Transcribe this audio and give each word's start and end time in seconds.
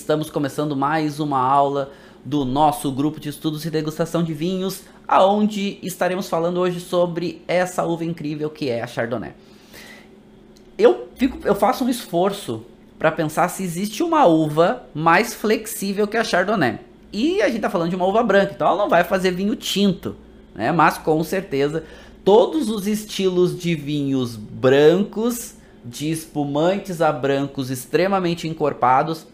Estamos 0.00 0.30
começando 0.30 0.74
mais 0.74 1.20
uma 1.20 1.38
aula 1.38 1.92
do 2.24 2.44
nosso 2.44 2.90
grupo 2.90 3.20
de 3.20 3.28
estudos 3.28 3.64
e 3.66 3.70
degustação 3.70 4.22
de 4.22 4.32
vinhos, 4.32 4.82
aonde 5.06 5.78
estaremos 5.82 6.26
falando 6.26 6.58
hoje 6.58 6.80
sobre 6.80 7.42
essa 7.46 7.84
uva 7.84 8.04
incrível 8.04 8.48
que 8.48 8.70
é 8.70 8.82
a 8.82 8.86
Chardonnay. 8.86 9.32
Eu, 10.78 11.08
fico, 11.16 11.46
eu 11.46 11.54
faço 11.54 11.84
um 11.84 11.88
esforço 11.90 12.64
para 12.98 13.12
pensar 13.12 13.48
se 13.48 13.62
existe 13.62 14.02
uma 14.02 14.24
uva 14.24 14.84
mais 14.94 15.34
flexível 15.34 16.08
que 16.08 16.16
a 16.16 16.24
Chardonnay. 16.24 16.78
E 17.12 17.42
a 17.42 17.46
gente 17.46 17.56
está 17.56 17.68
falando 17.70 17.90
de 17.90 17.96
uma 17.96 18.06
uva 18.06 18.22
branca, 18.22 18.52
então 18.54 18.68
ela 18.68 18.78
não 18.78 18.88
vai 18.88 19.04
fazer 19.04 19.32
vinho 19.32 19.54
tinto, 19.54 20.16
né? 20.54 20.72
Mas 20.72 20.96
com 20.96 21.22
certeza 21.22 21.84
todos 22.24 22.70
os 22.70 22.86
estilos 22.86 23.58
de 23.58 23.74
vinhos 23.74 24.34
brancos, 24.34 25.54
de 25.84 26.10
espumantes 26.10 27.00
a 27.02 27.12
brancos 27.12 27.70
extremamente 27.70 28.48
encorpados, 28.48 29.26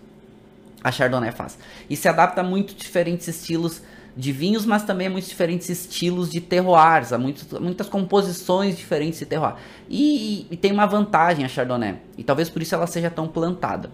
a 0.87 0.93
Chardonnay 0.93 1.33
faz. 1.33 1.59
E 1.91 1.97
se 1.97 2.09
adapta 2.09 2.43
a 2.43 2.45
muito 2.45 2.73
diferentes 2.73 3.27
estilos 3.27 3.83
de 4.17 4.31
vinhos, 4.31 4.65
mas 4.65 4.85
também 4.85 5.09
a 5.09 5.11
muitos 5.11 5.29
diferentes 5.29 5.69
estilos 5.69 6.31
de 6.31 6.41
terroirs, 6.41 7.13
a 7.13 7.19
muitos, 7.19 7.59
muitas 7.59 7.89
composições 7.89 8.77
diferentes 8.77 9.19
de 9.19 9.27
terroir. 9.27 9.57
E, 9.89 10.47
e, 10.49 10.55
e, 10.55 10.57
tem 10.57 10.71
uma 10.71 10.87
vantagem 10.87 11.45
a 11.45 11.49
Chardonnay, 11.49 11.97
e 12.17 12.23
talvez 12.23 12.49
por 12.49 12.63
isso 12.63 12.73
ela 12.73 12.87
seja 12.87 13.11
tão 13.11 13.27
plantada. 13.27 13.91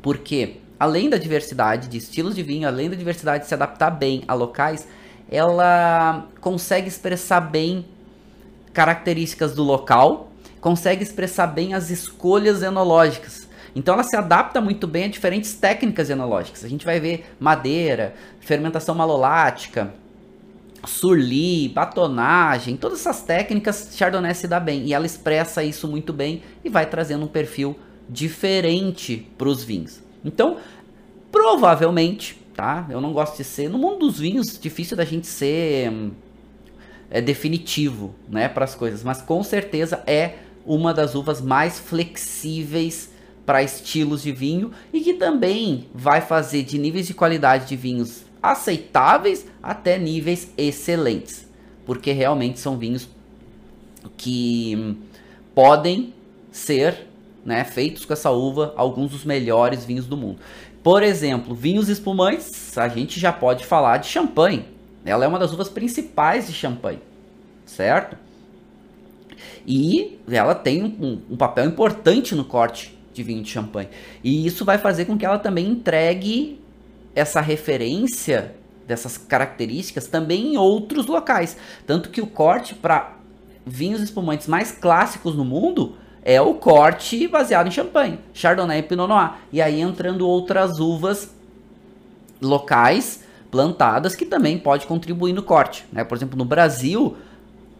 Porque, 0.00 0.56
além 0.80 1.10
da 1.10 1.18
diversidade 1.18 1.86
de 1.86 1.98
estilos 1.98 2.34
de 2.34 2.42
vinho, 2.42 2.66
além 2.66 2.88
da 2.88 2.96
diversidade 2.96 3.44
de 3.44 3.48
se 3.48 3.54
adaptar 3.54 3.90
bem 3.90 4.24
a 4.26 4.32
locais, 4.32 4.88
ela 5.30 6.26
consegue 6.40 6.88
expressar 6.88 7.40
bem 7.40 7.84
características 8.72 9.54
do 9.54 9.62
local, 9.62 10.32
consegue 10.62 11.02
expressar 11.02 11.48
bem 11.48 11.74
as 11.74 11.90
escolhas 11.90 12.62
enológicas. 12.62 13.43
Então 13.74 13.94
ela 13.94 14.04
se 14.04 14.16
adapta 14.16 14.60
muito 14.60 14.86
bem 14.86 15.04
a 15.04 15.08
diferentes 15.08 15.54
técnicas 15.54 16.08
enológicas. 16.08 16.64
A 16.64 16.68
gente 16.68 16.84
vai 16.84 17.00
ver 17.00 17.26
madeira, 17.40 18.14
fermentação 18.40 18.94
malolática, 18.94 19.92
surli, 20.86 21.68
batonagem, 21.68 22.76
todas 22.76 23.00
essas 23.00 23.22
técnicas 23.22 23.92
Chardonnay 23.96 24.34
se 24.34 24.46
dá 24.46 24.60
bem 24.60 24.84
e 24.84 24.94
ela 24.94 25.06
expressa 25.06 25.62
isso 25.62 25.88
muito 25.88 26.12
bem 26.12 26.42
e 26.62 26.68
vai 26.68 26.86
trazendo 26.86 27.24
um 27.24 27.28
perfil 27.28 27.76
diferente 28.08 29.26
para 29.36 29.48
os 29.48 29.64
vinhos. 29.64 30.00
Então, 30.24 30.58
provavelmente, 31.32 32.40
tá? 32.54 32.86
Eu 32.90 33.00
não 33.00 33.12
gosto 33.12 33.36
de 33.36 33.44
ser 33.44 33.68
no 33.68 33.78
mundo 33.78 34.06
dos 34.06 34.18
vinhos, 34.18 34.58
difícil 34.60 34.96
da 34.96 35.04
gente 35.04 35.26
ser 35.26 36.12
é 37.10 37.20
definitivo, 37.20 38.14
né, 38.28 38.48
para 38.48 38.64
as 38.64 38.74
coisas, 38.74 39.04
mas 39.04 39.22
com 39.22 39.42
certeza 39.44 40.02
é 40.06 40.34
uma 40.66 40.92
das 40.92 41.14
uvas 41.14 41.40
mais 41.40 41.78
flexíveis 41.78 43.10
para 43.44 43.62
estilos 43.62 44.22
de 44.22 44.32
vinho 44.32 44.70
e 44.92 45.00
que 45.00 45.14
também 45.14 45.86
vai 45.94 46.20
fazer 46.20 46.62
de 46.62 46.78
níveis 46.78 47.06
de 47.06 47.14
qualidade 47.14 47.66
de 47.66 47.76
vinhos 47.76 48.24
aceitáveis 48.42 49.46
até 49.62 49.98
níveis 49.98 50.52
excelentes, 50.56 51.48
porque 51.86 52.12
realmente 52.12 52.60
são 52.60 52.76
vinhos 52.76 53.08
que 54.16 54.96
podem 55.54 56.12
ser 56.50 57.06
né, 57.44 57.64
feitos 57.64 58.04
com 58.04 58.12
essa 58.12 58.30
uva 58.30 58.72
alguns 58.76 59.10
dos 59.10 59.24
melhores 59.24 59.84
vinhos 59.84 60.06
do 60.06 60.16
mundo. 60.16 60.38
Por 60.82 61.02
exemplo, 61.02 61.54
vinhos 61.54 61.88
espumantes, 61.88 62.76
a 62.76 62.88
gente 62.88 63.18
já 63.18 63.32
pode 63.32 63.64
falar 63.64 63.98
de 63.98 64.06
champanhe. 64.06 64.66
Ela 65.04 65.24
é 65.24 65.28
uma 65.28 65.38
das 65.38 65.52
uvas 65.52 65.68
principais 65.68 66.46
de 66.46 66.52
champanhe, 66.52 67.00
certo? 67.64 68.16
E 69.66 70.18
ela 70.28 70.54
tem 70.54 70.84
um, 70.84 71.20
um 71.30 71.36
papel 71.36 71.66
importante 71.66 72.34
no 72.34 72.44
corte 72.44 72.94
de 73.14 73.22
vinho 73.22 73.42
de 73.42 73.50
champanhe. 73.50 73.88
E 74.22 74.46
isso 74.46 74.64
vai 74.64 74.76
fazer 74.76 75.04
com 75.04 75.16
que 75.16 75.24
ela 75.24 75.38
também 75.38 75.68
entregue 75.68 76.60
essa 77.14 77.40
referência 77.40 78.54
dessas 78.86 79.16
características 79.16 80.06
também 80.06 80.54
em 80.54 80.56
outros 80.56 81.06
locais. 81.06 81.56
Tanto 81.86 82.10
que 82.10 82.20
o 82.20 82.26
corte 82.26 82.74
para 82.74 83.16
vinhos 83.64 84.02
espumantes 84.02 84.46
mais 84.46 84.72
clássicos 84.72 85.34
no 85.34 85.44
mundo 85.44 85.96
é 86.22 86.40
o 86.40 86.54
corte 86.54 87.26
baseado 87.28 87.68
em 87.68 87.70
champanhe, 87.70 88.18
Chardonnay 88.32 88.80
e 88.80 88.82
Pinot 88.82 89.08
Noir. 89.08 89.34
E 89.52 89.62
aí 89.62 89.80
entrando 89.80 90.26
outras 90.26 90.78
uvas 90.78 91.34
locais 92.40 93.24
plantadas 93.50 94.16
que 94.16 94.26
também 94.26 94.58
pode 94.58 94.86
contribuir 94.86 95.32
no 95.32 95.42
corte. 95.42 95.86
Né? 95.92 96.02
Por 96.02 96.16
exemplo, 96.16 96.36
no 96.36 96.44
Brasil, 96.44 97.16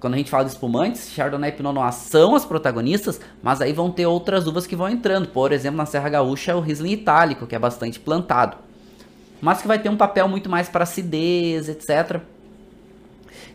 quando 0.04 0.12
a 0.12 0.19
gente 0.19 0.31
fala 0.31 0.44
de 0.44 0.50
espumantes, 0.50 1.10
Chardonnay 1.12 1.48
e 1.48 1.53
Pinot 1.54 1.72
Noir 1.72 1.91
são 1.91 2.34
as 2.37 2.44
protagonistas, 2.44 3.19
mas 3.42 3.62
aí 3.62 3.72
vão 3.72 3.91
ter 3.91 4.04
outras 4.04 4.47
uvas 4.47 4.66
que 4.66 4.76
vão 4.76 4.87
entrando. 4.87 5.28
Por 5.28 5.50
exemplo, 5.50 5.78
na 5.78 5.87
Serra 5.87 6.10
Gaúcha, 6.10 6.54
o 6.54 6.60
Riesling 6.60 6.92
Itálico, 6.92 7.47
que 7.47 7.54
é 7.54 7.59
bastante 7.59 7.98
plantado. 7.98 8.59
Mas 9.41 9.62
que 9.62 9.66
vai 9.66 9.78
ter 9.78 9.88
um 9.88 9.97
papel 9.97 10.28
muito 10.28 10.50
mais 10.50 10.69
para 10.69 10.82
acidez, 10.82 11.70
etc. 11.70 12.20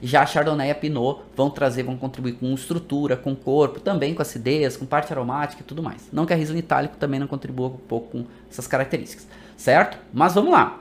Já 0.01 0.23
a 0.23 0.25
Chardonnay 0.25 0.69
e 0.69 0.71
a 0.71 0.75
Pinot 0.75 1.21
vão 1.37 1.51
trazer, 1.51 1.83
vão 1.83 1.95
contribuir 1.95 2.33
com 2.33 2.51
estrutura, 2.51 3.15
com 3.15 3.35
corpo, 3.35 3.79
também 3.79 4.15
com 4.15 4.23
acidez, 4.23 4.75
com 4.75 4.87
parte 4.87 5.13
aromática 5.13 5.61
e 5.61 5.65
tudo 5.65 5.83
mais. 5.83 6.09
Não 6.11 6.25
que 6.25 6.33
a 6.33 6.35
Riesling 6.35 6.57
Itálico 6.57 6.97
também 6.97 7.19
não 7.19 7.27
contribua 7.27 7.67
um 7.67 7.77
pouco 7.77 8.09
com 8.09 8.25
essas 8.49 8.65
características, 8.65 9.27
certo? 9.55 9.99
Mas 10.11 10.33
vamos 10.33 10.51
lá. 10.51 10.79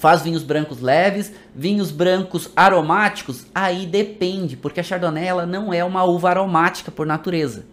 Faz 0.00 0.22
vinhos 0.22 0.42
brancos 0.42 0.80
leves, 0.80 1.30
vinhos 1.54 1.90
brancos 1.90 2.48
aromáticos, 2.56 3.44
aí 3.54 3.84
depende, 3.84 4.56
porque 4.56 4.80
a 4.80 4.82
Chardonnay 4.82 5.26
ela 5.26 5.44
não 5.44 5.74
é 5.74 5.84
uma 5.84 6.04
uva 6.04 6.30
aromática 6.30 6.90
por 6.90 7.06
natureza. 7.06 7.66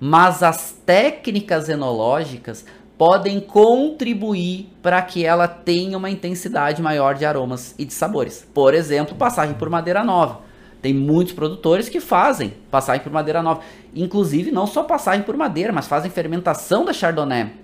Mas 0.00 0.42
as 0.42 0.74
técnicas 0.86 1.68
enológicas 1.68 2.64
podem 2.96 3.38
contribuir 3.38 4.70
para 4.80 5.02
que 5.02 5.26
ela 5.26 5.46
tenha 5.46 5.98
uma 5.98 6.08
intensidade 6.08 6.80
maior 6.80 7.16
de 7.16 7.26
aromas 7.26 7.74
e 7.78 7.84
de 7.84 7.92
sabores. 7.92 8.48
Por 8.54 8.72
exemplo, 8.72 9.14
passagem 9.14 9.54
por 9.54 9.68
madeira 9.68 10.02
nova. 10.02 10.40
Tem 10.80 10.94
muitos 10.94 11.34
produtores 11.34 11.86
que 11.86 12.00
fazem 12.00 12.54
passagem 12.70 13.02
por 13.02 13.12
madeira 13.12 13.42
nova. 13.42 13.60
Inclusive, 13.94 14.50
não 14.50 14.66
só 14.66 14.84
passagem 14.84 15.22
por 15.22 15.36
madeira, 15.36 15.70
mas 15.70 15.86
fazem 15.86 16.10
fermentação 16.10 16.82
da 16.82 16.94
Chardonnay 16.94 17.61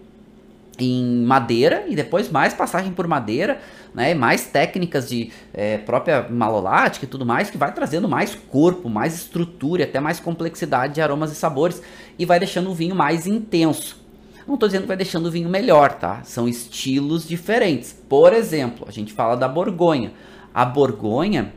em 0.78 1.25
madeira 1.25 1.84
e 1.89 1.97
depois 1.97 2.31
mais 2.31 2.55
passagem 2.55 2.93
por 2.93 3.06
madeira, 3.09 3.61
né, 3.93 4.15
mais 4.15 4.44
técnicas 4.44 5.09
de 5.09 5.33
é, 5.53 5.78
própria 5.78 6.28
malolática 6.31 7.05
e 7.05 7.09
tudo 7.09 7.27
mais, 7.27 7.50
que 7.50 7.59
vai 7.59 7.72
trazendo 7.72 8.09
mais 8.09 8.34
corpo, 8.34 8.89
mais 8.89 9.15
estrutura, 9.15 9.84
até 9.84 9.99
mais 9.99 10.21
complexidade 10.21 10.94
de 10.94 11.00
aromas 11.00 11.33
e 11.33 11.34
sabores 11.34 11.83
e 12.19 12.25
vai 12.25 12.39
deixando 12.39 12.71
o 12.71 12.75
vinho 12.75 12.94
mais 12.94 13.27
intenso. 13.27 13.99
Não 14.47 14.55
estou 14.55 14.69
dizendo 14.69 14.83
que 14.83 14.89
vai 14.89 14.97
deixando 14.97 15.27
o 15.27 15.31
vinho 15.31 15.49
melhor, 15.49 15.93
tá? 15.93 16.22
São 16.25 16.49
estilos 16.49 17.28
diferentes. 17.28 17.93
Por 18.09 18.33
exemplo, 18.33 18.87
a 18.89 18.91
gente 18.91 19.12
fala 19.12 19.37
da 19.37 19.47
Borgonha. 19.47 20.12
A 20.55 20.65
Borgonha, 20.65 21.53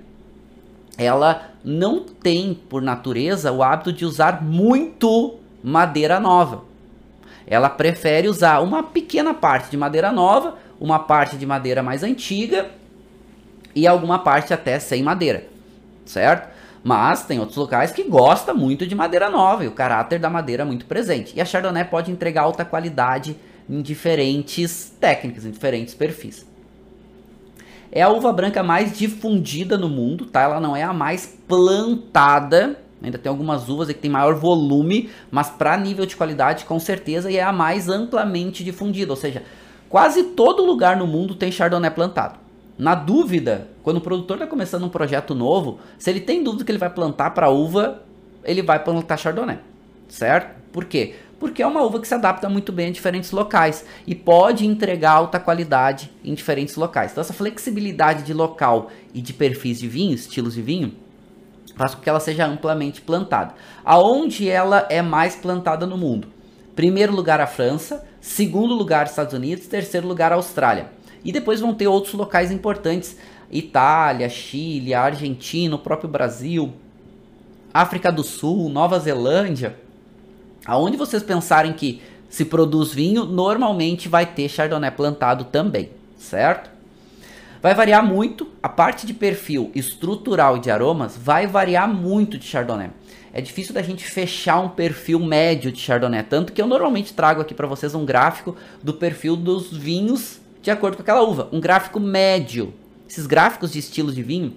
ela 0.97 1.51
não 1.63 2.01
tem, 2.03 2.53
por 2.53 2.81
natureza, 2.81 3.51
o 3.51 3.63
hábito 3.63 3.93
de 3.93 4.03
usar 4.03 4.43
muito 4.43 5.35
madeira 5.63 6.19
nova. 6.19 6.70
Ela 7.47 7.69
prefere 7.69 8.27
usar 8.27 8.59
uma 8.59 8.83
pequena 8.83 9.33
parte 9.33 9.69
de 9.69 9.77
madeira 9.77 10.11
nova, 10.11 10.57
uma 10.79 10.99
parte 10.99 11.37
de 11.37 11.45
madeira 11.45 11.83
mais 11.83 12.03
antiga 12.03 12.69
e 13.75 13.87
alguma 13.87 14.19
parte 14.19 14.53
até 14.53 14.79
sem 14.79 15.03
madeira, 15.03 15.47
certo? 16.05 16.49
Mas 16.83 17.23
tem 17.25 17.39
outros 17.39 17.57
locais 17.57 17.91
que 17.91 18.03
gostam 18.03 18.55
muito 18.55 18.87
de 18.87 18.95
madeira 18.95 19.29
nova 19.29 19.63
e 19.63 19.67
o 19.67 19.71
caráter 19.71 20.19
da 20.19 20.29
madeira 20.29 20.63
é 20.63 20.65
muito 20.65 20.85
presente. 20.85 21.33
E 21.35 21.41
a 21.41 21.45
Chardonnay 21.45 21.85
pode 21.85 22.11
entregar 22.11 22.41
alta 22.41 22.65
qualidade 22.65 23.35
em 23.69 23.81
diferentes 23.81 24.91
técnicas, 24.99 25.45
em 25.45 25.51
diferentes 25.51 25.93
perfis. 25.93 26.45
É 27.91 28.01
a 28.01 28.09
uva 28.09 28.31
branca 28.31 28.63
mais 28.63 28.97
difundida 28.97 29.77
no 29.77 29.89
mundo, 29.89 30.25
tá? 30.25 30.41
Ela 30.41 30.59
não 30.59 30.75
é 30.75 30.81
a 30.81 30.93
mais 30.93 31.37
plantada, 31.47 32.79
Ainda 33.03 33.17
tem 33.17 33.29
algumas 33.29 33.67
uvas 33.67 33.87
que 33.87 33.93
tem 33.95 34.11
maior 34.11 34.35
volume, 34.35 35.09
mas 35.29 35.49
para 35.49 35.77
nível 35.77 36.05
de 36.05 36.15
qualidade, 36.15 36.65
com 36.65 36.79
certeza, 36.79 37.31
e 37.31 37.37
é 37.37 37.43
a 37.43 37.51
mais 37.51 37.89
amplamente 37.89 38.63
difundida. 38.63 39.11
Ou 39.11 39.17
seja, 39.17 39.43
quase 39.89 40.23
todo 40.23 40.65
lugar 40.65 40.95
no 40.95 41.07
mundo 41.07 41.35
tem 41.35 41.51
Chardonnay 41.51 41.91
plantado. 41.91 42.39
Na 42.77 42.95
dúvida, 42.95 43.67
quando 43.83 43.97
o 43.97 44.01
produtor 44.01 44.37
está 44.37 44.47
começando 44.47 44.83
um 44.83 44.89
projeto 44.89 45.35
novo, 45.35 45.79
se 45.97 46.09
ele 46.09 46.19
tem 46.19 46.43
dúvida 46.43 46.63
que 46.63 46.71
ele 46.71 46.79
vai 46.79 46.89
plantar 46.89 47.31
para 47.31 47.49
uva, 47.49 48.01
ele 48.43 48.61
vai 48.61 48.83
plantar 48.83 49.17
Chardonnay, 49.17 49.59
certo? 50.07 50.61
Por 50.71 50.85
quê? 50.85 51.15
Porque 51.39 51.61
é 51.61 51.67
uma 51.67 51.81
uva 51.81 51.99
que 51.99 52.07
se 52.07 52.13
adapta 52.13 52.47
muito 52.47 52.71
bem 52.71 52.87
a 52.87 52.91
diferentes 52.91 53.31
locais 53.31 53.83
e 54.05 54.13
pode 54.13 54.65
entregar 54.65 55.13
alta 55.13 55.39
qualidade 55.39 56.11
em 56.23 56.33
diferentes 56.33 56.75
locais. 56.75 57.11
Então 57.11 57.21
essa 57.21 57.33
flexibilidade 57.33 58.23
de 58.23 58.33
local 58.33 58.91
e 59.13 59.21
de 59.21 59.33
perfis 59.33 59.79
de 59.79 59.87
vinho, 59.87 60.13
estilos 60.13 60.53
de 60.53 60.61
vinho, 60.61 60.93
faz 61.81 61.95
com 61.95 62.01
que 62.01 62.09
ela 62.09 62.19
seja 62.19 62.45
amplamente 62.45 63.01
plantada. 63.01 63.55
Aonde 63.83 64.47
ela 64.47 64.85
é 64.89 65.01
mais 65.01 65.35
plantada 65.35 65.85
no 65.85 65.97
mundo? 65.97 66.27
Primeiro 66.75 67.13
lugar 67.13 67.41
a 67.41 67.47
França, 67.47 68.05
segundo 68.19 68.75
lugar 68.75 69.07
Estados 69.07 69.33
Unidos, 69.33 69.67
terceiro 69.67 70.07
lugar 70.07 70.31
a 70.31 70.35
Austrália. 70.35 70.91
E 71.25 71.31
depois 71.31 71.59
vão 71.59 71.73
ter 71.73 71.87
outros 71.87 72.13
locais 72.13 72.51
importantes: 72.51 73.17
Itália, 73.51 74.29
Chile, 74.29 74.93
Argentina, 74.93 75.75
o 75.75 75.79
próprio 75.79 76.09
Brasil, 76.09 76.71
África 77.73 78.11
do 78.11 78.23
Sul, 78.23 78.69
Nova 78.69 78.99
Zelândia. 78.99 79.75
Aonde 80.65 80.97
vocês 80.97 81.23
pensarem 81.23 81.73
que 81.73 82.01
se 82.29 82.45
produz 82.45 82.93
vinho, 82.93 83.25
normalmente 83.25 84.07
vai 84.07 84.25
ter 84.25 84.47
Chardonnay 84.47 84.91
plantado 84.91 85.45
também, 85.45 85.89
certo? 86.15 86.70
Vai 87.61 87.75
variar 87.75 88.03
muito, 88.03 88.47
a 88.63 88.67
parte 88.67 89.05
de 89.05 89.13
perfil 89.13 89.69
estrutural 89.75 90.57
e 90.57 90.59
de 90.59 90.71
aromas 90.71 91.15
vai 91.15 91.45
variar 91.45 91.87
muito 91.87 92.35
de 92.35 92.45
Chardonnay. 92.45 92.89
É 93.31 93.39
difícil 93.39 93.71
da 93.71 93.83
gente 93.83 94.03
fechar 94.03 94.59
um 94.59 94.69
perfil 94.69 95.19
médio 95.19 95.71
de 95.71 95.79
Chardonnay, 95.79 96.23
tanto 96.23 96.53
que 96.53 96.59
eu 96.59 96.65
normalmente 96.65 97.13
trago 97.13 97.39
aqui 97.39 97.53
para 97.53 97.67
vocês 97.67 97.93
um 97.93 98.03
gráfico 98.03 98.57
do 98.81 98.95
perfil 98.95 99.35
dos 99.35 99.71
vinhos 99.71 100.41
de 100.59 100.71
acordo 100.71 100.95
com 100.95 101.03
aquela 101.03 101.21
uva, 101.21 101.49
um 101.51 101.59
gráfico 101.59 101.99
médio. 101.99 102.73
Esses 103.07 103.27
gráficos 103.27 103.71
de 103.71 103.77
estilos 103.77 104.15
de 104.15 104.23
vinho 104.23 104.55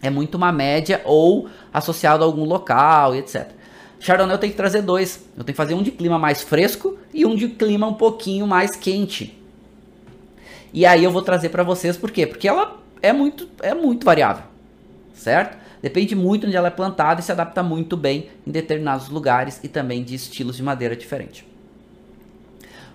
é 0.00 0.08
muito 0.08 0.36
uma 0.36 0.50
média 0.50 1.02
ou 1.04 1.50
associado 1.70 2.24
a 2.24 2.26
algum 2.26 2.44
local 2.44 3.14
e 3.14 3.18
etc. 3.18 3.50
Chardonnay 4.00 4.36
eu 4.36 4.38
tenho 4.38 4.52
que 4.52 4.56
trazer 4.56 4.80
dois. 4.80 5.26
Eu 5.36 5.44
tenho 5.44 5.52
que 5.52 5.52
fazer 5.52 5.74
um 5.74 5.82
de 5.82 5.90
clima 5.90 6.18
mais 6.18 6.40
fresco 6.40 6.96
e 7.12 7.26
um 7.26 7.34
de 7.34 7.48
clima 7.48 7.86
um 7.86 7.94
pouquinho 7.94 8.46
mais 8.46 8.74
quente. 8.74 9.38
E 10.76 10.84
aí 10.84 11.02
eu 11.02 11.10
vou 11.10 11.22
trazer 11.22 11.48
para 11.48 11.62
vocês 11.62 11.96
por 11.96 12.10
quê? 12.10 12.26
Porque 12.26 12.46
ela 12.46 12.76
é 13.00 13.10
muito, 13.10 13.48
é 13.62 13.72
muito 13.72 14.04
variável, 14.04 14.44
certo? 15.14 15.56
Depende 15.80 16.14
muito 16.14 16.46
onde 16.46 16.54
ela 16.54 16.68
é 16.68 16.70
plantada 16.70 17.18
e 17.18 17.22
se 17.22 17.32
adapta 17.32 17.62
muito 17.62 17.96
bem 17.96 18.28
em 18.46 18.50
determinados 18.50 19.08
lugares 19.08 19.58
e 19.64 19.68
também 19.68 20.04
de 20.04 20.14
estilos 20.14 20.54
de 20.54 20.62
madeira 20.62 20.94
diferentes. 20.94 21.46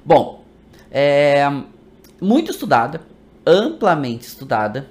Bom, 0.05 0.43
é 0.91 1.43
muito 2.21 2.51
estudada, 2.51 3.01
amplamente 3.47 4.27
estudada, 4.27 4.87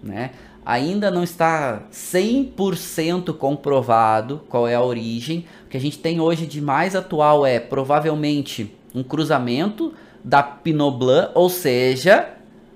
né? 0.00 0.30
ainda 0.64 1.10
não 1.10 1.24
está 1.24 1.82
100% 1.92 3.36
comprovado 3.36 4.42
qual 4.48 4.68
é 4.68 4.76
a 4.76 4.80
origem. 4.80 5.46
O 5.66 5.68
que 5.68 5.76
a 5.76 5.80
gente 5.80 5.98
tem 5.98 6.20
hoje 6.20 6.46
de 6.46 6.60
mais 6.60 6.94
atual 6.94 7.44
é 7.44 7.58
provavelmente 7.58 8.72
um 8.94 9.02
cruzamento 9.02 9.92
da 10.22 10.42
Pinot 10.42 10.98
Blanc, 10.98 11.32
ou 11.34 11.48
seja, 11.48 12.28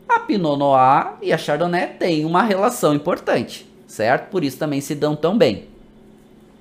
a 0.08 0.20
Pinot 0.20 0.58
Noir 0.58 1.14
e 1.22 1.32
a 1.32 1.38
Chardonnay 1.38 1.86
têm 1.98 2.24
uma 2.24 2.42
relação 2.42 2.94
importante, 2.94 3.66
certo? 3.86 4.30
Por 4.30 4.44
isso 4.44 4.58
também 4.58 4.80
se 4.80 4.94
dão 4.94 5.14
tão 5.14 5.36
bem. 5.36 5.68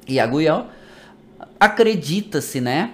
E 0.07 0.19
a 0.19 0.27
Guyão, 0.27 0.67
acredita-se, 1.59 2.59
né? 2.59 2.91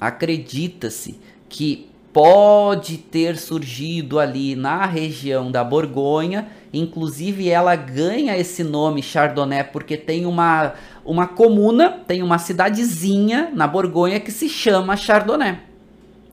Acredita-se 0.00 1.18
que 1.48 1.88
pode 2.12 2.96
ter 2.96 3.36
surgido 3.38 4.18
ali 4.18 4.56
na 4.56 4.84
região 4.86 5.50
da 5.50 5.62
Borgonha 5.62 6.48
Inclusive, 6.72 7.48
ela 7.48 7.74
ganha 7.74 8.36
esse 8.36 8.62
nome 8.62 9.02
Chardonnay 9.02 9.64
porque 9.64 9.96
tem 9.96 10.24
uma, 10.24 10.74
uma 11.04 11.26
comuna, 11.26 11.90
tem 12.06 12.22
uma 12.22 12.38
cidadezinha 12.38 13.50
na 13.52 13.66
Borgonha 13.66 14.20
que 14.20 14.30
se 14.30 14.48
chama 14.48 14.96
Chardonnay. 14.96 15.58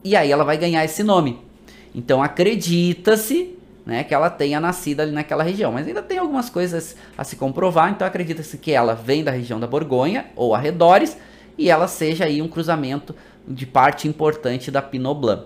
E 0.02 0.16
aí 0.16 0.30
ela 0.30 0.44
vai 0.44 0.56
ganhar 0.56 0.84
esse 0.84 1.02
nome. 1.02 1.38
Então 1.94 2.22
acredita-se 2.22 3.56
né, 3.84 4.04
que 4.04 4.14
ela 4.14 4.28
tenha 4.28 4.60
nascido 4.60 5.00
ali 5.00 5.12
naquela 5.12 5.42
região. 5.42 5.72
Mas 5.72 5.86
ainda 5.86 6.02
tem 6.02 6.18
algumas 6.18 6.50
coisas 6.50 6.94
a 7.16 7.24
se 7.24 7.36
comprovar. 7.36 7.90
Então 7.90 8.06
acredita-se 8.06 8.58
que 8.58 8.70
ela 8.70 8.94
vem 8.94 9.24
da 9.24 9.30
região 9.30 9.58
da 9.58 9.66
Borgonha 9.66 10.26
ou 10.36 10.54
arredores 10.54 11.16
e 11.56 11.70
ela 11.70 11.88
seja 11.88 12.26
aí 12.26 12.40
um 12.42 12.48
cruzamento 12.48 13.14
de 13.46 13.66
parte 13.66 14.06
importante 14.06 14.70
da 14.70 14.82
Pinot 14.82 15.18
Blanc. 15.18 15.44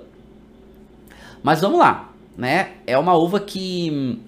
Mas 1.42 1.60
vamos 1.60 1.78
lá, 1.78 2.12
né? 2.36 2.72
É 2.86 2.98
uma 2.98 3.14
uva 3.14 3.40
que 3.40 4.20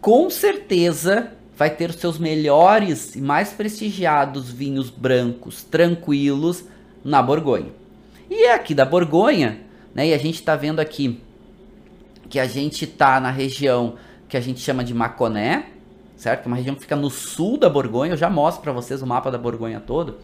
com 0.00 0.28
certeza 0.28 1.32
vai 1.56 1.70
ter 1.70 1.90
os 1.90 1.96
seus 1.96 2.18
melhores 2.18 3.14
e 3.14 3.20
mais 3.20 3.52
prestigiados 3.52 4.50
vinhos 4.50 4.90
brancos 4.90 5.62
tranquilos 5.62 6.64
na 7.04 7.22
Borgonha. 7.22 7.83
E 8.34 8.46
é 8.46 8.52
aqui 8.52 8.74
da 8.74 8.84
Borgonha, 8.84 9.60
né? 9.94 10.08
E 10.08 10.12
a 10.12 10.18
gente 10.18 10.34
está 10.34 10.56
vendo 10.56 10.80
aqui 10.80 11.20
que 12.28 12.40
a 12.40 12.46
gente 12.46 12.84
está 12.84 13.20
na 13.20 13.30
região 13.30 13.94
que 14.28 14.36
a 14.36 14.40
gente 14.40 14.58
chama 14.58 14.82
de 14.82 14.92
Maconé, 14.92 15.66
certo? 16.16 16.46
É 16.46 16.48
uma 16.48 16.56
região 16.56 16.74
que 16.74 16.80
fica 16.80 16.96
no 16.96 17.08
sul 17.08 17.56
da 17.56 17.70
Borgonha. 17.70 18.14
Eu 18.14 18.16
já 18.16 18.28
mostro 18.28 18.60
para 18.60 18.72
vocês 18.72 19.00
o 19.02 19.06
mapa 19.06 19.30
da 19.30 19.38
Borgonha 19.38 19.78
todo. 19.78 20.18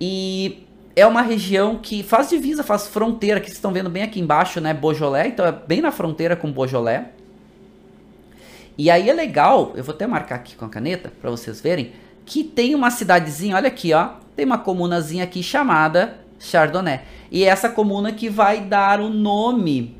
E 0.00 0.66
é 0.96 1.06
uma 1.06 1.22
região 1.22 1.78
que 1.78 2.02
faz 2.02 2.28
divisa, 2.28 2.64
faz 2.64 2.88
fronteira, 2.88 3.38
que 3.38 3.46
vocês 3.46 3.58
estão 3.58 3.72
vendo 3.72 3.88
bem 3.88 4.02
aqui 4.02 4.18
embaixo, 4.18 4.60
né? 4.60 4.74
Beaujolais, 4.74 5.32
então 5.32 5.46
é 5.46 5.52
bem 5.52 5.80
na 5.80 5.92
fronteira 5.92 6.34
com 6.34 6.50
Beaujolais. 6.50 7.06
E 8.76 8.90
aí 8.90 9.08
é 9.08 9.12
legal, 9.12 9.72
eu 9.76 9.84
vou 9.84 9.94
até 9.94 10.08
marcar 10.08 10.34
aqui 10.34 10.56
com 10.56 10.64
a 10.64 10.68
caneta 10.68 11.12
para 11.20 11.30
vocês 11.30 11.60
verem, 11.60 11.92
que 12.26 12.42
tem 12.42 12.74
uma 12.74 12.90
cidadezinha, 12.90 13.54
olha 13.54 13.68
aqui, 13.68 13.92
ó, 13.92 14.14
tem 14.34 14.44
uma 14.44 14.58
comunazinha 14.58 15.22
aqui 15.22 15.40
chamada 15.40 16.21
Chardonnay. 16.42 17.00
E 17.30 17.44
é 17.44 17.48
essa 17.48 17.68
comuna 17.68 18.12
que 18.12 18.28
vai 18.28 18.60
dar 18.60 19.00
o 19.00 19.08
nome, 19.08 19.96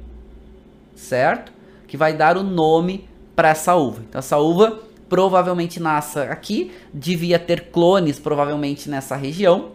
certo? 0.94 1.53
Que 1.87 1.97
vai 1.97 2.12
dar 2.12 2.37
o 2.37 2.43
nome 2.43 3.09
para 3.35 3.50
essa 3.50 3.75
uva. 3.77 4.03
Então 4.09 4.19
essa 4.19 4.39
uva 4.39 4.81
provavelmente 5.09 5.81
nasce 5.81 6.19
aqui, 6.19 6.73
devia 6.93 7.39
ter 7.39 7.71
clones 7.71 8.19
provavelmente 8.19 8.91
nessa 8.91 9.15
região. 9.15 9.71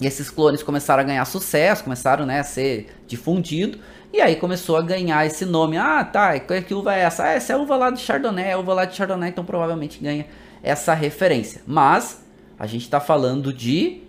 E 0.00 0.06
esses 0.06 0.30
clones 0.30 0.62
começaram 0.62 1.02
a 1.02 1.06
ganhar 1.06 1.24
sucesso, 1.24 1.84
começaram 1.84 2.26
né, 2.26 2.40
a 2.40 2.44
ser 2.44 2.88
difundidos. 3.06 3.80
E 4.12 4.20
aí 4.20 4.36
começou 4.36 4.76
a 4.76 4.82
ganhar 4.82 5.24
esse 5.24 5.44
nome. 5.44 5.76
Ah, 5.76 6.04
tá, 6.04 6.38
que 6.38 6.74
uva 6.74 6.94
é 6.94 7.00
essa? 7.00 7.24
Ah, 7.24 7.32
essa 7.32 7.52
é 7.52 7.56
a 7.56 7.58
uva 7.58 7.76
lá 7.76 7.90
de 7.90 8.00
Chardonnay, 8.00 8.46
é 8.46 8.52
a 8.52 8.58
uva 8.58 8.74
lá 8.74 8.84
de 8.84 8.96
Chardonnay, 8.96 9.30
então 9.30 9.44
provavelmente 9.44 10.00
ganha 10.00 10.26
essa 10.62 10.94
referência. 10.94 11.62
Mas 11.66 12.22
a 12.58 12.66
gente 12.66 12.82
está 12.82 12.98
falando 13.00 13.52
de 13.52 14.02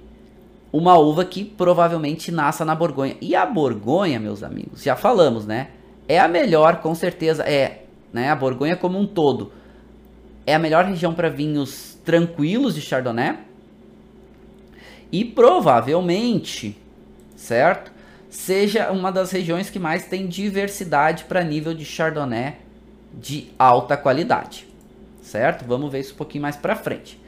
uma 0.71 0.97
uva 0.97 1.25
que 1.25 1.43
provavelmente 1.43 2.31
nasça 2.31 2.63
na 2.63 2.73
Borgonha. 2.73 3.15
E 3.21 3.35
a 3.35 3.45
Borgonha, 3.45 4.19
meus 4.19 4.43
amigos, 4.43 4.83
já 4.83 4.95
falamos, 4.95 5.45
né? 5.45 5.69
É 6.07 6.19
a 6.19 6.27
melhor, 6.27 6.77
com 6.77 6.95
certeza, 6.95 7.43
é, 7.43 7.83
né? 8.13 8.29
A 8.29 8.35
Borgonha 8.35 8.75
como 8.75 8.99
um 8.99 9.05
todo 9.05 9.51
é 10.45 10.55
a 10.55 10.59
melhor 10.59 10.85
região 10.85 11.13
para 11.13 11.29
vinhos 11.29 11.97
tranquilos 12.03 12.75
de 12.75 12.81
Chardonnay. 12.81 13.37
E 15.11 15.25
provavelmente, 15.25 16.77
certo? 17.35 17.91
seja 18.31 18.89
uma 18.91 19.11
das 19.11 19.29
regiões 19.29 19.69
que 19.69 19.77
mais 19.77 20.05
tem 20.05 20.25
diversidade 20.25 21.25
para 21.25 21.43
nível 21.43 21.73
de 21.73 21.83
Chardonnay 21.83 22.55
de 23.13 23.49
alta 23.59 23.97
qualidade, 23.97 24.65
certo? 25.21 25.65
Vamos 25.65 25.91
ver 25.91 25.99
isso 25.99 26.13
um 26.13 26.17
pouquinho 26.17 26.41
mais 26.41 26.55
para 26.55 26.73
frente. 26.77 27.19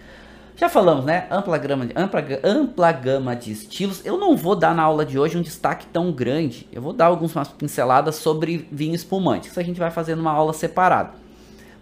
Já 0.56 0.70
falamos, 0.70 1.04
né? 1.04 1.28
Ampla 1.32 1.58
gama, 1.58 1.86
de, 1.88 1.94
ampla, 1.96 2.24
ampla 2.44 2.92
gama 2.92 3.36
de 3.36 3.52
estilos. 3.52 4.06
Eu 4.06 4.18
não 4.18 4.38
vou 4.38 4.56
dar 4.56 4.76
na 4.76 4.84
aula 4.84 5.06
de 5.06 5.18
hoje 5.18 5.38
um 5.38 5.42
destaque 5.42 5.86
tão 5.88 6.12
grande. 6.12 6.68
Eu 6.72 6.82
vou 6.82 6.94
dar 6.94 7.08
algumas 7.08 7.48
pinceladas 7.50 8.16
sobre 8.16 8.68
vinho 8.72 8.94
espumante. 8.94 9.50
Isso 9.50 9.60
a 9.60 9.64
gente 9.64 9.80
vai 9.80 9.90
fazer 9.90 10.16
numa 10.16 10.32
aula 10.32 10.54
separada. 10.54 11.12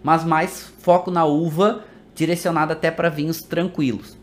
Mas 0.02 0.24
mais 0.24 0.72
foco 0.80 1.10
na 1.10 1.24
uva, 1.24 1.84
direcionada 2.14 2.72
até 2.72 2.90
para 2.90 3.08
vinhos 3.10 3.38
tranquilos. 3.40 4.16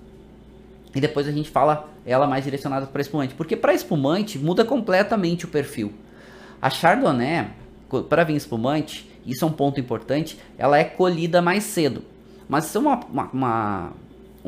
E 0.95 0.99
depois 0.99 1.27
a 1.27 1.31
gente 1.31 1.49
fala 1.49 1.87
ela 2.05 2.25
mais 2.25 2.43
direcionada 2.43 2.87
para 2.87 3.01
espumante. 3.01 3.35
Porque 3.35 3.55
para 3.55 3.73
espumante 3.73 4.39
muda 4.39 4.65
completamente 4.65 5.45
o 5.45 5.47
perfil. 5.47 5.93
A 6.59 6.69
Chardonnay, 6.71 7.47
para 8.09 8.23
vinho 8.23 8.37
espumante, 8.37 9.09
isso 9.25 9.45
é 9.45 9.47
um 9.47 9.51
ponto 9.51 9.79
importante, 9.79 10.39
ela 10.57 10.77
é 10.77 10.83
colhida 10.83 11.41
mais 11.41 11.63
cedo. 11.63 12.03
Mas 12.47 12.65
isso 12.65 12.79
é 12.79 12.81
uma, 12.81 12.99
uma, 13.11 13.29
uma, 13.31 13.91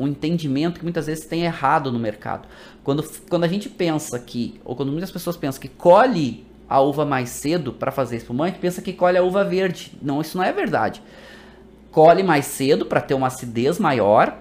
um 0.02 0.08
entendimento 0.08 0.78
que 0.78 0.84
muitas 0.84 1.06
vezes 1.06 1.24
tem 1.26 1.42
errado 1.42 1.92
no 1.92 1.98
mercado. 1.98 2.48
Quando, 2.82 3.04
quando 3.28 3.44
a 3.44 3.48
gente 3.48 3.68
pensa 3.68 4.18
que, 4.18 4.60
ou 4.64 4.74
quando 4.74 4.92
muitas 4.92 5.10
pessoas 5.10 5.36
pensam 5.36 5.60
que 5.60 5.68
colhe 5.68 6.44
a 6.68 6.80
uva 6.80 7.04
mais 7.04 7.28
cedo 7.30 7.72
para 7.72 7.92
fazer 7.92 8.16
espumante, 8.16 8.58
pensa 8.58 8.80
que 8.80 8.92
colhe 8.92 9.18
a 9.18 9.22
uva 9.22 9.44
verde. 9.44 9.92
Não, 10.00 10.20
isso 10.20 10.36
não 10.36 10.44
é 10.44 10.52
verdade. 10.52 11.02
Colhe 11.90 12.22
mais 12.22 12.46
cedo 12.46 12.86
para 12.86 13.00
ter 13.00 13.14
uma 13.14 13.26
acidez 13.26 13.78
maior, 13.78 14.38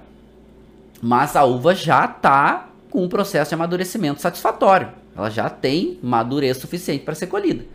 mas 1.01 1.35
a 1.35 1.43
uva 1.43 1.75
já 1.75 2.05
está 2.05 2.69
com 2.89 3.03
um 3.03 3.09
processo 3.09 3.49
de 3.49 3.55
amadurecimento 3.55 4.21
satisfatório. 4.21 4.89
Ela 5.15 5.29
já 5.29 5.49
tem 5.49 5.99
madurez 6.01 6.57
suficiente 6.57 7.03
para 7.03 7.15
ser 7.15 7.27
colhida. 7.27 7.65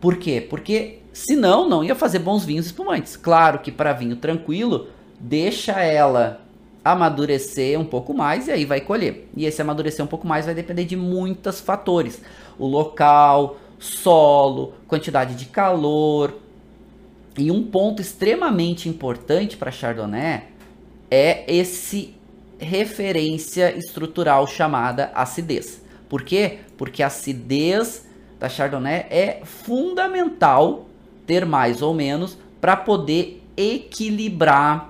Por 0.00 0.16
quê? 0.16 0.44
Porque 0.48 0.98
senão 1.12 1.68
não 1.68 1.84
ia 1.84 1.94
fazer 1.94 2.18
bons 2.18 2.44
vinhos 2.44 2.66
espumantes. 2.66 3.16
Claro 3.16 3.60
que 3.60 3.70
para 3.70 3.92
vinho 3.92 4.16
tranquilo, 4.16 4.88
deixa 5.18 5.80
ela 5.80 6.40
amadurecer 6.84 7.78
um 7.78 7.84
pouco 7.84 8.14
mais 8.14 8.48
e 8.48 8.52
aí 8.52 8.64
vai 8.64 8.80
colher. 8.80 9.28
E 9.36 9.44
esse 9.44 9.60
amadurecer 9.60 10.04
um 10.04 10.08
pouco 10.08 10.26
mais 10.26 10.46
vai 10.46 10.54
depender 10.54 10.84
de 10.84 10.96
muitos 10.96 11.60
fatores: 11.60 12.20
o 12.58 12.66
local, 12.66 13.56
solo, 13.78 14.74
quantidade 14.86 15.34
de 15.34 15.46
calor. 15.46 16.34
E 17.38 17.50
um 17.50 17.62
ponto 17.62 18.02
extremamente 18.02 18.88
importante 18.88 19.56
para 19.56 19.70
Chardonnay 19.70 20.42
é 21.10 21.44
esse 21.52 22.14
referência 22.58 23.74
estrutural 23.76 24.46
chamada 24.46 25.10
acidez. 25.14 25.82
Por 26.08 26.22
quê? 26.22 26.58
Porque 26.76 27.02
a 27.02 27.06
acidez 27.06 28.06
da 28.38 28.48
Chardonnay 28.48 29.06
é 29.10 29.40
fundamental 29.44 30.86
ter 31.26 31.46
mais 31.46 31.80
ou 31.80 31.94
menos 31.94 32.36
para 32.60 32.76
poder 32.76 33.42
equilibrar 33.56 34.89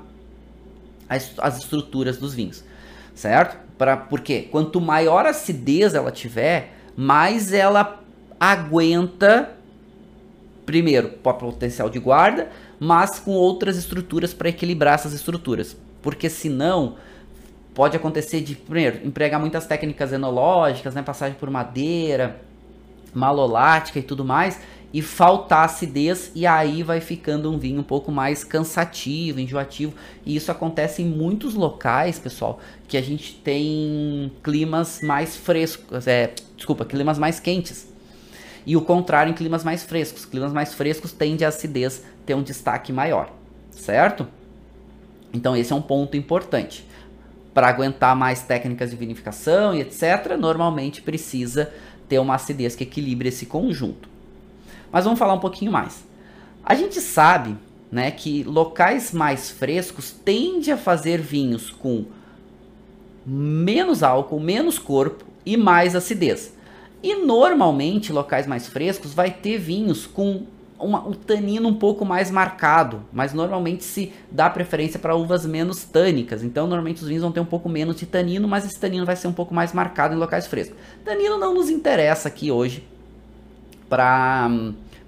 as, 1.11 1.33
as 1.38 1.59
estruturas 1.59 2.17
dos 2.17 2.33
vinhos, 2.33 2.64
certo? 3.14 3.59
Pra, 3.76 3.97
porque 3.97 4.43
quanto 4.43 4.81
maior 4.81 5.26
a 5.26 5.31
acidez 5.31 5.95
ela 5.95 6.12
tiver, 6.12 6.73
mais 6.97 7.52
ela 7.52 8.00
aguenta, 8.38 9.50
primeiro, 10.64 11.09
potencial 11.09 11.90
de 11.90 11.99
guarda, 11.99 12.49
mas 12.79 13.19
com 13.19 13.33
outras 13.33 13.76
estruturas 13.76 14.33
para 14.33 14.49
equilibrar 14.49 14.95
essas 14.95 15.12
estruturas. 15.12 15.76
Porque 16.00 16.31
senão 16.31 16.97
pode 17.75 17.97
acontecer 17.97 18.40
de, 18.40 18.55
primeiro, 18.55 19.07
empregar 19.07 19.40
muitas 19.40 19.67
técnicas 19.67 20.12
enológicas, 20.12 20.95
né, 20.95 21.02
passagem 21.02 21.37
por 21.38 21.50
madeira, 21.50 22.40
malolática 23.12 23.99
e 23.99 24.02
tudo 24.02 24.25
mais, 24.25 24.61
e 24.92 25.00
faltar 25.00 25.64
acidez 25.64 26.32
e 26.35 26.47
aí 26.47 26.82
vai 26.82 27.00
ficando 27.00 27.50
um 27.50 27.59
vinho 27.59 27.80
um 27.80 27.85
pouco 27.85 28.11
mais 28.11 28.42
cansativo, 28.42 29.38
enjoativo. 29.38 29.94
E 30.26 30.35
isso 30.35 30.50
acontece 30.50 31.02
em 31.02 31.06
muitos 31.06 31.54
locais, 31.54 32.18
pessoal, 32.18 32.59
que 32.88 32.97
a 32.97 33.02
gente 33.02 33.35
tem 33.37 34.32
climas 34.42 35.00
mais 35.00 35.37
frescos, 35.37 36.06
é, 36.06 36.32
desculpa, 36.56 36.85
climas 36.85 37.18
mais 37.18 37.38
quentes. 37.38 37.88
E 38.66 38.76
o 38.76 38.82
contrário 38.82 39.30
em 39.30 39.35
climas 39.35 39.64
mais 39.64 39.85
frescos. 39.85 40.25
Climas 40.25 40.52
mais 40.52 40.75
frescos 40.75 41.12
tende 41.12 41.44
a 41.44 41.49
acidez 41.49 42.04
ter 42.26 42.35
um 42.35 42.42
destaque 42.42 42.92
maior, 42.92 43.32
certo? 43.70 44.26
Então 45.32 45.56
esse 45.56 45.73
é 45.73 45.76
um 45.76 45.82
ponto 45.82 46.16
importante. 46.16 46.85
Para 47.54 47.68
aguentar 47.68 48.14
mais 48.16 48.42
técnicas 48.42 48.90
de 48.90 48.97
vinificação 48.97 49.75
e 49.75 49.80
etc, 49.80 50.37
normalmente 50.38 51.00
precisa 51.00 51.73
ter 52.09 52.18
uma 52.18 52.35
acidez 52.35 52.75
que 52.75 52.82
equilibre 52.82 53.28
esse 53.28 53.47
conjunto. 53.47 54.10
Mas 54.92 55.04
vamos 55.04 55.18
falar 55.18 55.35
um 55.35 55.40
pouquinho 55.40 55.73
mais. 55.73 56.04
A 56.64 56.75
gente 56.75 57.00
sabe 57.00 57.56
né, 57.90 58.11
que 58.11 58.42
locais 58.44 59.12
mais 59.12 59.50
frescos 59.50 60.11
tende 60.11 60.70
a 60.70 60.76
fazer 60.76 61.20
vinhos 61.20 61.70
com 61.70 62.04
menos 63.26 64.02
álcool, 64.02 64.40
menos 64.40 64.78
corpo 64.78 65.25
e 65.44 65.56
mais 65.56 65.97
acidez. 65.97 66.54
E 67.02 67.14
normalmente 67.14 68.12
locais 68.12 68.47
mais 68.47 68.68
frescos 68.68 69.14
vai 69.14 69.30
ter 69.30 69.59
vinhos 69.59 70.06
com 70.06 70.47
uma, 70.78 71.06
um 71.06 71.12
tanino 71.12 71.68
um 71.68 71.75
pouco 71.75 72.04
mais 72.04 72.30
marcado, 72.30 73.02
mas 73.12 73.35
normalmente 73.35 73.85
se 73.85 74.12
dá 74.30 74.49
preferência 74.49 74.99
para 74.99 75.14
uvas 75.14 75.44
menos 75.44 75.85
tânicas. 75.85 76.42
Então, 76.42 76.66
normalmente 76.66 77.02
os 77.02 77.09
vinhos 77.09 77.23
vão 77.23 77.32
ter 77.32 77.40
um 77.40 77.47
pouco 77.47 77.68
menos 77.68 77.97
de 77.97 78.06
tanino, 78.06 78.49
mas 78.49 78.64
esse 78.64 78.78
tanino 78.78 79.04
vai 79.04 79.16
ser 79.16 79.28
um 79.28 79.32
pouco 79.32 79.54
mais 79.54 79.73
marcado 79.73 80.14
em 80.14 80.18
locais 80.18 80.47
frescos. 80.47 80.76
Tanino 81.04 81.38
não 81.38 81.54
nos 81.54 81.68
interessa 81.68 82.28
aqui 82.28 82.50
hoje 82.50 82.87
para 83.90 84.49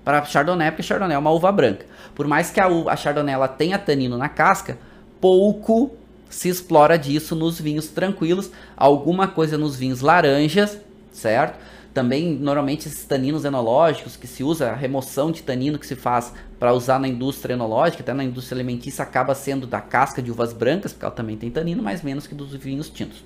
para 0.04 0.24
Chardonnay, 0.24 0.72
porque 0.72 0.82
Chardonnay 0.82 1.14
é 1.14 1.18
uma 1.18 1.30
uva 1.30 1.50
branca. 1.52 1.86
Por 2.12 2.26
mais 2.26 2.50
que 2.50 2.60
a, 2.60 2.66
a 2.66 2.96
Chardonnay 2.96 3.34
ela 3.34 3.48
tenha 3.48 3.78
tanino 3.78 4.18
na 4.18 4.28
casca, 4.28 4.76
pouco 5.20 5.92
se 6.28 6.48
explora 6.48 6.98
disso 6.98 7.36
nos 7.36 7.60
vinhos 7.60 7.88
tranquilos, 7.88 8.50
alguma 8.76 9.28
coisa 9.28 9.56
nos 9.56 9.76
vinhos 9.76 10.00
laranjas, 10.00 10.78
certo? 11.12 11.58
Também, 11.94 12.34
normalmente, 12.34 12.88
esses 12.88 13.04
taninos 13.04 13.44
enológicos 13.44 14.16
que 14.16 14.26
se 14.26 14.42
usa, 14.42 14.70
a 14.70 14.74
remoção 14.74 15.30
de 15.30 15.42
tanino 15.42 15.78
que 15.78 15.86
se 15.86 15.94
faz 15.94 16.32
para 16.58 16.72
usar 16.72 16.98
na 16.98 17.06
indústria 17.06 17.52
enológica, 17.52 18.02
até 18.02 18.14
na 18.14 18.24
indústria 18.24 18.56
alimentícia, 18.56 19.02
acaba 19.02 19.34
sendo 19.34 19.66
da 19.66 19.80
casca 19.80 20.22
de 20.22 20.30
uvas 20.30 20.54
brancas, 20.54 20.92
porque 20.92 21.04
ela 21.04 21.14
também 21.14 21.36
tem 21.36 21.50
tanino, 21.50 21.82
mas 21.82 22.02
menos 22.02 22.26
que 22.26 22.34
dos 22.34 22.54
vinhos 22.54 22.88
tintos. 22.88 23.22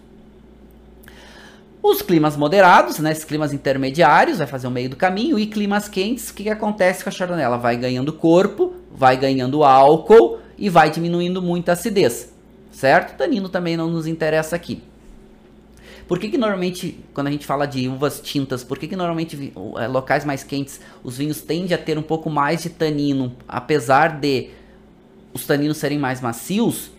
Os 1.88 2.02
climas 2.02 2.37
moderados, 2.37 2.99
né, 2.99 3.12
esses 3.12 3.23
climas 3.23 3.52
intermediários, 3.52 4.38
vai 4.38 4.47
fazer 4.49 4.66
o 4.66 4.71
meio 4.73 4.90
do 4.90 4.97
caminho, 4.97 5.38
e 5.38 5.47
climas 5.47 5.88
quentes, 5.88 6.31
o 6.31 6.35
que, 6.35 6.43
que 6.43 6.50
acontece 6.50 7.05
com 7.05 7.11
a 7.11 7.12
chardonnay? 7.12 7.45
Ela 7.45 7.59
vai 7.59 7.76
ganhando 7.76 8.12
corpo, 8.12 8.75
vai 8.90 9.16
ganhando 9.16 9.62
álcool 9.62 10.40
e 10.59 10.69
vai 10.69 10.90
diminuindo 10.90 11.40
muito 11.40 11.69
a 11.69 11.75
acidez, 11.75 12.33
certo? 12.73 13.16
Tanino 13.16 13.49
também 13.49 13.76
não 13.76 13.88
nos 13.88 14.09
interessa 14.09 14.57
aqui. 14.57 14.83
Por 16.09 16.19
que, 16.19 16.28
que 16.28 16.37
normalmente, 16.37 16.99
quando 17.14 17.28
a 17.28 17.31
gente 17.31 17.47
fala 17.47 17.66
de 17.66 17.87
uvas 17.87 18.21
tintas, 18.21 18.64
por 18.64 18.81
que, 18.81 18.88
que 18.88 18.97
normalmente 18.97 19.52
é, 19.78 19.87
locais 19.87 20.25
mais 20.25 20.43
quentes 20.43 20.81
os 21.05 21.16
vinhos 21.16 21.40
tendem 21.40 21.73
a 21.73 21.78
ter 21.78 21.97
um 21.97 22.02
pouco 22.02 22.28
mais 22.28 22.64
de 22.64 22.71
tanino, 22.71 23.37
apesar 23.47 24.19
de 24.19 24.50
os 25.33 25.47
taninos 25.47 25.76
serem 25.76 26.00
mais 26.00 26.21
macios, 26.21 26.90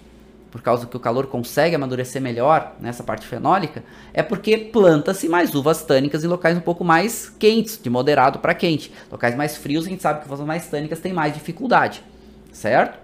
por 0.57 0.63
causa 0.63 0.87
que 0.87 0.97
o 0.97 0.99
calor 0.99 1.27
consegue 1.27 1.75
amadurecer 1.75 2.19
melhor 2.19 2.75
nessa 2.79 3.03
parte 3.03 3.27
fenólica, 3.27 3.83
é 4.11 4.23
porque 4.23 4.57
planta-se 4.57 5.29
mais 5.29 5.53
uvas 5.53 5.83
tânicas 5.83 6.23
em 6.23 6.27
locais 6.27 6.57
um 6.57 6.61
pouco 6.61 6.83
mais 6.83 7.29
quentes, 7.37 7.79
de 7.79 7.91
moderado 7.91 8.39
para 8.39 8.55
quente. 8.55 8.91
Locais 9.11 9.35
mais 9.35 9.55
frios, 9.55 9.85
a 9.85 9.89
gente 9.89 10.01
sabe 10.01 10.21
que 10.21 10.25
uvas 10.25 10.39
mais 10.39 10.65
tânicas 10.67 10.99
têm 10.99 11.13
mais 11.13 11.31
dificuldade, 11.31 12.03
certo? 12.51 12.97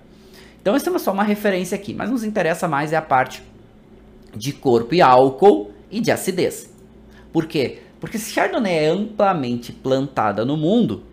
Então, 0.59 0.75
isso 0.75 0.89
é 0.89 0.97
só 0.97 1.11
uma 1.11 1.23
referência 1.23 1.75
aqui, 1.75 1.93
mas 1.93 2.09
nos 2.09 2.23
interessa 2.23 2.67
mais 2.67 2.91
é 2.91 2.95
a 2.95 3.03
parte 3.03 3.43
de 4.35 4.51
corpo 4.51 4.95
e 4.95 5.01
álcool 5.03 5.71
e 5.91 6.01
de 6.01 6.09
acidez. 6.09 6.73
Por 7.31 7.45
quê? 7.45 7.83
Porque 7.99 8.17
se 8.17 8.31
Chardonnay 8.31 8.85
é 8.85 8.87
amplamente 8.87 9.71
plantada 9.71 10.43
no 10.43 10.57
mundo, 10.57 11.03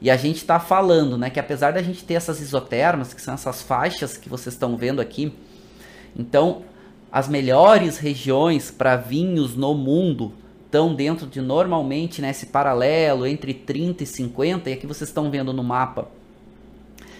e 0.00 0.08
a 0.08 0.16
gente 0.16 0.36
está 0.36 0.60
falando, 0.60 1.18
né, 1.18 1.30
que 1.30 1.40
apesar 1.40 1.72
da 1.72 1.82
gente 1.82 2.04
ter 2.04 2.14
essas 2.14 2.40
isotermas, 2.40 3.12
que 3.12 3.20
são 3.20 3.34
essas 3.34 3.60
faixas 3.60 4.16
que 4.16 4.28
vocês 4.28 4.54
estão 4.54 4.76
vendo 4.76 5.00
aqui, 5.00 5.34
então 6.16 6.62
as 7.12 7.28
melhores 7.28 7.98
regiões 7.98 8.70
para 8.70 8.96
vinhos 8.96 9.56
no 9.56 9.74
mundo 9.74 10.32
estão 10.66 10.94
dentro 10.94 11.26
de 11.26 11.40
normalmente 11.40 12.22
nesse 12.22 12.46
né, 12.46 12.52
paralelo 12.52 13.26
entre 13.26 13.52
30 13.52 14.04
e 14.04 14.06
50, 14.06 14.70
e 14.70 14.72
aqui 14.72 14.86
vocês 14.86 15.10
estão 15.10 15.28
vendo 15.28 15.52
no 15.52 15.64
mapa, 15.64 16.08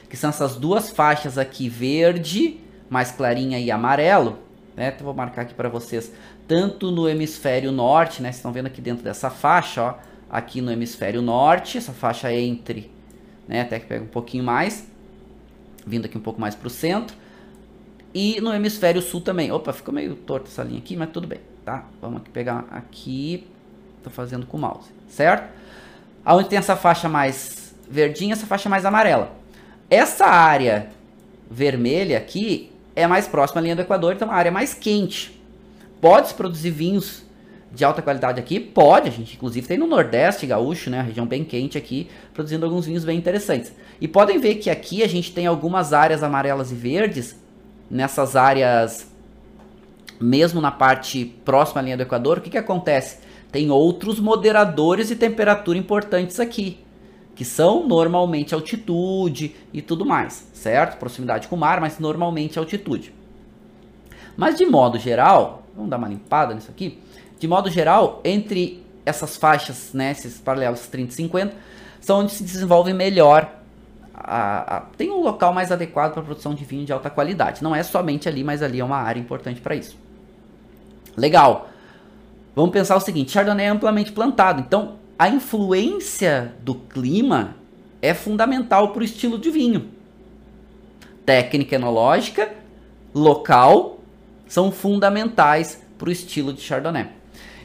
que 0.08 0.16
são 0.16 0.30
essas 0.30 0.54
duas 0.54 0.90
faixas 0.90 1.36
aqui, 1.36 1.68
verde, 1.68 2.60
mais 2.88 3.10
clarinha 3.10 3.58
e 3.58 3.70
amarelo, 3.70 4.38
né? 4.76 4.92
Então, 4.94 5.04
vou 5.04 5.14
marcar 5.14 5.42
aqui 5.42 5.54
para 5.54 5.68
vocês 5.68 6.12
tanto 6.46 6.90
no 6.90 7.08
hemisfério 7.08 7.70
norte, 7.72 8.22
né? 8.22 8.28
Vocês 8.28 8.36
estão 8.36 8.52
vendo 8.52 8.66
aqui 8.66 8.80
dentro 8.80 9.02
dessa 9.04 9.30
faixa, 9.30 9.82
ó, 9.82 9.94
aqui 10.28 10.60
no 10.60 10.70
hemisfério 10.70 11.20
norte, 11.20 11.78
essa 11.78 11.92
faixa 11.92 12.32
entre, 12.32 12.90
né? 13.48 13.62
Até 13.62 13.80
que 13.80 13.86
pega 13.86 14.04
um 14.04 14.08
pouquinho 14.08 14.44
mais, 14.44 14.86
vindo 15.84 16.06
aqui 16.06 16.16
um 16.16 16.20
pouco 16.20 16.40
mais 16.40 16.54
para 16.54 16.66
o 16.66 16.70
centro. 16.70 17.16
E 18.12 18.40
no 18.40 18.52
hemisfério 18.52 19.00
sul 19.00 19.20
também. 19.20 19.52
Opa, 19.52 19.72
ficou 19.72 19.94
meio 19.94 20.14
torto 20.14 20.48
essa 20.48 20.62
linha 20.62 20.78
aqui, 20.78 20.96
mas 20.96 21.10
tudo 21.10 21.26
bem, 21.26 21.40
tá? 21.64 21.84
Vamos 22.00 22.22
aqui 22.22 22.30
pegar 22.30 22.66
aqui, 22.70 23.46
tô 24.02 24.10
fazendo 24.10 24.46
com 24.46 24.56
o 24.56 24.60
mouse, 24.60 24.90
certo? 25.08 25.48
Aonde 26.24 26.48
tem 26.48 26.58
essa 26.58 26.76
faixa 26.76 27.08
mais 27.08 27.74
verdinha, 27.88 28.32
essa 28.32 28.46
faixa 28.46 28.68
mais 28.68 28.84
amarela. 28.84 29.32
Essa 29.88 30.26
área 30.26 30.90
vermelha 31.50 32.18
aqui 32.18 32.70
é 32.94 33.06
mais 33.06 33.26
próxima 33.26 33.60
à 33.60 33.62
linha 33.62 33.76
do 33.76 33.82
Equador, 33.82 34.14
então 34.14 34.28
é 34.28 34.30
uma 34.30 34.36
área 34.36 34.52
mais 34.52 34.74
quente. 34.74 35.40
Pode-se 36.00 36.34
produzir 36.34 36.70
vinhos 36.70 37.22
de 37.72 37.84
alta 37.84 38.02
qualidade 38.02 38.40
aqui? 38.40 38.58
Pode, 38.58 39.08
a 39.08 39.12
gente 39.12 39.36
inclusive 39.36 39.66
tem 39.66 39.78
no 39.78 39.86
Nordeste 39.86 40.46
gaúcho, 40.46 40.90
né, 40.90 41.02
região 41.02 41.26
bem 41.26 41.44
quente 41.44 41.78
aqui, 41.78 42.08
produzindo 42.34 42.64
alguns 42.64 42.86
vinhos 42.86 43.04
bem 43.04 43.16
interessantes. 43.16 43.72
E 44.00 44.08
podem 44.08 44.38
ver 44.38 44.56
que 44.56 44.70
aqui 44.70 45.02
a 45.02 45.08
gente 45.08 45.32
tem 45.32 45.46
algumas 45.46 45.92
áreas 45.92 46.22
amarelas 46.22 46.72
e 46.72 46.74
verdes, 46.74 47.36
nessas 47.90 48.36
áreas, 48.36 49.10
mesmo 50.20 50.60
na 50.60 50.70
parte 50.70 51.24
próxima 51.44 51.80
à 51.80 51.84
linha 51.84 51.96
do 51.96 52.02
Equador, 52.02 52.38
o 52.38 52.40
que, 52.40 52.50
que 52.50 52.58
acontece? 52.58 53.18
Tem 53.50 53.70
outros 53.70 54.20
moderadores 54.20 55.08
de 55.08 55.16
temperatura 55.16 55.76
importantes 55.76 56.38
aqui, 56.38 56.78
que 57.34 57.44
são 57.44 57.86
normalmente 57.86 58.54
altitude 58.54 59.56
e 59.72 59.82
tudo 59.82 60.04
mais, 60.06 60.48
certo? 60.52 60.98
Proximidade 60.98 61.48
com 61.48 61.56
o 61.56 61.58
mar, 61.58 61.80
mas 61.80 61.98
normalmente 61.98 62.58
altitude. 62.58 63.12
Mas 64.36 64.56
de 64.56 64.64
modo 64.66 64.98
geral, 64.98 65.64
vamos 65.74 65.90
dar 65.90 65.96
uma 65.96 66.08
limpada 66.08 66.54
nisso 66.54 66.70
aqui. 66.70 66.98
De 67.38 67.48
modo 67.48 67.70
geral, 67.70 68.20
entre 68.24 68.84
essas 69.04 69.36
faixas, 69.36 69.92
né, 69.92 70.12
esses 70.12 70.38
paralelos 70.38 70.86
30 70.86 71.12
e 71.12 71.16
50, 71.16 71.56
são 72.00 72.20
onde 72.20 72.32
se 72.32 72.42
desenvolve 72.42 72.92
melhor. 72.92 73.59
A, 74.22 74.76
a, 74.76 74.80
tem 74.80 75.10
um 75.10 75.22
local 75.22 75.52
mais 75.52 75.72
adequado 75.72 76.12
para 76.12 76.22
produção 76.22 76.54
de 76.54 76.64
vinho 76.64 76.84
de 76.84 76.92
alta 76.92 77.08
qualidade. 77.08 77.62
Não 77.62 77.74
é 77.74 77.82
somente 77.82 78.28
ali, 78.28 78.44
mas 78.44 78.62
ali 78.62 78.80
é 78.80 78.84
uma 78.84 78.98
área 78.98 79.18
importante 79.18 79.60
para 79.60 79.74
isso. 79.74 79.96
Legal. 81.16 81.68
Vamos 82.54 82.72
pensar 82.72 82.96
o 82.96 83.00
seguinte: 83.00 83.32
Chardonnay 83.32 83.66
é 83.66 83.68
amplamente 83.68 84.12
plantado, 84.12 84.60
então 84.60 84.96
a 85.18 85.28
influência 85.28 86.54
do 86.62 86.74
clima 86.74 87.56
é 88.02 88.14
fundamental 88.14 88.92
para 88.92 89.00
o 89.00 89.04
estilo 89.04 89.38
de 89.38 89.50
vinho. 89.50 89.88
Técnica 91.24 91.76
enológica, 91.76 92.50
local, 93.14 94.00
são 94.48 94.72
fundamentais 94.72 95.80
para 95.98 96.08
o 96.08 96.12
estilo 96.12 96.52
de 96.52 96.60
Chardonnay. 96.60 97.08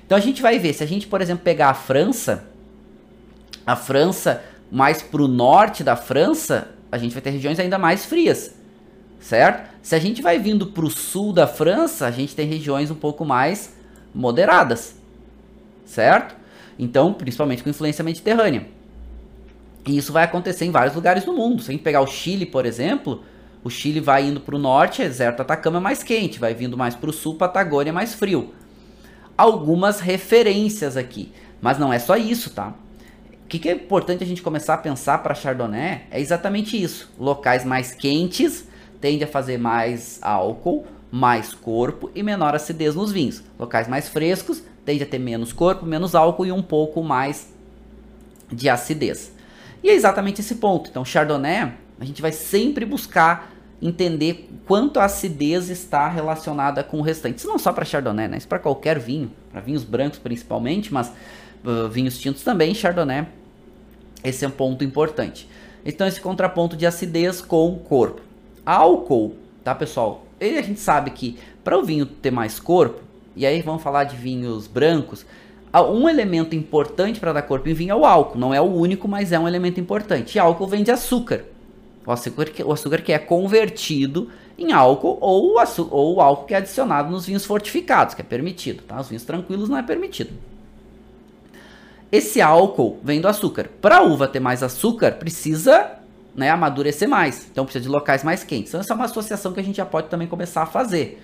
Então 0.05 0.17
a 0.17 0.21
gente 0.21 0.41
vai 0.41 0.59
ver, 0.59 0.73
se 0.73 0.83
a 0.83 0.87
gente, 0.87 1.07
por 1.07 1.21
exemplo, 1.21 1.43
pegar 1.43 1.69
a 1.69 1.73
França, 1.73 2.45
a 3.65 3.75
França 3.75 4.43
mais 4.71 5.01
para 5.01 5.21
o 5.21 5.27
norte 5.27 5.83
da 5.83 5.95
França, 5.95 6.69
a 6.91 6.97
gente 6.97 7.13
vai 7.13 7.21
ter 7.21 7.29
regiões 7.29 7.59
ainda 7.59 7.77
mais 7.77 8.05
frias, 8.05 8.55
certo? 9.19 9.69
Se 9.81 9.95
a 9.95 9.99
gente 9.99 10.21
vai 10.21 10.39
vindo 10.39 10.67
para 10.67 10.85
o 10.85 10.89
sul 10.89 11.31
da 11.31 11.47
França, 11.47 12.07
a 12.07 12.11
gente 12.11 12.35
tem 12.35 12.47
regiões 12.47 12.89
um 12.89 12.95
pouco 12.95 13.23
mais 13.23 13.75
moderadas, 14.13 14.95
certo? 15.85 16.35
Então, 16.77 17.13
principalmente 17.13 17.63
com 17.63 17.69
influência 17.69 18.03
mediterrânea. 18.03 18.67
E 19.85 19.97
isso 19.97 20.11
vai 20.11 20.23
acontecer 20.23 20.65
em 20.65 20.71
vários 20.71 20.95
lugares 20.95 21.23
do 21.23 21.33
mundo. 21.33 21.61
Se 21.61 21.69
a 21.69 21.73
gente 21.73 21.83
pegar 21.83 22.01
o 22.01 22.07
Chile, 22.07 22.45
por 22.45 22.65
exemplo, 22.65 23.23
o 23.63 23.69
Chile 23.69 23.99
vai 23.99 24.25
indo 24.25 24.39
para 24.39 24.55
o 24.55 24.59
norte, 24.59 25.01
deserto 25.03 25.41
Atacama 25.41 25.77
é 25.77 25.81
mais 25.81 26.01
quente, 26.01 26.39
vai 26.39 26.53
vindo 26.53 26.77
mais 26.77 26.95
para 26.95 27.09
o 27.09 27.13
sul, 27.13 27.35
Patagônia 27.35 27.91
é 27.91 27.93
mais 27.93 28.13
frio. 28.13 28.53
Algumas 29.37 29.99
referências 29.99 30.97
aqui, 30.97 31.31
mas 31.61 31.77
não 31.77 31.93
é 31.93 31.99
só 31.99 32.15
isso, 32.15 32.49
tá? 32.49 32.73
O 33.45 33.47
que, 33.47 33.59
que 33.59 33.69
é 33.69 33.73
importante 33.73 34.23
a 34.23 34.27
gente 34.27 34.41
começar 34.41 34.73
a 34.73 34.77
pensar 34.77 35.19
para 35.19 35.35
Chardonnay 35.35 36.01
é 36.09 36.19
exatamente 36.19 36.81
isso. 36.81 37.13
Locais 37.17 37.63
mais 37.63 37.93
quentes 37.93 38.67
tende 38.99 39.23
a 39.23 39.27
fazer 39.27 39.59
mais 39.59 40.17
álcool, 40.19 40.83
mais 41.11 41.53
corpo 41.53 42.09
e 42.15 42.23
menor 42.23 42.55
acidez 42.55 42.95
nos 42.95 43.11
vinhos. 43.11 43.43
Locais 43.59 43.87
mais 43.87 44.09
frescos 44.09 44.63
tende 44.83 45.03
a 45.03 45.05
ter 45.05 45.19
menos 45.19 45.53
corpo, 45.53 45.85
menos 45.85 46.15
álcool 46.15 46.47
e 46.47 46.51
um 46.51 46.63
pouco 46.63 47.03
mais 47.03 47.53
de 48.51 48.67
acidez. 48.67 49.31
E 49.83 49.91
é 49.91 49.93
exatamente 49.93 50.41
esse 50.41 50.55
ponto. 50.55 50.89
Então, 50.89 51.05
Chardonnay, 51.05 51.71
a 51.99 52.03
gente 52.03 52.23
vai 52.23 52.31
sempre 52.31 52.83
buscar 52.83 53.51
entender 53.79 54.49
quanto 54.65 54.99
a 54.99 55.05
acidez 55.05 55.69
está 55.69 56.07
relacionada 56.07 56.83
com 56.83 56.97
o 56.97 57.01
restante. 57.03 57.37
Isso 57.37 57.47
não 57.47 57.59
só 57.59 57.71
para 57.71 57.85
Chardonnay, 57.85 58.27
né? 58.27 58.37
Isso 58.37 58.47
para 58.47 58.57
qualquer 58.57 58.97
vinho, 58.97 59.31
para 59.51 59.61
vinhos 59.61 59.83
brancos 59.83 60.17
principalmente, 60.17 60.91
mas 60.91 61.11
uh, 61.65 61.89
vinhos 61.89 62.19
tintos 62.19 62.43
também, 62.43 62.73
Chardonnay. 62.73 63.25
Esse 64.23 64.45
é 64.45 64.47
um 64.47 64.51
ponto 64.51 64.83
importante. 64.83 65.47
Então, 65.85 66.07
esse 66.07 66.19
contraponto 66.19 66.75
de 66.75 66.85
acidez 66.85 67.41
com 67.41 67.77
corpo. 67.79 68.21
Álcool, 68.65 69.35
tá, 69.63 69.75
pessoal? 69.75 70.25
E 70.39 70.57
a 70.57 70.61
gente 70.61 70.79
sabe 70.79 71.11
que 71.11 71.37
para 71.63 71.77
o 71.77 71.83
vinho 71.83 72.05
ter 72.05 72.31
mais 72.31 72.59
corpo, 72.59 73.01
e 73.35 73.45
aí 73.45 73.61
vamos 73.61 73.83
falar 73.83 74.05
de 74.05 74.15
vinhos 74.15 74.67
brancos, 74.67 75.25
um 75.83 76.07
elemento 76.07 76.55
importante 76.55 77.19
para 77.19 77.33
dar 77.33 77.41
corpo 77.41 77.67
em 77.67 77.73
vinho 77.73 77.91
é 77.91 77.95
o 77.95 78.05
álcool. 78.05 78.39
Não 78.39 78.53
é 78.53 78.61
o 78.61 78.65
único, 78.65 79.07
mas 79.07 79.31
é 79.31 79.39
um 79.39 79.47
elemento 79.47 79.79
importante. 79.79 80.35
E 80.35 80.39
álcool 80.39 80.67
vem 80.67 80.83
de 80.83 80.91
açúcar. 80.91 81.43
O 82.05 82.11
açúcar 82.11 82.45
que, 82.45 82.63
o 82.63 82.71
açúcar 82.71 83.01
que 83.01 83.11
é 83.11 83.19
convertido 83.19 84.29
em 84.57 84.71
álcool 84.71 85.17
ou, 85.19 85.55
ou 85.91 86.15
o 86.15 86.21
álcool 86.21 86.45
que 86.45 86.53
é 86.53 86.57
adicionado 86.57 87.11
nos 87.11 87.25
vinhos 87.25 87.45
fortificados, 87.45 88.13
que 88.13 88.21
é 88.21 88.23
permitido. 88.25 88.83
Tá? 88.83 89.01
Os 89.01 89.09
vinhos 89.09 89.23
tranquilos 89.23 89.67
não 89.67 89.77
é 89.77 89.83
permitido. 89.83 90.31
Esse 92.15 92.41
álcool 92.41 92.97
vem 93.03 93.19
do 93.19 93.27
açúcar. 93.27 93.69
Para 93.81 93.97
a 93.97 94.01
uva 94.01 94.25
ter 94.25 94.39
mais 94.39 94.63
açúcar, 94.63 95.15
precisa 95.15 95.97
né, 96.33 96.49
amadurecer 96.49 97.09
mais. 97.09 97.45
Então 97.51 97.65
precisa 97.65 97.83
de 97.83 97.89
locais 97.89 98.23
mais 98.23 98.41
quentes. 98.41 98.69
Então, 98.69 98.79
essa 98.79 98.93
é 98.93 98.95
uma 98.95 99.03
associação 99.03 99.51
que 99.51 99.59
a 99.59 99.63
gente 99.63 99.75
já 99.75 99.85
pode 99.85 100.07
também 100.07 100.25
começar 100.25 100.63
a 100.63 100.65
fazer. 100.65 101.21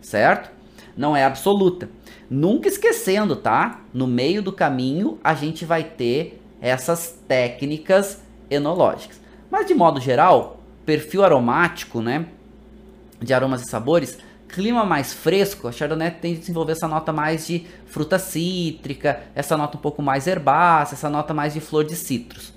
Certo? 0.00 0.50
Não 0.96 1.14
é 1.14 1.24
absoluta. 1.24 1.90
Nunca 2.30 2.68
esquecendo, 2.68 3.36
tá? 3.36 3.82
No 3.92 4.06
meio 4.06 4.42
do 4.42 4.50
caminho 4.50 5.18
a 5.22 5.34
gente 5.34 5.66
vai 5.66 5.84
ter 5.84 6.40
essas 6.58 7.18
técnicas 7.28 8.22
enológicas. 8.48 9.20
Mas 9.50 9.66
de 9.66 9.74
modo 9.74 10.00
geral, 10.00 10.62
perfil 10.86 11.22
aromático, 11.22 12.00
né? 12.00 12.24
De 13.20 13.34
aromas 13.34 13.60
e 13.60 13.68
sabores, 13.68 14.16
clima 14.52 14.84
mais 14.84 15.12
fresco, 15.12 15.68
a 15.68 15.72
Chardonnay 15.72 16.10
tende 16.10 16.38
a 16.38 16.40
desenvolver 16.40 16.72
essa 16.72 16.88
nota 16.88 17.12
mais 17.12 17.46
de 17.46 17.66
fruta 17.86 18.18
cítrica, 18.18 19.20
essa 19.34 19.56
nota 19.56 19.76
um 19.76 19.80
pouco 19.80 20.02
mais 20.02 20.26
herbácea, 20.26 20.94
essa 20.94 21.08
nota 21.08 21.32
mais 21.32 21.54
de 21.54 21.60
flor 21.60 21.84
de 21.84 21.96
citros. 21.96 22.52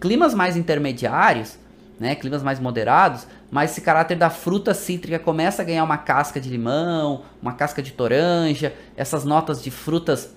Climas 0.00 0.34
mais 0.34 0.56
intermediários, 0.56 1.58
né, 1.98 2.14
climas 2.14 2.42
mais 2.42 2.58
moderados, 2.58 3.26
mas 3.50 3.72
esse 3.72 3.80
caráter 3.82 4.16
da 4.16 4.30
fruta 4.30 4.72
cítrica 4.72 5.18
começa 5.18 5.60
a 5.60 5.64
ganhar 5.64 5.84
uma 5.84 5.98
casca 5.98 6.40
de 6.40 6.48
limão, 6.48 7.22
uma 7.42 7.52
casca 7.52 7.82
de 7.82 7.92
toranja, 7.92 8.72
essas 8.96 9.24
notas 9.24 9.62
de 9.62 9.70
frutas 9.70 10.34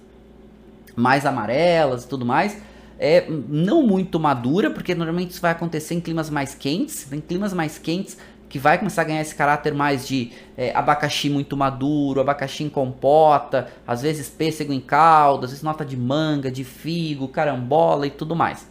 mais 0.95 1.25
amarelas 1.25 2.03
e 2.03 2.07
tudo 2.07 2.25
mais. 2.25 2.57
É 2.99 3.25
não 3.29 3.83
muito 3.83 4.19
madura, 4.19 4.69
porque 4.69 4.93
normalmente 4.93 5.31
isso 5.31 5.41
vai 5.41 5.51
acontecer 5.51 5.95
em 5.95 5.99
climas 5.99 6.29
mais 6.29 6.53
quentes. 6.53 7.11
Em 7.11 7.19
climas 7.19 7.53
mais 7.53 7.77
quentes 7.77 8.17
que 8.53 8.59
vai 8.59 8.77
começar 8.77 9.01
a 9.01 9.05
ganhar 9.05 9.21
esse 9.21 9.33
caráter 9.33 9.73
mais 9.73 10.07
de 10.07 10.31
é, 10.55 10.71
abacaxi 10.75 11.27
muito 11.27 11.57
maduro, 11.57 12.21
abacaxi 12.21 12.63
em 12.63 12.69
compota, 12.69 13.67
às 13.87 14.03
vezes 14.03 14.29
pêssego 14.29 14.71
em 14.71 14.79
calda, 14.79 15.45
às 15.45 15.49
vezes 15.49 15.63
nota 15.63 15.83
de 15.83 15.97
manga, 15.97 16.51
de 16.51 16.63
figo, 16.63 17.27
carambola 17.27 18.05
e 18.05 18.11
tudo 18.11 18.35
mais. 18.35 18.69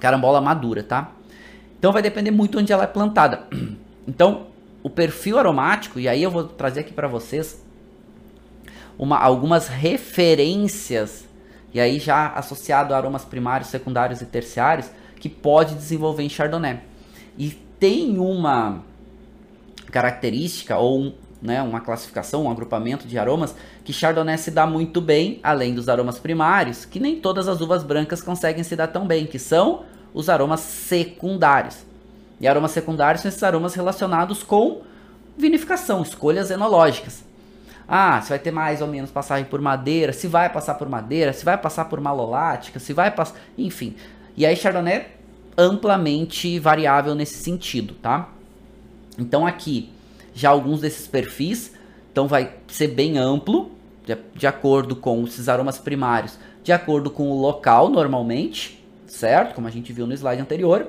Carambola 0.00 0.40
madura, 0.40 0.82
tá? 0.82 1.12
Então 1.78 1.92
vai 1.92 2.02
depender 2.02 2.32
muito 2.32 2.58
onde 2.58 2.72
ela 2.72 2.82
é 2.82 2.88
plantada. 2.88 3.44
Então, 4.06 4.48
o 4.82 4.90
perfil 4.90 5.38
aromático, 5.38 5.98
e 5.98 6.06
aí 6.06 6.22
eu 6.22 6.30
vou 6.30 6.44
trazer 6.44 6.80
aqui 6.80 6.92
para 6.92 7.08
vocês 7.08 7.64
uma, 8.98 9.16
algumas 9.16 9.66
referências, 9.66 11.26
e 11.72 11.80
aí 11.80 11.98
já 11.98 12.26
associado 12.34 12.92
a 12.92 12.98
aromas 12.98 13.24
primários, 13.24 13.70
secundários 13.70 14.20
e 14.20 14.26
terciários, 14.26 14.90
que 15.18 15.30
pode 15.30 15.74
desenvolver 15.74 16.22
em 16.22 16.28
Chardonnay. 16.28 16.80
E 17.38 17.63
tem 17.84 18.16
uma 18.16 18.80
característica 19.92 20.78
ou 20.78 21.00
um, 21.00 21.12
né, 21.42 21.60
uma 21.60 21.82
classificação, 21.82 22.44
um 22.44 22.50
agrupamento 22.50 23.06
de 23.06 23.18
aromas 23.18 23.54
que 23.84 23.92
Chardonnay 23.92 24.38
se 24.38 24.50
dá 24.50 24.66
muito 24.66 25.02
bem, 25.02 25.38
além 25.42 25.74
dos 25.74 25.86
aromas 25.86 26.18
primários, 26.18 26.86
que 26.86 26.98
nem 26.98 27.20
todas 27.20 27.46
as 27.46 27.60
uvas 27.60 27.82
brancas 27.84 28.22
conseguem 28.22 28.64
se 28.64 28.74
dar 28.74 28.86
tão 28.86 29.06
bem, 29.06 29.26
que 29.26 29.38
são 29.38 29.84
os 30.14 30.30
aromas 30.30 30.60
secundários. 30.60 31.84
E 32.40 32.48
aromas 32.48 32.70
secundários 32.70 33.20
são 33.20 33.28
esses 33.28 33.42
aromas 33.42 33.74
relacionados 33.74 34.42
com 34.42 34.80
vinificação, 35.36 36.00
escolhas 36.00 36.50
enológicas. 36.50 37.22
Ah, 37.86 38.18
se 38.22 38.30
vai 38.30 38.38
ter 38.38 38.50
mais 38.50 38.80
ou 38.80 38.88
menos 38.88 39.10
passagem 39.10 39.44
por 39.44 39.60
madeira, 39.60 40.14
se 40.14 40.26
vai 40.26 40.48
passar 40.48 40.76
por 40.76 40.88
madeira, 40.88 41.34
se 41.34 41.44
vai 41.44 41.58
passar 41.58 41.84
por 41.84 42.00
malolática, 42.00 42.80
se 42.80 42.94
vai 42.94 43.10
passar. 43.10 43.38
Enfim. 43.58 43.94
E 44.34 44.46
aí, 44.46 44.56
Chardonnay 44.56 45.04
amplamente 45.56 46.58
variável 46.58 47.14
nesse 47.14 47.42
sentido, 47.42 47.94
tá? 47.94 48.30
Então, 49.18 49.46
aqui, 49.46 49.90
já 50.34 50.50
alguns 50.50 50.80
desses 50.80 51.06
perfis, 51.06 51.72
então 52.12 52.26
vai 52.26 52.54
ser 52.68 52.88
bem 52.88 53.18
amplo, 53.18 53.70
de, 54.04 54.16
de 54.34 54.46
acordo 54.46 54.96
com 54.96 55.24
esses 55.24 55.48
aromas 55.48 55.78
primários, 55.78 56.38
de 56.62 56.72
acordo 56.72 57.10
com 57.10 57.30
o 57.30 57.40
local, 57.40 57.88
normalmente 57.88 58.84
certo? 59.14 59.54
Como 59.54 59.66
a 59.66 59.70
gente 59.70 59.92
viu 59.92 60.06
no 60.06 60.12
slide 60.12 60.42
anterior. 60.42 60.88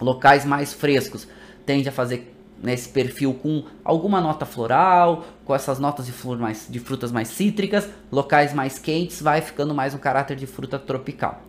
Locais 0.00 0.44
mais 0.44 0.72
frescos 0.72 1.28
tende 1.64 1.88
a 1.88 1.92
fazer 1.92 2.34
nesse 2.60 2.88
perfil 2.88 3.34
com 3.34 3.64
alguma 3.84 4.20
nota 4.20 4.46
floral, 4.46 5.24
com 5.44 5.54
essas 5.54 5.78
notas 5.78 6.06
de, 6.06 6.12
flor 6.12 6.38
mais, 6.38 6.66
de 6.68 6.80
frutas 6.80 7.12
mais 7.12 7.28
cítricas. 7.28 7.88
Locais 8.10 8.52
mais 8.52 8.78
quentes 8.78 9.20
vai 9.20 9.40
ficando 9.40 9.74
mais 9.74 9.94
um 9.94 9.98
caráter 9.98 10.36
de 10.36 10.46
fruta 10.46 10.78
tropical. 10.78 11.42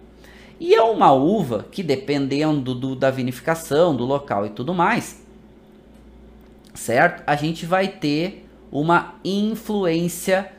E 0.63 0.73
é 0.73 0.81
uma 0.81 1.11
uva 1.11 1.65
que, 1.69 1.83
dependendo 1.83 2.73
do, 2.73 2.95
da 2.95 3.11
vinificação, 3.11 3.93
do 3.93 4.05
local 4.05 4.45
e 4.45 4.49
tudo 4.49 4.73
mais, 4.73 5.21
certo? 6.73 7.21
A 7.27 7.35
gente 7.35 7.65
vai 7.65 7.89
ter 7.89 8.47
uma 8.71 9.15
influência 9.25 10.49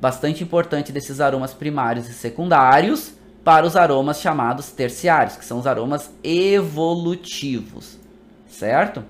bastante 0.00 0.44
importante 0.44 0.92
desses 0.92 1.20
aromas 1.20 1.52
primários 1.52 2.08
e 2.08 2.12
secundários 2.12 3.12
para 3.42 3.66
os 3.66 3.74
aromas 3.74 4.20
chamados 4.20 4.70
terciários, 4.70 5.36
que 5.36 5.44
são 5.44 5.58
os 5.58 5.66
aromas 5.66 6.12
evolutivos, 6.22 7.98
certo? 8.46 9.02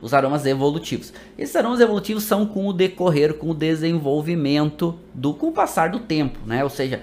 Os 0.00 0.12
aromas 0.12 0.44
evolutivos. 0.44 1.12
Esses 1.38 1.54
aromas 1.54 1.78
evolutivos 1.78 2.24
são 2.24 2.44
com 2.44 2.66
o 2.66 2.72
decorrer, 2.72 3.34
com 3.34 3.50
o 3.50 3.54
desenvolvimento 3.54 4.98
do 5.14 5.32
com 5.32 5.50
o 5.50 5.52
passar 5.52 5.90
do 5.90 6.00
tempo, 6.00 6.40
né? 6.44 6.64
Ou 6.64 6.70
seja, 6.70 7.00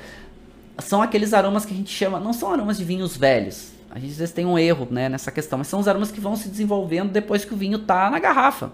são 0.82 1.02
aqueles 1.02 1.34
aromas 1.34 1.66
que 1.66 1.74
a 1.74 1.78
gente 1.78 1.94
chama, 1.94 2.20
não 2.20 2.34
são 2.34 2.52
aromas 2.52 2.78
de 2.78 2.84
vinhos 2.84 3.16
velhos. 3.16 3.72
A 3.90 3.98
gente 3.98 4.12
às 4.12 4.18
vezes 4.18 4.34
tem 4.34 4.46
um 4.46 4.58
erro, 4.58 4.88
né, 4.92 5.10
nessa 5.10 5.32
questão, 5.32 5.58
mas 5.58 5.68
são 5.68 5.80
os 5.80 5.88
aromas 5.88 6.12
que 6.12 6.20
vão 6.20 6.36
se 6.36 6.48
desenvolvendo 6.48 7.12
depois 7.12 7.44
que 7.44 7.54
o 7.54 7.58
vinho 7.58 7.80
tá 7.80 8.10
na 8.10 8.20
garrafa, 8.20 8.72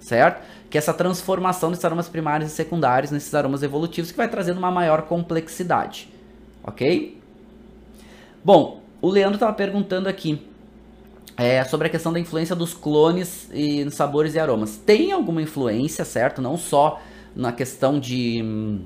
certo? 0.00 0.42
Que 0.68 0.76
é 0.76 0.80
essa 0.80 0.92
transformação 0.92 1.70
desses 1.70 1.84
aromas 1.84 2.08
primários 2.08 2.50
e 2.50 2.54
secundários 2.54 3.12
nesses 3.12 3.32
aromas 3.32 3.62
evolutivos 3.62 4.10
que 4.10 4.16
vai 4.16 4.28
trazendo 4.28 4.58
uma 4.58 4.70
maior 4.70 5.02
complexidade 5.02 6.08
ok? 6.66 7.16
Bom, 8.44 8.82
o 9.00 9.08
Leandro 9.08 9.36
estava 9.36 9.52
perguntando 9.52 10.08
aqui 10.08 10.42
é, 11.36 11.62
sobre 11.64 11.86
a 11.86 11.90
questão 11.90 12.12
da 12.12 12.18
influência 12.18 12.56
dos 12.56 12.74
clones 12.74 13.48
e 13.52 13.84
nos 13.84 13.94
sabores 13.94 14.34
e 14.34 14.38
aromas. 14.38 14.76
Tem 14.76 15.12
alguma 15.12 15.40
influência, 15.40 16.04
certo? 16.04 16.42
Não 16.42 16.56
só 16.56 17.00
na 17.34 17.52
questão 17.52 18.00
de, 18.00 18.82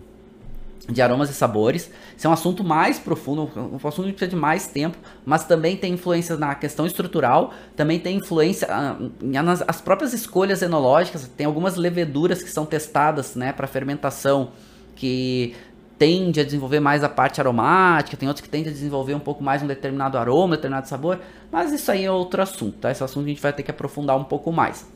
de 0.89 1.03
aromas 1.03 1.31
e 1.31 1.35
sabores. 1.35 1.91
Isso 2.17 2.27
é 2.27 2.31
um 2.31 2.33
assunto 2.33 2.65
mais 2.65 2.99
profundo, 2.99 3.51
um 3.57 3.89
assunto 3.89 4.07
que 4.07 4.13
precisa 4.13 4.31
de 4.31 4.37
mais 4.37 4.67
tempo, 4.67 4.99
mas 5.25 5.45
também 5.45 5.77
tem 5.77 5.95
influência 5.95 6.37
na 6.37 6.55
questão 6.55 6.87
estrutural, 6.87 7.53
também 7.77 7.99
tem 7.99 8.17
influência 8.17 8.69
ah, 8.71 8.97
nas 9.21 9.63
as 9.67 9.81
próprias 9.81 10.13
escolhas 10.13 10.63
enológicas, 10.63 11.29
tem 11.37 11.47
algumas 11.47 11.77
leveduras 11.77 12.43
que 12.43 12.51
são 12.51 12.67
testadas, 12.67 13.35
né, 13.35 13.53
para 13.53 13.67
fermentação, 13.67 14.51
que 14.97 15.55
tende 15.99 16.41
a 16.41 16.45
desenvolver 16.45 16.81
mais 16.81 17.05
a 17.05 17.09
parte 17.11 17.41
aromática, 17.41 18.17
tem 18.17 18.27
outros 18.27 18.43
que 18.43 18.49
tendem 18.49 18.71
a 18.71 18.73
desenvolver 18.73 19.15
um 19.15 19.21
pouco 19.21 19.45
mais 19.45 19.63
um 19.63 19.67
determinado 19.67 20.17
aroma, 20.17 20.47
um 20.47 20.51
determinado 20.57 20.89
sabor, 20.89 21.21
mas 21.53 21.73
isso 21.73 21.93
aí 21.93 22.05
é 22.05 22.11
outro 22.11 22.41
assunto, 22.41 22.79
tá? 22.79 22.91
Esse 22.91 23.05
assunto 23.05 23.27
a 23.27 23.29
gente 23.29 23.43
vai 23.43 23.53
ter 23.53 23.63
que 23.63 23.71
aprofundar 23.71 24.17
um 24.17 24.25
pouco 24.25 24.51
mais. 24.51 24.87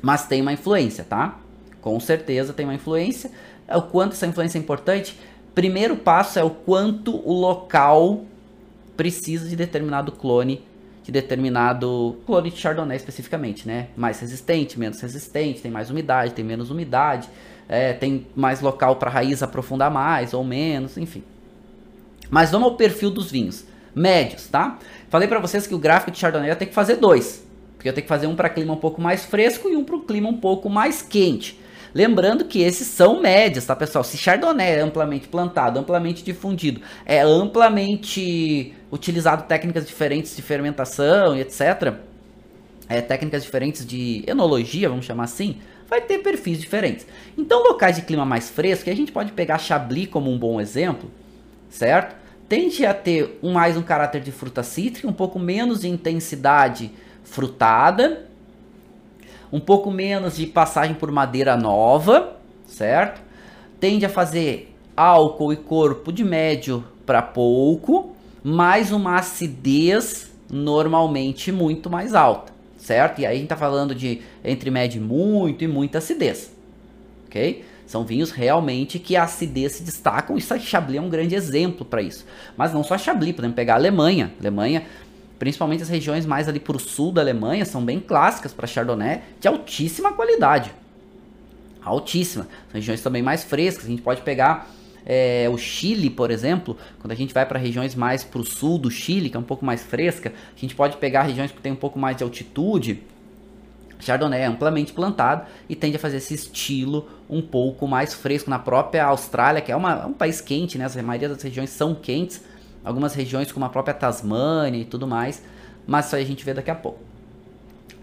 Mas 0.00 0.26
tem 0.26 0.40
uma 0.40 0.54
influência, 0.54 1.04
tá? 1.04 1.38
Com 1.82 2.00
certeza 2.00 2.54
tem 2.54 2.64
uma 2.64 2.74
influência 2.74 3.30
o 3.74 3.82
quanto 3.82 4.12
essa 4.12 4.26
influência 4.26 4.58
é 4.58 4.60
importante. 4.60 5.18
Primeiro 5.54 5.96
passo 5.96 6.38
é 6.38 6.44
o 6.44 6.50
quanto 6.50 7.16
o 7.16 7.32
local 7.32 8.24
precisa 8.96 9.48
de 9.48 9.56
determinado 9.56 10.12
clone, 10.12 10.62
de 11.02 11.10
determinado 11.10 12.18
clone 12.26 12.50
de 12.50 12.58
Chardonnay 12.58 12.96
especificamente, 12.96 13.66
né? 13.66 13.88
Mais 13.96 14.20
resistente, 14.20 14.78
menos 14.78 15.00
resistente, 15.00 15.60
tem 15.60 15.70
mais 15.70 15.90
umidade, 15.90 16.32
tem 16.32 16.44
menos 16.44 16.70
umidade, 16.70 17.28
é, 17.68 17.92
tem 17.92 18.26
mais 18.34 18.60
local 18.60 18.96
para 18.96 19.10
raiz 19.10 19.42
aprofundar 19.42 19.90
mais 19.90 20.34
ou 20.34 20.44
menos, 20.44 20.96
enfim. 20.96 21.22
Mas 22.28 22.50
vamos 22.50 22.68
ao 22.68 22.76
perfil 22.76 23.10
dos 23.10 23.30
vinhos 23.30 23.64
médios, 23.94 24.48
tá? 24.48 24.78
Falei 25.08 25.26
para 25.26 25.38
vocês 25.38 25.66
que 25.66 25.74
o 25.74 25.78
gráfico 25.78 26.10
de 26.10 26.18
Chardonnay 26.18 26.50
eu 26.50 26.56
tenho 26.56 26.68
que 26.68 26.74
fazer 26.74 26.96
dois, 26.96 27.46
porque 27.76 27.88
eu 27.88 27.92
tenho 27.92 28.02
que 28.02 28.08
fazer 28.08 28.26
um 28.26 28.36
para 28.36 28.48
clima 28.48 28.74
um 28.74 28.78
pouco 28.78 29.00
mais 29.00 29.24
fresco 29.24 29.68
e 29.68 29.76
um 29.76 29.84
para 29.84 29.96
o 29.96 30.00
clima 30.00 30.28
um 30.28 30.36
pouco 30.36 30.68
mais 30.68 31.02
quente. 31.02 31.58
Lembrando 31.96 32.44
que 32.44 32.60
esses 32.60 32.88
são 32.88 33.22
médias, 33.22 33.64
tá, 33.64 33.74
pessoal? 33.74 34.04
Se 34.04 34.18
Chardonnay 34.18 34.74
é 34.74 34.80
amplamente 34.82 35.28
plantado, 35.28 35.80
amplamente 35.80 36.22
difundido, 36.22 36.82
é 37.06 37.22
amplamente 37.22 38.74
utilizado 38.92 39.44
técnicas 39.44 39.86
diferentes 39.86 40.36
de 40.36 40.42
fermentação 40.42 41.34
e 41.34 41.40
etc., 41.40 41.94
é, 42.86 43.00
técnicas 43.00 43.42
diferentes 43.42 43.86
de 43.86 44.22
enologia, 44.26 44.90
vamos 44.90 45.06
chamar 45.06 45.24
assim, 45.24 45.56
vai 45.88 46.02
ter 46.02 46.18
perfis 46.18 46.60
diferentes. 46.60 47.06
Então, 47.34 47.62
locais 47.62 47.96
de 47.96 48.02
clima 48.02 48.26
mais 48.26 48.50
fresco, 48.50 48.90
a 48.90 48.94
gente 48.94 49.10
pode 49.10 49.32
pegar 49.32 49.56
Chablis 49.56 50.08
como 50.08 50.30
um 50.30 50.38
bom 50.38 50.60
exemplo, 50.60 51.10
certo? 51.70 52.14
Tende 52.46 52.84
a 52.84 52.92
ter 52.92 53.38
um, 53.42 53.54
mais 53.54 53.74
um 53.74 53.82
caráter 53.82 54.20
de 54.20 54.32
fruta 54.32 54.62
cítrica, 54.62 55.08
um 55.08 55.14
pouco 55.14 55.38
menos 55.38 55.80
de 55.80 55.88
intensidade 55.88 56.90
frutada, 57.24 58.26
um 59.52 59.60
pouco 59.60 59.90
menos 59.90 60.36
de 60.36 60.46
passagem 60.46 60.94
por 60.94 61.10
madeira 61.10 61.56
nova, 61.56 62.36
certo? 62.66 63.20
Tende 63.78 64.04
a 64.04 64.08
fazer 64.08 64.74
álcool 64.96 65.52
e 65.52 65.56
corpo 65.56 66.12
de 66.12 66.24
médio 66.24 66.84
para 67.04 67.22
pouco, 67.22 68.16
mais 68.42 68.90
uma 68.90 69.16
acidez 69.16 70.32
normalmente 70.50 71.50
muito 71.52 71.90
mais 71.90 72.14
alta, 72.14 72.52
certo? 72.78 73.20
E 73.20 73.26
aí 73.26 73.36
a 73.36 73.38
gente 73.38 73.48
tá 73.48 73.56
falando 73.56 73.94
de 73.94 74.22
entre 74.44 74.70
médio 74.70 75.00
muito 75.02 75.62
e 75.64 75.68
muita 75.68 75.98
acidez, 75.98 76.52
ok? 77.26 77.64
São 77.86 78.04
vinhos 78.04 78.32
realmente 78.32 78.98
que 78.98 79.14
a 79.14 79.22
acidez 79.22 79.72
se 79.72 79.82
destacam 79.84 80.36
e 80.36 80.40
Chablis 80.40 80.98
é 80.98 81.00
um 81.00 81.08
grande 81.08 81.36
exemplo 81.36 81.84
para 81.84 82.02
isso. 82.02 82.26
Mas 82.56 82.74
não 82.74 82.82
só 82.82 82.98
Chablis, 82.98 83.34
podemos 83.34 83.54
pegar 83.54 83.74
a 83.74 83.76
Alemanha. 83.76 84.32
A 84.38 84.42
Alemanha 84.42 84.82
principalmente 85.38 85.82
as 85.82 85.88
regiões 85.88 86.24
mais 86.24 86.48
ali 86.48 86.60
para 86.60 86.76
o 86.76 86.80
sul 86.80 87.12
da 87.12 87.20
Alemanha, 87.20 87.64
são 87.64 87.84
bem 87.84 88.00
clássicas 88.00 88.52
para 88.52 88.66
Chardonnay, 88.66 89.22
de 89.40 89.48
altíssima 89.48 90.12
qualidade. 90.12 90.72
Altíssima. 91.82 92.44
São 92.44 92.74
regiões 92.74 93.00
também 93.00 93.22
mais 93.22 93.44
frescas. 93.44 93.84
A 93.84 93.88
gente 93.88 94.02
pode 94.02 94.22
pegar 94.22 94.68
é, 95.06 95.48
o 95.48 95.56
Chile, 95.56 96.10
por 96.10 96.32
exemplo, 96.32 96.76
quando 97.00 97.12
a 97.12 97.14
gente 97.14 97.32
vai 97.32 97.46
para 97.46 97.58
regiões 97.58 97.94
mais 97.94 98.24
para 98.24 98.40
o 98.40 98.44
sul 98.44 98.76
do 98.76 98.90
Chile, 98.90 99.30
que 99.30 99.36
é 99.36 99.40
um 99.40 99.44
pouco 99.44 99.64
mais 99.64 99.82
fresca, 99.82 100.32
a 100.54 100.60
gente 100.60 100.74
pode 100.74 100.96
pegar 100.96 101.22
regiões 101.22 101.52
que 101.52 101.60
tem 101.60 101.70
um 101.70 101.76
pouco 101.76 101.96
mais 101.96 102.16
de 102.16 102.24
altitude. 102.24 103.02
Chardonnay 104.00 104.40
é 104.40 104.46
amplamente 104.46 104.92
plantado 104.92 105.46
e 105.68 105.76
tende 105.76 105.96
a 105.96 105.98
fazer 105.98 106.16
esse 106.16 106.34
estilo 106.34 107.08
um 107.30 107.40
pouco 107.40 107.86
mais 107.86 108.12
fresco. 108.12 108.50
Na 108.50 108.58
própria 108.58 109.04
Austrália, 109.06 109.62
que 109.62 109.70
é 109.70 109.76
uma, 109.76 110.06
um 110.06 110.12
país 110.12 110.40
quente, 110.40 110.76
né? 110.76 110.86
a 110.86 111.02
maioria 111.02 111.28
das 111.28 111.42
regiões 111.42 111.70
são 111.70 111.94
quentes, 111.94 112.42
algumas 112.86 113.12
regiões 113.14 113.50
como 113.50 113.66
a 113.66 113.68
própria 113.68 113.92
Tasmânia 113.92 114.80
e 114.80 114.84
tudo 114.84 115.06
mais, 115.06 115.42
mas 115.86 116.06
isso 116.06 116.16
aí 116.16 116.22
a 116.22 116.26
gente 116.26 116.44
vê 116.44 116.54
daqui 116.54 116.70
a 116.70 116.74
pouco. 116.74 117.00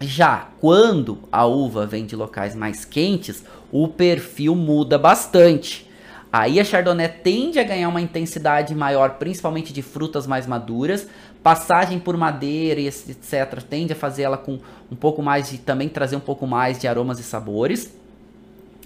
Já 0.00 0.48
quando 0.60 1.18
a 1.32 1.46
uva 1.46 1.86
vem 1.86 2.04
de 2.04 2.14
locais 2.14 2.54
mais 2.54 2.84
quentes, 2.84 3.44
o 3.72 3.88
perfil 3.88 4.54
muda 4.54 4.98
bastante. 4.98 5.90
Aí 6.30 6.58
a 6.58 6.64
Chardonnay 6.64 7.08
tende 7.08 7.58
a 7.60 7.64
ganhar 7.64 7.88
uma 7.88 8.00
intensidade 8.00 8.74
maior, 8.74 9.10
principalmente 9.12 9.72
de 9.72 9.82
frutas 9.82 10.26
mais 10.26 10.46
maduras. 10.46 11.06
Passagem 11.42 11.98
por 11.98 12.16
madeira 12.16 12.80
e 12.80 12.88
etc. 12.88 13.62
tende 13.68 13.92
a 13.92 13.96
fazer 13.96 14.24
ela 14.24 14.36
com 14.36 14.58
um 14.90 14.96
pouco 14.96 15.22
mais 15.22 15.48
de. 15.48 15.58
também 15.58 15.88
trazer 15.88 16.16
um 16.16 16.20
pouco 16.20 16.46
mais 16.46 16.78
de 16.78 16.88
aromas 16.88 17.20
e 17.20 17.22
sabores. 17.22 17.94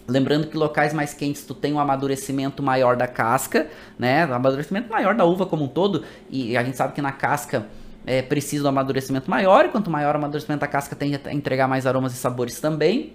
Lembrando 0.08 0.46
que 0.46 0.56
locais 0.56 0.94
mais 0.94 1.12
quentes 1.12 1.44
tu 1.44 1.52
tem 1.52 1.74
um 1.74 1.78
amadurecimento 1.78 2.62
maior 2.62 2.96
da 2.96 3.06
casca, 3.06 3.66
né? 3.98 4.22
Amadurecimento 4.22 4.88
maior 4.90 5.14
da 5.14 5.26
uva 5.26 5.44
como 5.44 5.64
um 5.64 5.68
todo. 5.68 6.02
E 6.30 6.56
a 6.56 6.64
gente 6.64 6.78
sabe 6.78 6.94
que 6.94 7.02
na 7.02 7.12
casca 7.12 7.66
é, 8.06 8.22
precisa 8.22 8.62
do 8.62 8.68
amadurecimento 8.70 9.30
maior. 9.30 9.66
E 9.66 9.68
quanto 9.68 9.90
maior 9.90 10.14
o 10.14 10.18
amadurecimento 10.18 10.62
da 10.62 10.66
casca, 10.66 10.96
tende 10.96 11.20
a 11.22 11.34
entregar 11.34 11.68
mais 11.68 11.86
aromas 11.86 12.14
e 12.14 12.16
sabores 12.16 12.58
também. 12.58 13.12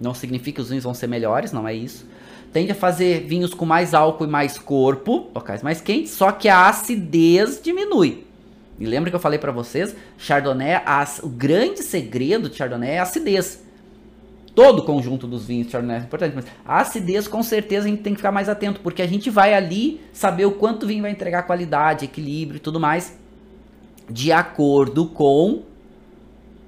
Não 0.00 0.14
significa 0.14 0.56
que 0.56 0.62
os 0.62 0.68
vinhos 0.68 0.84
vão 0.84 0.94
ser 0.94 1.08
melhores, 1.08 1.50
não 1.50 1.66
é 1.66 1.74
isso. 1.74 2.06
Tende 2.52 2.70
a 2.70 2.76
fazer 2.76 3.26
vinhos 3.26 3.52
com 3.52 3.66
mais 3.66 3.92
álcool 3.92 4.24
e 4.24 4.28
mais 4.28 4.56
corpo, 4.56 5.30
locais 5.34 5.64
mais 5.64 5.80
quentes, 5.80 6.12
só 6.12 6.30
que 6.30 6.48
a 6.48 6.68
acidez 6.68 7.60
diminui. 7.60 8.24
E 8.78 8.86
lembra 8.86 9.10
que 9.10 9.16
eu 9.16 9.20
falei 9.20 9.38
para 9.38 9.50
vocês, 9.50 9.96
Chardonnay, 10.16 10.80
as, 10.86 11.18
o 11.18 11.28
grande 11.28 11.82
segredo 11.82 12.48
de 12.48 12.56
Chardonnay 12.56 12.90
é 12.90 12.98
a 13.00 13.02
acidez 13.02 13.65
todo 14.56 14.78
o 14.78 14.82
conjunto 14.82 15.26
dos 15.26 15.46
vinhos 15.46 15.70
Chardonnay 15.70 15.98
é 15.98 16.00
importante, 16.00 16.34
mas 16.34 16.46
a 16.64 16.80
acidez 16.80 17.28
com 17.28 17.42
certeza 17.42 17.86
a 17.86 17.90
gente 17.90 18.02
tem 18.02 18.14
que 18.14 18.16
ficar 18.16 18.32
mais 18.32 18.48
atento, 18.48 18.80
porque 18.80 19.02
a 19.02 19.06
gente 19.06 19.28
vai 19.28 19.52
ali 19.52 20.00
saber 20.14 20.46
o 20.46 20.52
quanto 20.52 20.84
o 20.84 20.86
vinho 20.86 21.02
vai 21.02 21.10
entregar 21.10 21.42
qualidade, 21.42 22.06
equilíbrio 22.06 22.56
e 22.56 22.60
tudo 22.60 22.80
mais, 22.80 23.18
de 24.10 24.32
acordo 24.32 25.06
com 25.08 25.62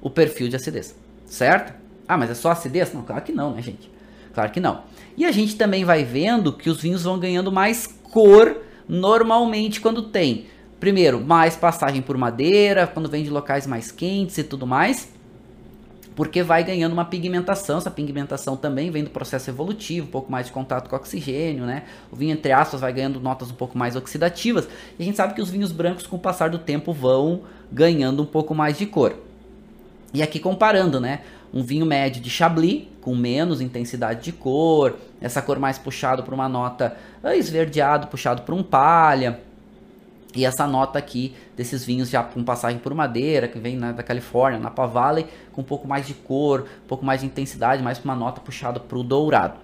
o 0.03 0.11
perfil 0.11 0.51
de 0.51 0.57
acidez, 0.57 0.95
certo? 1.25 1.73
Ah, 2.07 2.19
mas 2.19 2.31
é 2.31 2.35
só 2.35 2.51
acidez? 2.51 2.93
Não, 2.93 3.03
claro 3.03 3.23
que 3.23 3.33
não, 3.33 3.55
né, 3.55 3.63
gente? 3.63 3.91
Claro 4.35 4.53
que 4.53 4.61
não. 4.61 4.83
E 5.17 5.25
a 5.25 5.33
gente 5.33 5.57
também 5.57 5.83
vai 5.83 6.05
vendo 6.05 6.53
que 6.53 6.69
os 6.69 6.83
vinhos 6.83 7.05
vão 7.05 7.19
ganhando 7.19 7.51
mais 7.51 7.87
cor 7.87 8.59
normalmente 8.87 9.81
quando 9.81 10.03
tem, 10.03 10.45
primeiro, 10.79 11.21
mais 11.25 11.57
passagem 11.57 12.03
por 12.03 12.19
madeira, 12.19 12.87
quando 12.87 13.09
vem 13.09 13.25
de 13.25 13.31
locais 13.31 13.67
mais 13.67 13.91
quentes 13.91 14.37
e 14.37 14.45
tudo 14.45 14.67
mais 14.67 15.18
porque 16.19 16.43
vai 16.43 16.65
ganhando 16.65 16.95
uma 16.95 17.05
pigmentação. 17.05 17.79
Essa 17.79 17.93
pigmentação 17.93 18.57
também 18.57 18.91
vem 18.91 19.05
do 19.05 19.11
processo 19.11 19.49
evolutivo, 19.51 20.09
um 20.09 20.11
pouco 20.11 20.33
mais 20.33 20.47
de 20.47 20.53
contato 20.53 20.91
com 20.91 20.97
oxigênio, 20.97 21.65
né? 21.65 21.85
O 22.11 22.17
vinho, 22.17 22.33
entre 22.33 22.51
aspas, 22.51 22.81
vai 22.81 22.93
ganhando 22.93 23.21
notas 23.21 23.53
um 23.53 23.55
pouco 23.55 23.79
mais 23.79 23.95
oxidativas. 23.95 24.69
E 24.99 25.03
a 25.05 25.07
gente 25.07 25.17
sabe 25.17 25.33
que 25.33 25.41
os 25.41 25.49
vinhos 25.49 25.71
brancos, 25.71 26.09
com 26.09 26.17
o 26.17 26.19
passar 26.19 26.51
do 26.51 26.59
tempo, 26.59 26.93
vão 26.93 27.43
ganhando 27.71 28.21
um 28.21 28.27
pouco 28.27 28.53
mais 28.53 28.77
de 28.77 28.85
cor. 28.85 29.15
E 30.13 30.21
aqui 30.21 30.41
comparando, 30.41 30.99
né? 30.99 31.21
Um 31.55 31.63
vinho 31.63 31.87
médio 31.87 32.21
de 32.21 32.31
Chablis, 32.31 32.89
com 33.01 33.15
menos 33.15 33.61
intensidade 33.61 34.25
de 34.25 34.33
cor, 34.33 34.97
essa 35.21 35.41
cor 35.41 35.61
mais 35.61 35.79
puxado 35.79 36.25
para 36.25 36.35
uma 36.35 36.49
nota 36.49 36.97
esverdeado, 37.23 38.09
puxado 38.09 38.43
para 38.43 38.57
um 38.57 38.63
palha 38.65 39.39
e 40.35 40.45
essa 40.45 40.67
nota 40.67 40.99
aqui 40.99 41.35
desses 41.57 41.85
vinhos 41.85 42.11
já 42.11 42.23
com 42.23 42.45
passagem 42.45 42.79
por 42.79 42.93
madeira, 42.95 43.49
que 43.49 43.59
vem 43.59 43.77
né, 43.77 43.93
da 43.93 44.03
Califórnia, 44.03 44.61
Napa 44.61 44.87
Valley, 44.87 45.27
com 45.53 45.63
um 45.63 45.65
pouco 45.65 45.89
mais 45.89 46.07
de 46.07 46.15
cor, 46.15 46.67
um 46.85 46.89
pouco 46.89 47.05
mais 47.05 47.21
de 47.21 47.27
intensidade, 47.27 47.83
mais 47.83 47.99
uma 48.05 48.15
nota 48.15 48.41
puxada 48.41 48.79
para 48.79 48.99
o 48.99 49.03
dourado. 49.03 49.59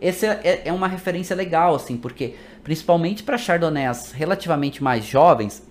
Essa 0.00 0.26
é, 0.44 0.62
é, 0.66 0.72
uma 0.72 0.88
referência 0.88 1.34
legal, 1.34 1.74
assim, 1.74 1.96
porque 1.96 2.34
principalmente 2.62 3.22
para 3.22 3.38
chardonnays 3.38 4.12
relativamente 4.12 4.82
mais 4.82 5.04
jovens, 5.04 5.62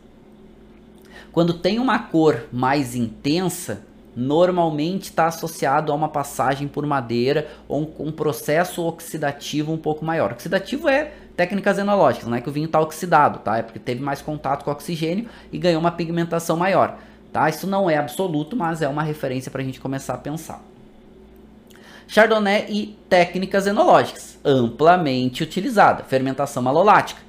quando 1.32 1.54
tem 1.54 1.80
uma 1.80 2.00
cor 2.00 2.46
mais 2.52 2.96
intensa, 2.96 3.84
normalmente 4.16 5.04
está 5.04 5.28
associado 5.28 5.92
a 5.92 5.96
uma 5.96 6.10
passagem 6.10 6.68
por 6.68 6.86
madeira 6.86 7.48
ou 7.68 7.82
um, 7.82 8.08
um 8.08 8.12
processo 8.12 8.84
oxidativo 8.84 9.72
um 9.72 9.78
pouco 9.78 10.04
maior. 10.04 10.32
Oxidativo 10.32 10.90
é 10.90 11.14
técnicas 11.36 11.78
enológicas, 11.78 12.28
não 12.28 12.38
é 12.38 12.42
que 12.42 12.50
o 12.50 12.52
vinho 12.52 12.66
está 12.66 12.80
oxidado, 12.80 13.40
tá? 13.40 13.58
É 13.58 13.62
porque 13.62 13.80
teve 13.80 14.02
mais 14.02 14.22
contato 14.22 14.64
com 14.64 14.72
oxigênio 14.72 15.28
e 15.52 15.58
ganhou 15.58 15.80
uma 15.80 15.92
pigmentação 15.92 16.58
maior, 16.58 16.98
tá? 17.32 17.50
Isso 17.50 17.68
não 17.68 17.90
é 17.90 17.98
absoluto, 17.98 18.56
mas 18.56 18.82
é 18.82 18.88
uma 18.88 19.04
referência 19.04 19.52
para 19.52 19.62
a 19.62 19.66
gente 19.66 19.80
começar 19.80 20.14
a 20.14 20.18
pensar. 20.18 20.62
Chardonnay 22.08 22.66
e 22.68 22.98
técnicas 23.08 23.68
enológicas, 23.68 24.38
amplamente 24.44 25.44
utilizada. 25.44 26.04
Fermentação 26.04 26.62
malolática, 26.62 27.22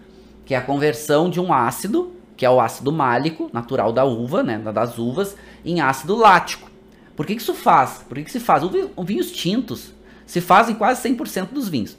que 0.45 0.55
é 0.55 0.57
a 0.57 0.63
conversão 0.63 1.31
de 1.31 1.39
um 1.39 1.53
ácido, 1.53 2.13
que 2.37 2.45
é 2.45 2.51
o 2.51 2.61
ácido 2.61 2.91
málico, 2.91 3.49
natural 3.53 3.93
da 3.93 4.05
uva, 4.05 4.43
né, 4.43 4.59
das 4.59 4.99
uvas, 4.99 5.37
em 5.65 5.81
ácido 5.81 6.17
lático. 6.17 6.69
Por 7.15 7.25
que, 7.25 7.37
que 7.37 7.43
isso 7.43 7.55
faz? 7.55 8.05
Por 8.09 8.17
que, 8.17 8.25
que 8.25 8.33
se 8.33 8.41
faz? 8.41 8.65
Os 8.65 9.07
vinhos 9.07 9.31
tintos 9.31 9.93
se 10.27 10.41
fazem 10.41 10.75
quase 10.75 11.09
100% 11.09 11.51
dos 11.53 11.69
vinhos. 11.69 11.97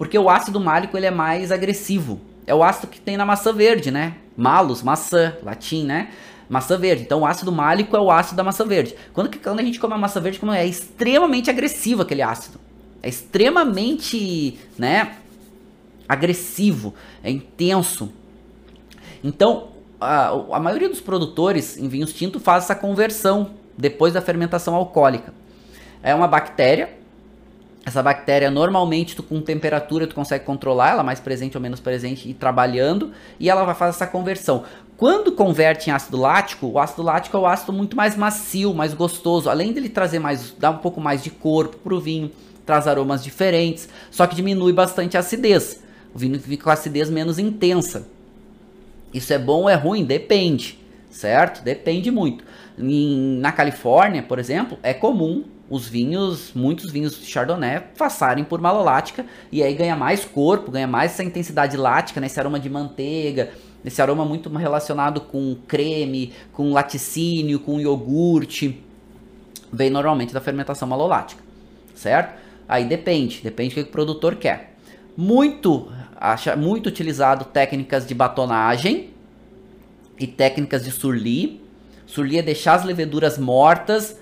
Porque 0.00 0.18
o 0.18 0.30
ácido 0.30 0.58
málico 0.58 0.96
ele 0.96 1.04
é 1.04 1.10
mais 1.10 1.52
agressivo. 1.52 2.18
É 2.46 2.54
o 2.54 2.64
ácido 2.64 2.86
que 2.86 2.98
tem 2.98 3.18
na 3.18 3.26
maçã 3.26 3.52
verde, 3.52 3.90
né? 3.90 4.14
Malus, 4.34 4.82
maçã, 4.82 5.36
latim, 5.42 5.84
né? 5.84 6.08
Maçã 6.48 6.78
verde. 6.78 7.02
Então 7.02 7.20
o 7.20 7.26
ácido 7.26 7.52
málico 7.52 7.94
é 7.94 8.00
o 8.00 8.10
ácido 8.10 8.38
da 8.38 8.42
maçã 8.42 8.64
verde. 8.64 8.96
Quando, 9.12 9.36
quando 9.36 9.60
a 9.60 9.62
gente 9.62 9.78
come 9.78 9.92
a 9.92 9.98
maçã 9.98 10.18
verde, 10.18 10.40
como 10.40 10.52
é 10.52 10.66
extremamente 10.66 11.50
agressivo 11.50 12.00
aquele 12.00 12.22
ácido. 12.22 12.58
É 13.02 13.10
extremamente, 13.10 14.58
né? 14.78 15.16
Agressivo, 16.08 16.94
é 17.22 17.30
intenso. 17.30 18.10
Então, 19.22 19.68
a, 20.00 20.28
a 20.28 20.58
maioria 20.58 20.88
dos 20.88 21.02
produtores 21.02 21.76
em 21.76 21.88
vinhos 21.88 22.14
tintos 22.14 22.42
faz 22.42 22.64
essa 22.64 22.74
conversão 22.74 23.50
depois 23.76 24.14
da 24.14 24.22
fermentação 24.22 24.74
alcoólica. 24.74 25.34
É 26.02 26.14
uma 26.14 26.26
bactéria. 26.26 26.99
Essa 27.84 28.02
bactéria 28.02 28.50
normalmente 28.50 29.16
tu, 29.16 29.22
com 29.22 29.40
temperatura 29.40 30.06
tu 30.06 30.14
consegue 30.14 30.44
controlar, 30.44 30.90
ela 30.90 31.02
mais 31.02 31.18
presente 31.18 31.56
ou 31.56 31.62
menos 31.62 31.80
presente 31.80 32.28
e 32.28 32.34
trabalhando, 32.34 33.12
e 33.38 33.48
ela 33.48 33.64
vai 33.64 33.74
fazer 33.74 33.96
essa 33.96 34.06
conversão. 34.06 34.64
Quando 34.96 35.32
converte 35.32 35.88
em 35.88 35.92
ácido 35.92 36.18
lático, 36.18 36.66
o 36.66 36.78
ácido 36.78 37.02
lático 37.02 37.36
é 37.36 37.40
o 37.40 37.46
ácido 37.46 37.72
muito 37.72 37.96
mais 37.96 38.16
macio, 38.16 38.74
mais 38.74 38.92
gostoso, 38.92 39.48
além 39.48 39.72
dele 39.72 39.88
trazer 39.88 40.18
mais, 40.18 40.54
dar 40.58 40.70
um 40.72 40.76
pouco 40.76 41.00
mais 41.00 41.22
de 41.22 41.30
corpo 41.30 41.78
pro 41.78 41.98
vinho, 41.98 42.30
traz 42.66 42.86
aromas 42.86 43.24
diferentes, 43.24 43.88
só 44.10 44.26
que 44.26 44.36
diminui 44.36 44.74
bastante 44.74 45.16
a 45.16 45.20
acidez. 45.20 45.82
O 46.14 46.18
vinho 46.18 46.38
fica 46.38 46.64
com 46.64 46.70
acidez 46.70 47.08
menos 47.08 47.38
intensa. 47.38 48.06
Isso 49.12 49.32
é 49.32 49.38
bom 49.38 49.62
ou 49.62 49.68
é 49.70 49.74
ruim? 49.74 50.04
Depende, 50.04 50.78
certo? 51.10 51.64
Depende 51.64 52.10
muito. 52.10 52.44
Em, 52.78 53.38
na 53.40 53.52
Califórnia, 53.52 54.22
por 54.22 54.38
exemplo, 54.38 54.78
é 54.82 54.92
comum 54.92 55.44
os 55.70 55.86
vinhos, 55.88 56.50
muitos 56.52 56.90
vinhos 56.90 57.18
de 57.18 57.24
Chardonnay 57.26 57.80
passarem 57.96 58.42
por 58.42 58.60
malolática 58.60 59.24
e 59.52 59.62
aí 59.62 59.72
ganha 59.72 59.94
mais 59.94 60.24
corpo, 60.24 60.72
ganha 60.72 60.88
mais 60.88 61.12
essa 61.12 61.22
intensidade 61.22 61.76
lática, 61.76 62.20
né, 62.20 62.26
esse 62.26 62.40
aroma 62.40 62.58
de 62.58 62.68
manteiga, 62.68 63.52
esse 63.84 64.02
aroma 64.02 64.24
muito 64.24 64.50
relacionado 64.50 65.20
com 65.20 65.56
creme, 65.68 66.32
com 66.52 66.72
laticínio, 66.72 67.60
com 67.60 67.80
iogurte, 67.80 68.82
vem 69.72 69.88
normalmente 69.88 70.34
da 70.34 70.40
fermentação 70.40 70.88
malolática, 70.88 71.42
certo? 71.94 72.40
Aí 72.68 72.84
depende, 72.84 73.40
depende 73.40 73.74
do 73.76 73.84
que 73.84 73.88
o 73.88 73.92
produtor 73.92 74.34
quer. 74.34 74.74
Muito, 75.16 75.90
acha 76.16 76.56
muito 76.56 76.88
utilizado 76.88 77.44
técnicas 77.44 78.06
de 78.06 78.14
batonagem 78.14 79.10
e 80.18 80.26
técnicas 80.26 80.84
de 80.84 80.90
surli. 80.90 81.60
Surli 82.06 82.38
é 82.38 82.42
deixar 82.42 82.74
as 82.74 82.84
leveduras 82.84 83.38
mortas 83.38 84.19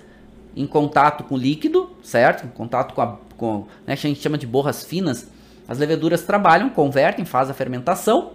em 0.61 0.67
contato 0.67 1.25
com 1.25 1.35
o 1.35 1.39
líquido, 1.39 1.91
certo? 2.03 2.47
Em 2.47 2.51
contato 2.51 2.95
com 2.95 3.01
a, 3.01 3.17
com, 3.37 3.67
né, 3.87 3.93
a 3.93 3.97
gente 3.97 4.21
chama 4.21 4.37
de 4.37 4.47
borras 4.47 4.85
finas. 4.85 5.29
As 5.67 5.79
leveduras 5.79 6.23
trabalham, 6.23 6.69
convertem, 6.71 7.25
fazem 7.25 7.53
a 7.53 7.55
fermentação 7.55 8.33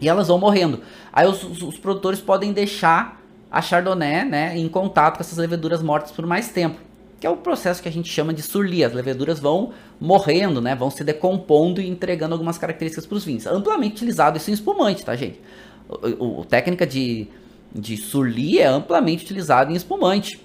e 0.00 0.08
elas 0.08 0.28
vão 0.28 0.38
morrendo. 0.38 0.80
Aí 1.12 1.26
os, 1.26 1.42
os, 1.44 1.62
os 1.62 1.78
produtores 1.78 2.20
podem 2.20 2.52
deixar 2.52 3.20
a 3.50 3.62
Chardonnay 3.62 4.24
né, 4.24 4.58
em 4.58 4.68
contato 4.68 5.16
com 5.16 5.22
essas 5.22 5.38
leveduras 5.38 5.82
mortas 5.82 6.10
por 6.10 6.26
mais 6.26 6.48
tempo 6.48 6.78
que 7.24 7.26
é 7.26 7.30
o 7.30 7.38
processo 7.38 7.82
que 7.82 7.88
a 7.88 7.92
gente 7.92 8.10
chama 8.10 8.34
de 8.34 8.42
surli. 8.42 8.84
As 8.84 8.92
leveduras 8.92 9.40
vão 9.40 9.72
morrendo, 9.98 10.60
né? 10.60 10.74
Vão 10.74 10.90
se 10.90 11.02
decompondo 11.02 11.80
e 11.80 11.88
entregando 11.88 12.34
algumas 12.34 12.58
características 12.58 13.06
para 13.06 13.16
os 13.16 13.24
vinhos. 13.24 13.46
Amplamente 13.46 13.94
utilizado 13.94 14.36
isso 14.36 14.50
em 14.50 14.52
espumante, 14.52 15.02
tá, 15.02 15.16
gente? 15.16 15.40
O, 15.88 16.40
o, 16.40 16.44
técnica 16.44 16.86
de, 16.86 17.26
de 17.74 17.96
surli 17.96 18.58
é 18.58 18.66
amplamente 18.66 19.24
utilizado 19.24 19.72
em 19.72 19.74
espumante. 19.74 20.38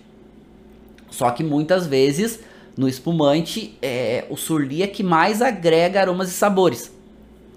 Só 1.11 1.31
que 1.31 1.43
muitas 1.43 1.87
vezes 1.87 2.39
no 2.77 2.87
espumante 2.87 3.77
é, 3.81 4.25
o 4.29 4.37
surli 4.37 4.83
é 4.83 4.87
que 4.87 5.03
mais 5.03 5.41
agrega 5.41 6.01
aromas 6.01 6.29
e 6.29 6.33
sabores, 6.33 6.91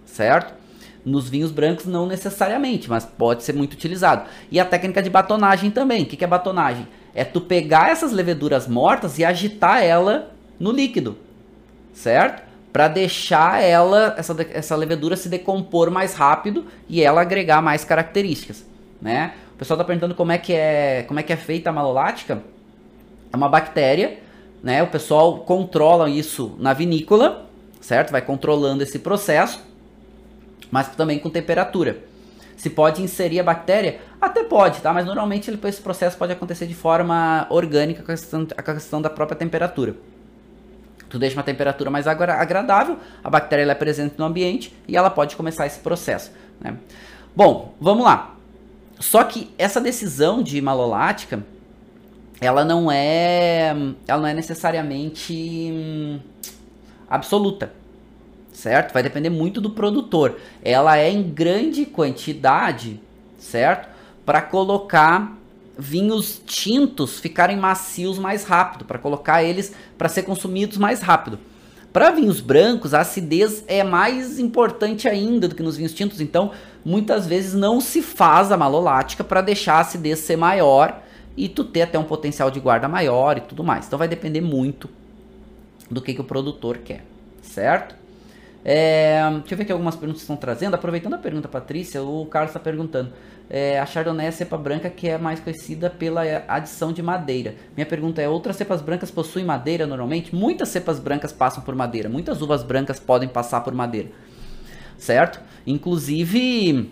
certo? 0.07 0.55
Nos 1.05 1.29
vinhos 1.29 1.51
brancos 1.51 1.87
não 1.87 2.07
necessariamente, 2.07 2.89
mas 2.89 3.05
pode 3.05 3.43
ser 3.43 3.55
muito 3.55 3.75
utilizado. 3.75 4.29
E 4.51 4.59
a 4.59 4.65
técnica 4.65 5.03
de 5.03 5.11
batonagem 5.11 5.71
também. 5.71 6.05
O 6.05 6.07
que, 6.07 6.25
é 6.25 6.29
batonagem? 6.29 6.87
é 7.15 7.25
tu 7.25 7.41
pegar 7.41 7.91
essas 7.91 8.13
leveduras 8.13 8.67
mortas 8.67 9.19
e 9.19 9.25
agitar 9.25 9.83
ela 9.83 10.31
no 10.59 10.71
líquido, 10.71 11.17
certo? 11.93 12.43
Para 12.73 12.89
deixar 12.89 13.63
ela 13.63 14.15
essa, 14.17 14.35
essa 14.51 14.77
levedura 14.77 15.17
se 15.17 15.29
decompor 15.29 15.91
mais 15.91 16.15
rápido 16.15 16.67
e 16.89 17.03
ela 17.03 17.21
agregar 17.21 17.61
mais 17.61 17.85
características, 17.85 18.65
né? 19.01 19.35
O 19.55 19.59
pessoal 19.59 19.77
está 19.77 19.85
perguntando 19.85 20.15
como 20.15 20.33
é 20.33 20.39
que 20.39 20.55
é 20.55 21.05
como 21.07 21.21
é 21.21 21.23
que 21.23 21.33
é 21.33 21.37
feita 21.37 21.71
a 21.71 21.73
malolática. 21.73 22.43
É 23.33 23.37
uma 23.37 23.49
bactéria, 23.49 24.19
né? 24.63 24.83
O 24.83 24.89
pessoal 24.89 25.39
controla 25.41 26.11
isso 26.11 26.55
na 26.59 26.73
vinícola, 26.73 27.47
certo? 27.81 28.11
Vai 28.11 28.23
controlando 28.23 28.83
esse 28.83 28.99
processo, 28.99 29.63
mas 30.71 30.89
também 30.89 31.19
com 31.19 31.31
temperatura. 31.31 31.99
Se 32.57 32.71
pode 32.71 33.03
inserir 33.03 33.41
a 33.41 33.43
bactéria? 33.43 34.01
Até 34.21 34.45
pode, 34.45 34.81
tá? 34.81 34.93
Mas 34.93 35.05
normalmente 35.05 35.51
esse 35.51 35.81
processo 35.81 36.17
pode 36.17 36.33
acontecer 36.33 36.67
de 36.67 36.75
forma 36.75 37.47
orgânica 37.51 38.03
com 38.03 38.13
a 38.13 38.15
questão, 38.15 38.47
a 38.57 38.63
questão 38.63 39.03
da 39.03 39.11
própria 39.11 39.37
temperatura. 39.37 39.97
Tu 41.09 41.19
deixa 41.19 41.37
uma 41.37 41.43
temperatura 41.43 41.91
mais 41.91 42.07
agradável, 42.07 42.99
a 43.23 43.29
bactéria 43.29 43.71
é 43.71 43.75
presente 43.75 44.15
no 44.17 44.25
ambiente 44.25 44.75
e 44.87 44.97
ela 44.97 45.11
pode 45.11 45.37
começar 45.37 45.67
esse 45.67 45.81
processo. 45.81 46.33
Né? 46.61 46.77
Bom, 47.35 47.75
vamos 47.81 48.05
lá. 48.05 48.37
Só 48.99 49.25
que 49.25 49.53
essa 49.59 49.81
decisão 49.81 50.43
de 50.43 50.61
malolática, 50.63 51.45
ela 52.43 52.65
não 52.65 52.91
é, 52.91 53.75
ela 54.07 54.21
não 54.21 54.29
é 54.29 54.35
necessariamente 54.35 55.71
hum, 55.73 56.21
absoluta 57.09 57.73
certo? 58.53 58.93
Vai 58.93 59.03
depender 59.03 59.31
muito 59.31 59.61
do 59.61 59.71
produtor. 59.71 60.37
Ela 60.63 60.99
é 60.99 61.11
em 61.11 61.23
grande 61.23 61.85
quantidade, 61.85 63.01
certo? 63.39 63.89
Para 64.25 64.41
colocar 64.41 65.37
vinhos 65.77 66.41
tintos 66.45 67.19
ficarem 67.19 67.57
macios 67.57 68.19
mais 68.19 68.45
rápido, 68.45 68.85
para 68.85 68.99
colocar 68.99 69.43
eles 69.43 69.73
para 69.97 70.09
ser 70.09 70.23
consumidos 70.23 70.77
mais 70.77 71.01
rápido. 71.01 71.39
Para 71.93 72.11
vinhos 72.11 72.41
brancos, 72.41 72.95
a 72.95 73.01
acidez 73.01 73.65
é 73.67 73.83
mais 73.83 74.39
importante 74.39 75.09
ainda 75.09 75.49
do 75.49 75.55
que 75.55 75.63
nos 75.63 75.77
vinhos 75.77 75.93
tintos, 75.93 76.21
então 76.21 76.53
muitas 76.85 77.27
vezes 77.27 77.53
não 77.53 77.81
se 77.81 78.01
faz 78.01 78.51
a 78.51 78.57
malolática 78.57 79.23
para 79.23 79.43
deixar 79.43 79.75
a 79.75 79.81
acidez 79.81 80.21
ser 80.21 80.37
maior 80.37 81.02
e 81.37 81.49
tu 81.49 81.65
ter 81.65 81.83
até 81.83 81.99
um 81.99 82.05
potencial 82.05 82.51
de 82.51 82.61
guarda 82.61 82.89
maior 82.89 83.37
e 83.39 83.41
tudo 83.41 83.65
mais. 83.65 83.87
Então 83.87 83.99
vai 83.99 84.09
depender 84.09 84.41
muito 84.41 84.89
do 85.91 86.01
que, 86.01 86.15
que 86.15 86.21
o 86.21 86.25
produtor 86.25 86.79
quer, 86.79 87.05
certo? 87.43 88.03
É, 88.65 89.21
deixa 89.41 89.55
eu 89.55 89.57
ver 89.57 89.65
aqui 89.65 89.73
algumas 89.73 89.97
perguntas 89.97 90.21
que 90.21 90.25
estão 90.25 90.37
trazendo. 90.37 90.75
Aproveitando 90.75 91.15
a 91.15 91.19
pergunta, 91.19 91.49
Patrícia, 91.49 92.03
o 92.03 92.27
Carlos 92.27 92.51
está 92.51 92.61
perguntando. 92.61 93.13
É, 93.51 93.79
a 93.79 93.85
Chardonnay 93.85 94.27
é 94.27 94.29
a 94.29 94.33
cepa 94.33 94.57
branca 94.57 94.89
que 94.89 95.09
é 95.09 95.19
mais 95.19 95.41
conhecida 95.41 95.91
pela 95.91 96.23
adição 96.47 96.93
de 96.93 97.03
madeira. 97.03 97.57
Minha 97.77 97.87
pergunta 97.87 98.23
é: 98.23 98.29
outras 98.29 98.57
cepas 98.57 98.81
brancas 98.81 99.11
possuem 99.11 99.45
madeira 99.45 99.87
normalmente? 99.87 100.35
Muitas 100.35 100.69
cepas 100.69 100.99
brancas 100.99 101.33
passam 101.33 101.63
por 101.63 101.75
madeira. 101.75 102.09
Muitas 102.09 102.41
uvas 102.41 102.63
brancas 102.63 103.01
podem 103.01 103.29
passar 103.29 103.61
por 103.63 103.75
madeira. 103.75 104.09
Certo? 104.97 105.41
Inclusive, 105.67 106.91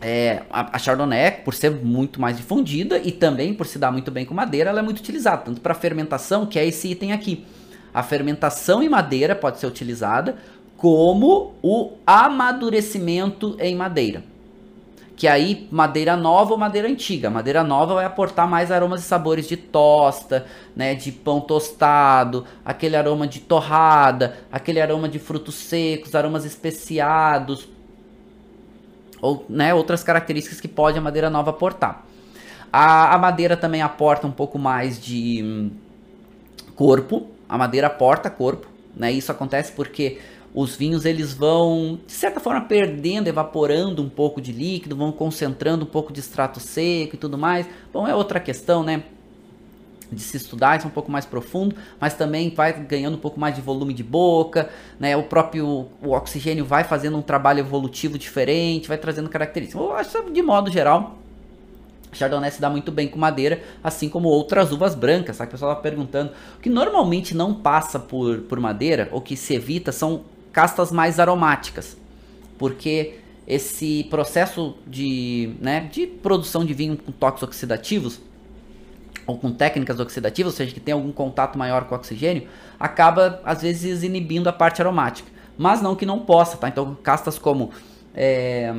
é, 0.00 0.42
a, 0.50 0.78
Chardonnay, 0.78 1.42
por 1.44 1.54
ser 1.54 1.70
muito 1.70 2.20
mais 2.20 2.36
difundida 2.36 2.98
e 2.98 3.10
também 3.12 3.54
por 3.54 3.66
se 3.66 3.78
dar 3.78 3.90
muito 3.90 4.10
bem 4.10 4.24
com 4.24 4.34
madeira, 4.34 4.70
ela 4.70 4.80
é 4.80 4.82
muito 4.82 4.98
utilizada. 4.98 5.42
Tanto 5.42 5.60
para 5.60 5.74
fermentação, 5.74 6.46
que 6.46 6.58
é 6.58 6.66
esse 6.66 6.88
item 6.88 7.12
aqui. 7.12 7.44
A 7.92 8.02
fermentação 8.02 8.82
em 8.82 8.88
madeira 8.88 9.34
pode 9.34 9.58
ser 9.58 9.66
utilizada 9.66 10.36
como 10.76 11.54
o 11.62 11.92
amadurecimento 12.06 13.56
em 13.58 13.74
madeira. 13.74 14.22
Que 15.16 15.26
aí, 15.26 15.66
madeira 15.70 16.14
nova 16.14 16.52
ou 16.52 16.58
madeira 16.58 16.86
antiga. 16.86 17.30
Madeira 17.30 17.64
nova 17.64 17.94
vai 17.94 18.04
aportar 18.04 18.46
mais 18.46 18.70
aromas 18.70 19.00
e 19.00 19.04
sabores 19.04 19.48
de 19.48 19.56
tosta, 19.56 20.44
né, 20.76 20.94
de 20.94 21.10
pão 21.10 21.40
tostado, 21.40 22.44
aquele 22.62 22.96
aroma 22.96 23.26
de 23.26 23.40
torrada, 23.40 24.36
aquele 24.52 24.78
aroma 24.78 25.08
de 25.08 25.18
frutos 25.18 25.54
secos, 25.54 26.14
aromas 26.14 26.44
especiados, 26.44 27.66
ou 29.20 29.44
né, 29.48 29.74
outras 29.74 30.02
características 30.02 30.60
que 30.60 30.68
pode 30.68 30.98
a 30.98 31.00
madeira 31.00 31.30
nova 31.30 31.50
aportar. 31.50 32.06
A, 32.72 33.14
a 33.14 33.18
madeira 33.18 33.56
também 33.56 33.82
aporta 33.82 34.26
um 34.26 34.30
pouco 34.30 34.58
mais 34.58 35.00
de 35.00 35.42
hum, 35.42 35.70
corpo, 36.74 37.28
a 37.48 37.56
madeira 37.56 37.86
aporta 37.86 38.28
corpo, 38.28 38.66
né? 38.94 39.12
Isso 39.12 39.30
acontece 39.30 39.72
porque 39.72 40.18
os 40.54 40.74
vinhos 40.74 41.04
eles 41.04 41.34
vão, 41.34 42.00
de 42.06 42.12
certa 42.12 42.40
forma, 42.40 42.62
perdendo, 42.62 43.28
evaporando 43.28 44.02
um 44.02 44.08
pouco 44.08 44.40
de 44.40 44.52
líquido, 44.52 44.96
vão 44.96 45.12
concentrando 45.12 45.84
um 45.84 45.88
pouco 45.88 46.12
de 46.12 46.20
extrato 46.20 46.60
seco 46.60 47.14
e 47.14 47.18
tudo 47.18 47.36
mais. 47.36 47.66
Bom, 47.92 48.06
é 48.08 48.14
outra 48.14 48.40
questão, 48.40 48.82
né? 48.82 49.04
De 50.10 50.20
se 50.20 50.36
estudar, 50.36 50.76
isso 50.76 50.86
é 50.86 50.88
um 50.88 50.92
pouco 50.92 51.10
mais 51.10 51.26
profundo, 51.26 51.74
mas 52.00 52.14
também 52.14 52.50
vai 52.50 52.72
ganhando 52.72 53.14
um 53.14 53.20
pouco 53.20 53.40
mais 53.40 53.56
de 53.56 53.60
volume 53.60 53.92
de 53.92 54.04
boca, 54.04 54.70
né? 55.00 55.16
O 55.16 55.24
próprio 55.24 55.88
o 56.00 56.10
oxigênio 56.12 56.64
vai 56.64 56.84
fazendo 56.84 57.16
um 57.16 57.22
trabalho 57.22 57.58
evolutivo 57.58 58.16
diferente, 58.16 58.86
vai 58.86 58.98
trazendo 58.98 59.28
características. 59.28 59.82
Eu 59.82 59.92
acho 59.92 60.30
de 60.30 60.42
modo 60.42 60.70
geral, 60.70 61.18
Chardonnay 62.12 62.50
se 62.50 62.60
dá 62.60 62.70
muito 62.70 62.90
bem 62.90 63.08
com 63.08 63.18
madeira, 63.18 63.62
assim 63.82 64.08
como 64.08 64.28
outras 64.28 64.72
uvas 64.72 64.94
brancas, 64.94 65.36
sabe? 65.36 65.48
O 65.48 65.52
pessoal 65.52 65.74
tá 65.74 65.80
perguntando. 65.80 66.32
O 66.56 66.60
que 66.60 66.70
normalmente 66.70 67.36
não 67.36 67.54
passa 67.54 67.98
por, 67.98 68.38
por 68.42 68.58
madeira, 68.58 69.08
ou 69.12 69.20
que 69.20 69.36
se 69.36 69.54
evita, 69.54 69.92
são 69.92 70.22
castas 70.52 70.90
mais 70.90 71.20
aromáticas, 71.20 71.96
porque 72.58 73.18
esse 73.46 74.04
processo 74.04 74.74
de, 74.86 75.54
né, 75.60 75.88
de 75.92 76.06
produção 76.06 76.64
de 76.64 76.74
vinho 76.74 76.96
com 76.96 77.12
toques 77.12 77.42
oxidativos 77.42 78.20
ou 79.26 79.36
com 79.36 79.50
técnicas 79.52 79.98
oxidativas, 79.98 80.52
ou 80.52 80.56
seja, 80.56 80.72
que 80.72 80.80
tem 80.80 80.94
algum 80.94 81.12
contato 81.12 81.58
maior 81.58 81.84
com 81.84 81.94
o 81.94 81.98
oxigênio, 81.98 82.48
acaba 82.78 83.40
às 83.44 83.62
vezes 83.62 84.02
inibindo 84.02 84.48
a 84.48 84.52
parte 84.52 84.80
aromática. 84.80 85.30
Mas 85.58 85.82
não 85.82 85.96
que 85.96 86.06
não 86.06 86.20
possa, 86.20 86.56
tá? 86.56 86.68
Então 86.68 86.96
castas 87.02 87.38
como 87.38 87.70
é, 88.14 88.72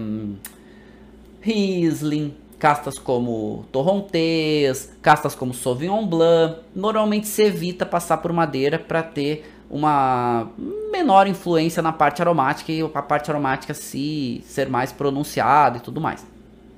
Riesling, 1.41 2.33
castas 2.59 2.97
como 2.97 3.65
Torrontés, 3.71 4.91
castas 5.01 5.35
como 5.35 5.53
Sauvignon 5.53 6.05
Blanc, 6.05 6.59
normalmente 6.75 7.27
se 7.27 7.43
evita 7.43 7.85
passar 7.85 8.17
por 8.17 8.31
madeira 8.31 8.79
para 8.79 9.03
ter 9.03 9.53
uma 9.69 10.49
menor 10.91 11.27
influência 11.27 11.81
na 11.83 11.91
parte 11.91 12.21
aromática 12.21 12.71
e 12.71 12.81
a 12.81 13.01
parte 13.01 13.29
aromática 13.29 13.73
se 13.73 14.41
ser 14.45 14.69
mais 14.69 14.91
pronunciada 14.91 15.77
e 15.77 15.81
tudo 15.81 15.99
mais. 15.99 16.25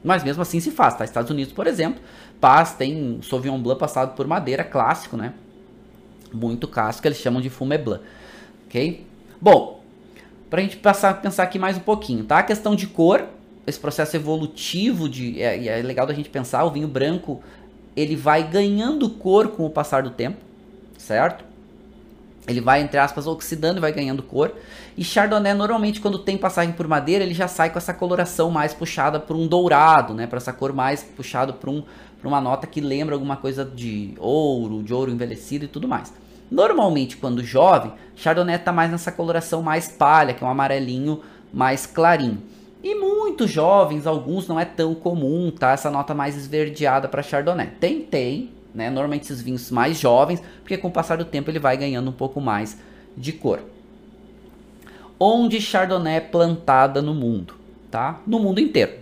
Mas 0.03 0.23
mesmo 0.23 0.41
assim 0.41 0.59
se 0.59 0.71
faz, 0.71 0.95
tá? 0.95 1.03
Estados 1.03 1.29
Unidos, 1.29 1.53
por 1.53 1.67
exemplo, 1.67 2.01
Paz 2.39 2.73
tem 2.73 3.19
Sauvignon 3.21 3.59
Blanc 3.59 3.79
passado 3.79 4.15
por 4.15 4.25
madeira, 4.27 4.63
clássico, 4.63 5.17
né? 5.17 5.33
Muito 6.33 6.67
clássico, 6.67 7.07
eles 7.07 7.17
chamam 7.17 7.41
de 7.41 7.49
Fumé 7.49 7.77
Blanc, 7.77 8.03
ok? 8.67 9.05
Bom, 9.41 9.81
pra 10.49 10.61
gente 10.61 10.77
passar, 10.77 11.21
pensar 11.21 11.43
aqui 11.43 11.57
mais 11.59 11.77
um 11.77 11.81
pouquinho, 11.81 12.23
tá? 12.23 12.39
A 12.39 12.43
questão 12.43 12.75
de 12.75 12.87
cor, 12.87 13.25
esse 13.65 13.79
processo 13.79 14.15
evolutivo 14.15 15.09
de... 15.09 15.41
É, 15.41 15.79
é 15.79 15.81
legal 15.81 16.05
da 16.05 16.13
gente 16.13 16.29
pensar, 16.29 16.63
o 16.63 16.71
vinho 16.71 16.87
branco, 16.87 17.41
ele 17.95 18.15
vai 18.15 18.43
ganhando 18.43 19.09
cor 19.09 19.49
com 19.49 19.65
o 19.65 19.69
passar 19.69 20.03
do 20.03 20.11
tempo, 20.11 20.37
certo? 20.97 21.43
Ele 22.47 22.61
vai, 22.61 22.81
entre 22.81 22.97
aspas, 22.97 23.27
oxidando 23.27 23.77
e 23.77 23.81
vai 23.81 23.91
ganhando 23.91 24.23
cor. 24.23 24.53
E 24.97 25.03
Chardonnay, 25.03 25.53
normalmente, 25.53 26.01
quando 26.01 26.17
tem 26.17 26.35
passagem 26.37 26.73
por 26.73 26.87
madeira, 26.87 27.23
ele 27.23 27.33
já 27.33 27.47
sai 27.47 27.69
com 27.69 27.77
essa 27.77 27.93
coloração 27.93 28.49
mais 28.49 28.73
puxada 28.73 29.19
para 29.19 29.35
um 29.35 29.47
dourado, 29.47 30.13
né? 30.15 30.25
Para 30.25 30.37
essa 30.37 30.51
cor 30.51 30.73
mais 30.73 31.03
puxada 31.03 31.53
para 31.53 31.69
um, 31.69 31.83
uma 32.27 32.41
nota 32.41 32.67
que 32.67 32.81
lembra 32.81 33.15
alguma 33.15 33.37
coisa 33.37 33.63
de 33.63 34.13
ouro, 34.17 34.83
de 34.83 34.93
ouro 34.93 35.11
envelhecido 35.11 35.65
e 35.65 35.67
tudo 35.67 35.87
mais. 35.87 36.13
Normalmente, 36.51 37.17
quando 37.17 37.43
jovem, 37.43 37.93
Chardonnay 38.15 38.55
está 38.55 38.71
mais 38.71 38.91
nessa 38.91 39.11
coloração 39.11 39.61
mais 39.61 39.87
palha, 39.87 40.33
que 40.33 40.43
é 40.43 40.47
um 40.47 40.49
amarelinho 40.49 41.21
mais 41.53 41.85
clarinho. 41.85 42.41
E 42.83 42.95
muitos 42.95 43.51
jovens, 43.51 44.07
alguns 44.07 44.47
não 44.47 44.59
é 44.59 44.65
tão 44.65 44.95
comum, 44.95 45.51
tá? 45.51 45.71
Essa 45.71 45.91
nota 45.91 46.13
mais 46.13 46.35
esverdeada 46.35 47.07
para 47.07 47.21
Chardonnay. 47.21 47.67
Tem, 47.79 48.01
tem, 48.01 48.49
né? 48.73 48.89
Normalmente 48.89 49.23
esses 49.23 49.41
vinhos 49.41 49.69
mais 49.69 49.99
jovens, 49.99 50.41
porque 50.61 50.77
com 50.77 50.87
o 50.87 50.91
passar 50.91 51.17
do 51.17 51.25
tempo 51.25 51.51
ele 51.51 51.59
vai 51.59 51.77
ganhando 51.77 52.09
um 52.09 52.13
pouco 52.13 52.39
mais 52.41 52.77
de 53.15 53.33
cor. 53.33 53.59
Onde 55.19 55.59
Chardonnay 55.59 56.15
é 56.15 56.21
plantada 56.21 57.01
no 57.01 57.13
mundo, 57.13 57.55
tá? 57.91 58.21
No 58.25 58.39
mundo 58.39 58.59
inteiro, 58.59 58.93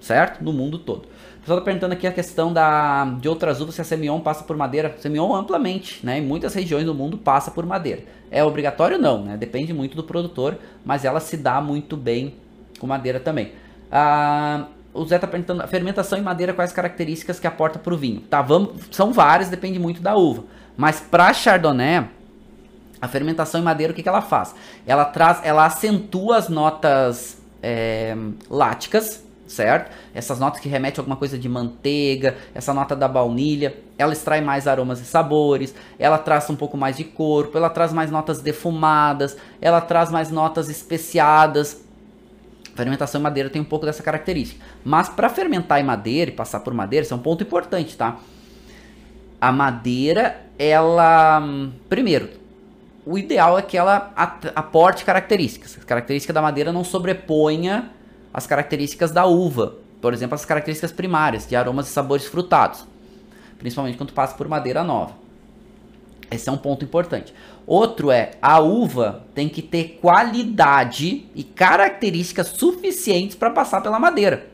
certo? 0.00 0.42
No 0.42 0.52
mundo 0.52 0.78
todo. 0.78 1.09
Pessoal 1.50 1.62
tá 1.62 1.64
perguntando 1.64 1.94
aqui 1.94 2.06
a 2.06 2.12
questão 2.12 2.52
da, 2.52 3.06
de 3.20 3.28
outras 3.28 3.60
uvas 3.60 3.74
se 3.74 3.80
a 3.80 3.84
Semillon 3.84 4.20
passa 4.20 4.44
por 4.44 4.56
madeira. 4.56 4.94
Semillon 5.00 5.34
amplamente, 5.34 5.98
né? 6.06 6.18
Em 6.18 6.22
muitas 6.22 6.54
regiões 6.54 6.84
do 6.84 6.94
mundo 6.94 7.18
passa 7.18 7.50
por 7.50 7.66
madeira. 7.66 8.04
É 8.30 8.44
obrigatório 8.44 8.96
não, 8.98 9.24
né? 9.24 9.36
Depende 9.36 9.72
muito 9.72 9.96
do 9.96 10.04
produtor, 10.04 10.56
mas 10.84 11.04
ela 11.04 11.18
se 11.18 11.36
dá 11.36 11.60
muito 11.60 11.96
bem 11.96 12.36
com 12.78 12.86
madeira 12.86 13.18
também. 13.18 13.50
Ah, 13.90 14.66
o 14.94 15.04
Zé 15.04 15.18
tá 15.18 15.26
perguntando, 15.26 15.60
a 15.60 15.66
fermentação 15.66 16.16
em 16.16 16.22
madeira, 16.22 16.52
quais 16.52 16.72
características 16.72 17.40
que 17.40 17.48
aporta 17.48 17.80
para 17.80 17.94
o 17.94 17.96
vinho? 17.96 18.20
Tá, 18.20 18.40
vamos, 18.40 18.84
são 18.92 19.12
várias, 19.12 19.48
depende 19.48 19.80
muito 19.80 20.00
da 20.00 20.14
uva. 20.14 20.44
Mas 20.76 21.00
para 21.00 21.34
Chardonnay, 21.34 22.06
a 23.02 23.08
fermentação 23.08 23.60
em 23.60 23.64
madeira, 23.64 23.92
o 23.92 23.96
que, 23.96 24.04
que 24.04 24.08
ela 24.08 24.22
faz? 24.22 24.54
Ela 24.86 25.04
traz, 25.04 25.40
ela 25.42 25.66
acentua 25.66 26.36
as 26.36 26.48
notas 26.48 27.42
é, 27.60 28.16
láticas, 28.48 29.28
certo? 29.50 29.90
Essas 30.14 30.38
notas 30.38 30.60
que 30.60 30.68
remetem 30.68 31.00
a 31.00 31.02
alguma 31.02 31.16
coisa 31.16 31.36
de 31.36 31.48
manteiga, 31.48 32.36
essa 32.54 32.72
nota 32.72 32.94
da 32.94 33.08
baunilha, 33.08 33.76
ela 33.98 34.12
extrai 34.12 34.40
mais 34.40 34.68
aromas 34.68 35.00
e 35.00 35.04
sabores, 35.04 35.74
ela 35.98 36.18
traz 36.18 36.48
um 36.48 36.56
pouco 36.56 36.76
mais 36.76 36.96
de 36.96 37.04
corpo, 37.04 37.58
ela 37.58 37.68
traz 37.68 37.92
mais 37.92 38.10
notas 38.10 38.40
defumadas, 38.40 39.36
ela 39.60 39.80
traz 39.80 40.10
mais 40.10 40.30
notas 40.30 40.68
especiadas, 40.68 41.84
fermentação 42.76 43.20
em 43.20 43.24
madeira 43.24 43.50
tem 43.50 43.60
um 43.60 43.64
pouco 43.64 43.84
dessa 43.84 44.02
característica. 44.02 44.64
Mas 44.84 45.08
para 45.08 45.28
fermentar 45.28 45.80
em 45.80 45.84
madeira 45.84 46.30
e 46.30 46.34
passar 46.34 46.60
por 46.60 46.72
madeira, 46.72 47.04
isso 47.04 47.12
é 47.12 47.16
um 47.16 47.20
ponto 47.20 47.42
importante, 47.42 47.96
tá? 47.96 48.18
A 49.40 49.50
madeira, 49.50 50.46
ela. 50.58 51.42
Primeiro, 51.88 52.28
o 53.04 53.18
ideal 53.18 53.58
é 53.58 53.62
que 53.62 53.76
ela 53.76 54.12
aporte 54.54 55.04
características. 55.04 55.78
A 55.82 55.84
característica 55.84 56.32
da 56.32 56.40
madeira 56.40 56.72
não 56.72 56.84
sobreponha 56.84 57.90
as 58.32 58.46
características 58.46 59.10
da 59.10 59.26
uva. 59.26 59.76
Por 60.00 60.14
exemplo, 60.14 60.34
as 60.34 60.44
características 60.44 60.92
primárias, 60.92 61.46
de 61.46 61.54
aromas 61.54 61.88
e 61.88 61.90
sabores 61.90 62.26
frutados. 62.26 62.86
Principalmente 63.58 63.98
quando 63.98 64.12
passa 64.12 64.34
por 64.34 64.48
madeira 64.48 64.82
nova. 64.82 65.14
Esse 66.30 66.48
é 66.48 66.52
um 66.52 66.56
ponto 66.56 66.84
importante. 66.84 67.34
Outro 67.66 68.10
é, 68.10 68.32
a 68.40 68.60
uva 68.60 69.24
tem 69.34 69.48
que 69.48 69.60
ter 69.60 69.98
qualidade 70.00 71.26
e 71.34 71.42
características 71.42 72.48
suficientes 72.48 73.36
para 73.36 73.50
passar 73.50 73.80
pela 73.80 73.98
madeira. 73.98 74.48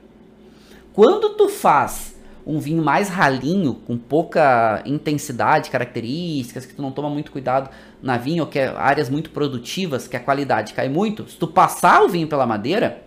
Quando 0.93 1.31
tu 1.31 1.49
faz 1.49 2.17
um 2.47 2.59
vinho 2.59 2.83
mais 2.83 3.09
ralinho, 3.09 3.75
com 3.75 3.99
pouca 3.99 4.81
intensidade, 4.87 5.69
características, 5.69 6.65
que 6.65 6.75
tu 6.75 6.81
não 6.81 6.93
toma 6.93 7.11
muito 7.11 7.33
cuidado 7.33 7.69
na 8.01 8.17
vinha, 8.17 8.43
ou 8.43 8.49
que 8.49 8.59
é 8.59 8.69
áreas 8.69 9.11
muito 9.11 9.31
produtivas, 9.31 10.07
que 10.07 10.17
a 10.17 10.21
qualidade 10.21 10.73
cai 10.73 10.89
muito, 10.89 11.29
se 11.29 11.37
tu 11.37 11.49
passar 11.49 12.03
o 12.03 12.09
vinho 12.09 12.29
pela 12.29 12.47
madeira, 12.47 13.03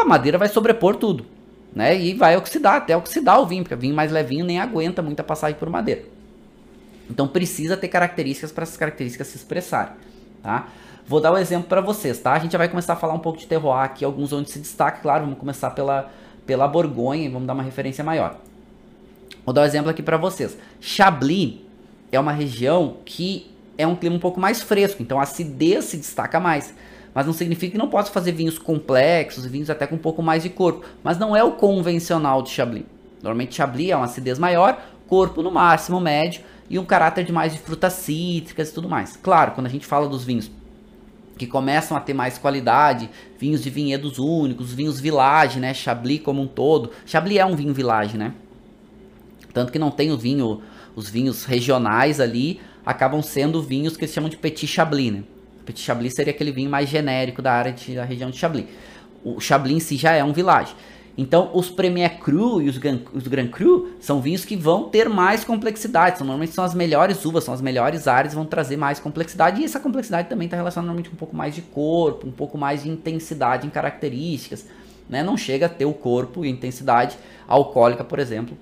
a 0.00 0.04
madeira 0.04 0.38
vai 0.38 0.48
sobrepor 0.48 0.96
tudo, 0.96 1.26
né? 1.74 1.98
E 1.98 2.14
vai 2.14 2.36
oxidar, 2.36 2.76
até 2.76 2.96
oxidar 2.96 3.40
o 3.40 3.46
vinho, 3.46 3.62
porque 3.62 3.74
o 3.74 3.78
vinho 3.78 3.94
mais 3.94 4.10
levinho 4.10 4.44
nem 4.44 4.58
aguenta 4.58 5.02
muita 5.02 5.22
passagem 5.22 5.58
por 5.58 5.68
madeira. 5.68 6.02
Então 7.10 7.28
precisa 7.28 7.76
ter 7.76 7.88
características 7.88 8.50
para 8.50 8.62
essas 8.62 8.76
características 8.76 9.28
se 9.28 9.36
expressarem, 9.36 9.92
tá? 10.42 10.68
Vou 11.06 11.20
dar 11.20 11.32
um 11.32 11.38
exemplo 11.38 11.68
para 11.68 11.80
vocês, 11.80 12.18
tá? 12.18 12.32
A 12.32 12.38
gente 12.38 12.52
já 12.52 12.58
vai 12.58 12.68
começar 12.68 12.94
a 12.94 12.96
falar 12.96 13.14
um 13.14 13.20
pouco 13.20 13.38
de 13.38 13.46
terroir 13.46 13.84
aqui, 13.84 14.04
alguns 14.04 14.32
onde 14.32 14.50
se 14.50 14.58
destaca, 14.58 15.00
claro, 15.00 15.24
vamos 15.24 15.38
começar 15.38 15.70
pela, 15.70 16.10
pela 16.44 16.66
Borgonha 16.66 17.26
e 17.26 17.28
vamos 17.28 17.46
dar 17.46 17.52
uma 17.52 17.62
referência 17.62 18.02
maior. 18.02 18.36
Vou 19.44 19.54
dar 19.54 19.62
um 19.62 19.64
exemplo 19.64 19.88
aqui 19.88 20.02
para 20.02 20.16
vocês. 20.16 20.58
Chablis 20.80 21.60
é 22.10 22.18
uma 22.18 22.32
região 22.32 22.96
que 23.04 23.54
é 23.78 23.86
um 23.86 23.94
clima 23.94 24.16
um 24.16 24.18
pouco 24.18 24.40
mais 24.40 24.62
fresco, 24.62 25.00
então 25.00 25.20
a 25.20 25.22
acidez 25.22 25.84
se 25.84 25.96
destaca 25.96 26.40
mais. 26.40 26.74
Mas 27.16 27.24
não 27.24 27.32
significa 27.32 27.72
que 27.72 27.78
não 27.78 27.88
possa 27.88 28.12
fazer 28.12 28.32
vinhos 28.32 28.58
complexos, 28.58 29.46
vinhos 29.46 29.70
até 29.70 29.86
com 29.86 29.94
um 29.94 29.98
pouco 29.98 30.22
mais 30.22 30.42
de 30.42 30.50
corpo. 30.50 30.84
Mas 31.02 31.16
não 31.18 31.34
é 31.34 31.42
o 31.42 31.52
convencional 31.52 32.42
de 32.42 32.50
Chablis. 32.50 32.84
Normalmente 33.22 33.54
Chablis 33.54 33.88
é 33.88 33.96
uma 33.96 34.04
acidez 34.04 34.38
maior, 34.38 34.78
corpo 35.06 35.42
no 35.42 35.50
máximo 35.50 35.98
médio, 35.98 36.42
e 36.68 36.78
um 36.78 36.84
caráter 36.84 37.24
de 37.24 37.32
mais 37.32 37.54
de 37.54 37.58
frutas 37.58 37.94
cítricas 37.94 38.68
e 38.68 38.74
tudo 38.74 38.86
mais. 38.86 39.16
Claro, 39.16 39.52
quando 39.52 39.66
a 39.66 39.70
gente 39.70 39.86
fala 39.86 40.06
dos 40.06 40.24
vinhos 40.24 40.50
que 41.38 41.46
começam 41.46 41.96
a 41.96 42.00
ter 42.00 42.12
mais 42.12 42.36
qualidade, 42.36 43.08
vinhos 43.38 43.62
de 43.62 43.70
vinhedos 43.70 44.18
únicos, 44.18 44.74
vinhos 44.74 45.00
village, 45.00 45.58
né, 45.58 45.72
Chablis 45.72 46.20
como 46.20 46.42
um 46.42 46.46
todo. 46.46 46.90
Chablis 47.06 47.38
é 47.38 47.46
um 47.46 47.56
vinho 47.56 47.72
village, 47.72 48.18
né? 48.18 48.34
Tanto 49.54 49.72
que 49.72 49.78
não 49.78 49.90
tem 49.90 50.12
o 50.12 50.18
vinho, 50.18 50.60
os 50.94 51.08
vinhos 51.08 51.46
regionais 51.46 52.20
ali, 52.20 52.60
acabam 52.84 53.22
sendo 53.22 53.62
vinhos 53.62 53.96
que 53.96 54.04
eles 54.04 54.14
chamam 54.14 54.28
de 54.28 54.36
Petit 54.36 54.66
Chablis, 54.66 55.10
né? 55.10 55.22
Petit 55.66 55.82
Chablis 55.82 56.14
seria 56.14 56.32
aquele 56.32 56.52
vinho 56.52 56.70
mais 56.70 56.88
genérico 56.88 57.42
da 57.42 57.52
área 57.52 57.72
de, 57.72 57.94
da 57.94 58.04
região 58.04 58.30
de 58.30 58.38
Chablis. 58.38 58.66
O 59.24 59.40
Chablis 59.40 59.76
em 59.76 59.80
si 59.80 59.96
já 59.96 60.12
é 60.12 60.22
um 60.22 60.32
village. 60.32 60.74
Então, 61.18 61.50
os 61.54 61.70
Premier 61.70 62.18
Cru 62.18 62.60
e 62.60 62.68
os 62.68 62.76
Grand, 62.76 63.00
os 63.12 63.26
Grand 63.26 63.48
Cru 63.48 63.94
são 63.98 64.20
vinhos 64.20 64.44
que 64.44 64.54
vão 64.54 64.90
ter 64.90 65.08
mais 65.08 65.44
complexidade. 65.44 66.18
São, 66.18 66.26
normalmente 66.26 66.54
são 66.54 66.62
as 66.62 66.74
melhores 66.74 67.24
uvas, 67.24 67.42
são 67.42 67.54
as 67.54 67.62
melhores 67.62 68.06
áreas, 68.06 68.34
vão 68.34 68.44
trazer 68.44 68.76
mais 68.76 69.00
complexidade. 69.00 69.62
E 69.62 69.64
essa 69.64 69.80
complexidade 69.80 70.28
também 70.28 70.44
está 70.44 70.56
relacionada 70.56 70.86
normalmente 70.86 71.08
com 71.08 71.16
um 71.16 71.18
pouco 71.18 71.34
mais 71.34 71.54
de 71.54 71.62
corpo, 71.62 72.26
um 72.26 72.32
pouco 72.32 72.58
mais 72.58 72.82
de 72.82 72.90
intensidade 72.90 73.66
em 73.66 73.70
características. 73.70 74.66
Né? 75.08 75.22
Não 75.22 75.38
chega 75.38 75.66
a 75.66 75.68
ter 75.70 75.86
o 75.86 75.94
corpo 75.94 76.44
e 76.44 76.50
intensidade 76.50 77.16
alcoólica, 77.48 78.04
por 78.04 78.18
exemplo, 78.18 78.56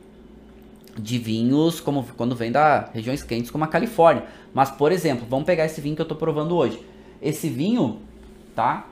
de 0.97 1.18
vinhos 1.18 1.81
como 1.81 2.07
quando 2.16 2.37
vem 2.37 2.53
da 2.53 2.89
regiões 2.95 3.24
quentes 3.24 3.51
como 3.51 3.64
a 3.64 3.66
Califórnia. 3.68 4.24
Mas, 4.53 4.70
por 4.70 4.93
exemplo, 4.93 5.26
vamos 5.28 5.45
pegar 5.45 5.64
esse 5.66 5.81
vinho 5.81 5.97
que 5.97 6.03
eu 6.03 6.05
estou 6.05 6.16
provando 6.16 6.55
hoje. 6.55 6.81
Esse 7.21 7.49
vinho, 7.49 8.01
tá? 8.55 8.87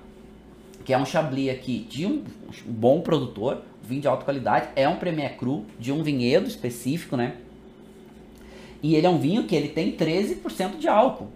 que 0.84 0.92
é 0.92 0.98
um 0.98 1.06
Chablis 1.06 1.50
aqui 1.50 1.86
de 1.88 2.06
um, 2.06 2.24
bom 2.66 3.00
produtor, 3.00 3.62
vinho 3.82 4.00
de 4.00 4.08
alta 4.08 4.24
qualidade, 4.24 4.68
é 4.76 4.88
um 4.88 4.96
Premier 4.96 5.36
Cru 5.36 5.64
de 5.78 5.92
um 5.92 6.02
vinhedo 6.02 6.46
específico, 6.46 7.16
né? 7.16 7.36
E 8.82 8.94
ele 8.96 9.06
é 9.06 9.10
um 9.10 9.18
vinho 9.18 9.44
que 9.44 9.54
ele 9.54 9.68
tem 9.68 9.92
13% 9.92 10.78
de 10.78 10.88
álcool, 10.88 11.28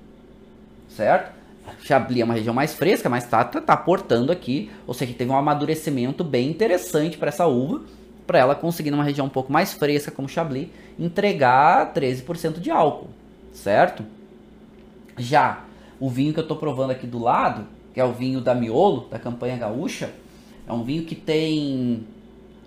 certo? 0.89 1.35
Chablis 1.81 2.21
é 2.21 2.25
uma 2.25 2.35
região 2.35 2.55
mais 2.55 2.75
fresca, 2.75 3.09
mas 3.09 3.25
tá, 3.25 3.45
tá, 3.45 3.61
tá 3.61 3.73
aportando 3.73 4.33
aqui, 4.33 4.71
ou 4.87 4.95
seja, 4.95 5.15
teve 5.15 5.31
um 5.31 5.37
amadurecimento 5.37 6.25
bem 6.25 6.49
interessante 6.49 7.17
para 7.17 7.29
essa 7.29 7.47
uva, 7.47 7.83
para 8.27 8.39
ela 8.39 8.55
conseguir 8.55 8.91
numa 8.91 9.05
região 9.05 9.27
um 9.27 9.31
pouco 9.31 9.53
mais 9.53 9.73
fresca 9.73 10.11
como 10.11 10.29
Chablis, 10.29 10.69
entregar 10.99 11.93
13% 11.93 12.59
de 12.59 12.71
álcool, 12.71 13.11
certo? 13.53 14.05
Já 15.17 15.66
o 15.99 16.09
vinho 16.09 16.33
que 16.33 16.39
eu 16.39 16.43
estou 16.43 16.57
provando 16.57 16.91
aqui 16.91 17.07
do 17.07 17.19
lado, 17.19 17.67
que 17.93 18.01
é 18.01 18.05
o 18.05 18.13
vinho 18.13 18.41
da 18.41 18.55
Miolo, 18.55 19.07
da 19.11 19.19
campanha 19.19 19.57
gaúcha, 19.57 20.13
é 20.67 20.73
um 20.73 20.83
vinho 20.83 21.05
que 21.05 21.15
tem 21.15 22.07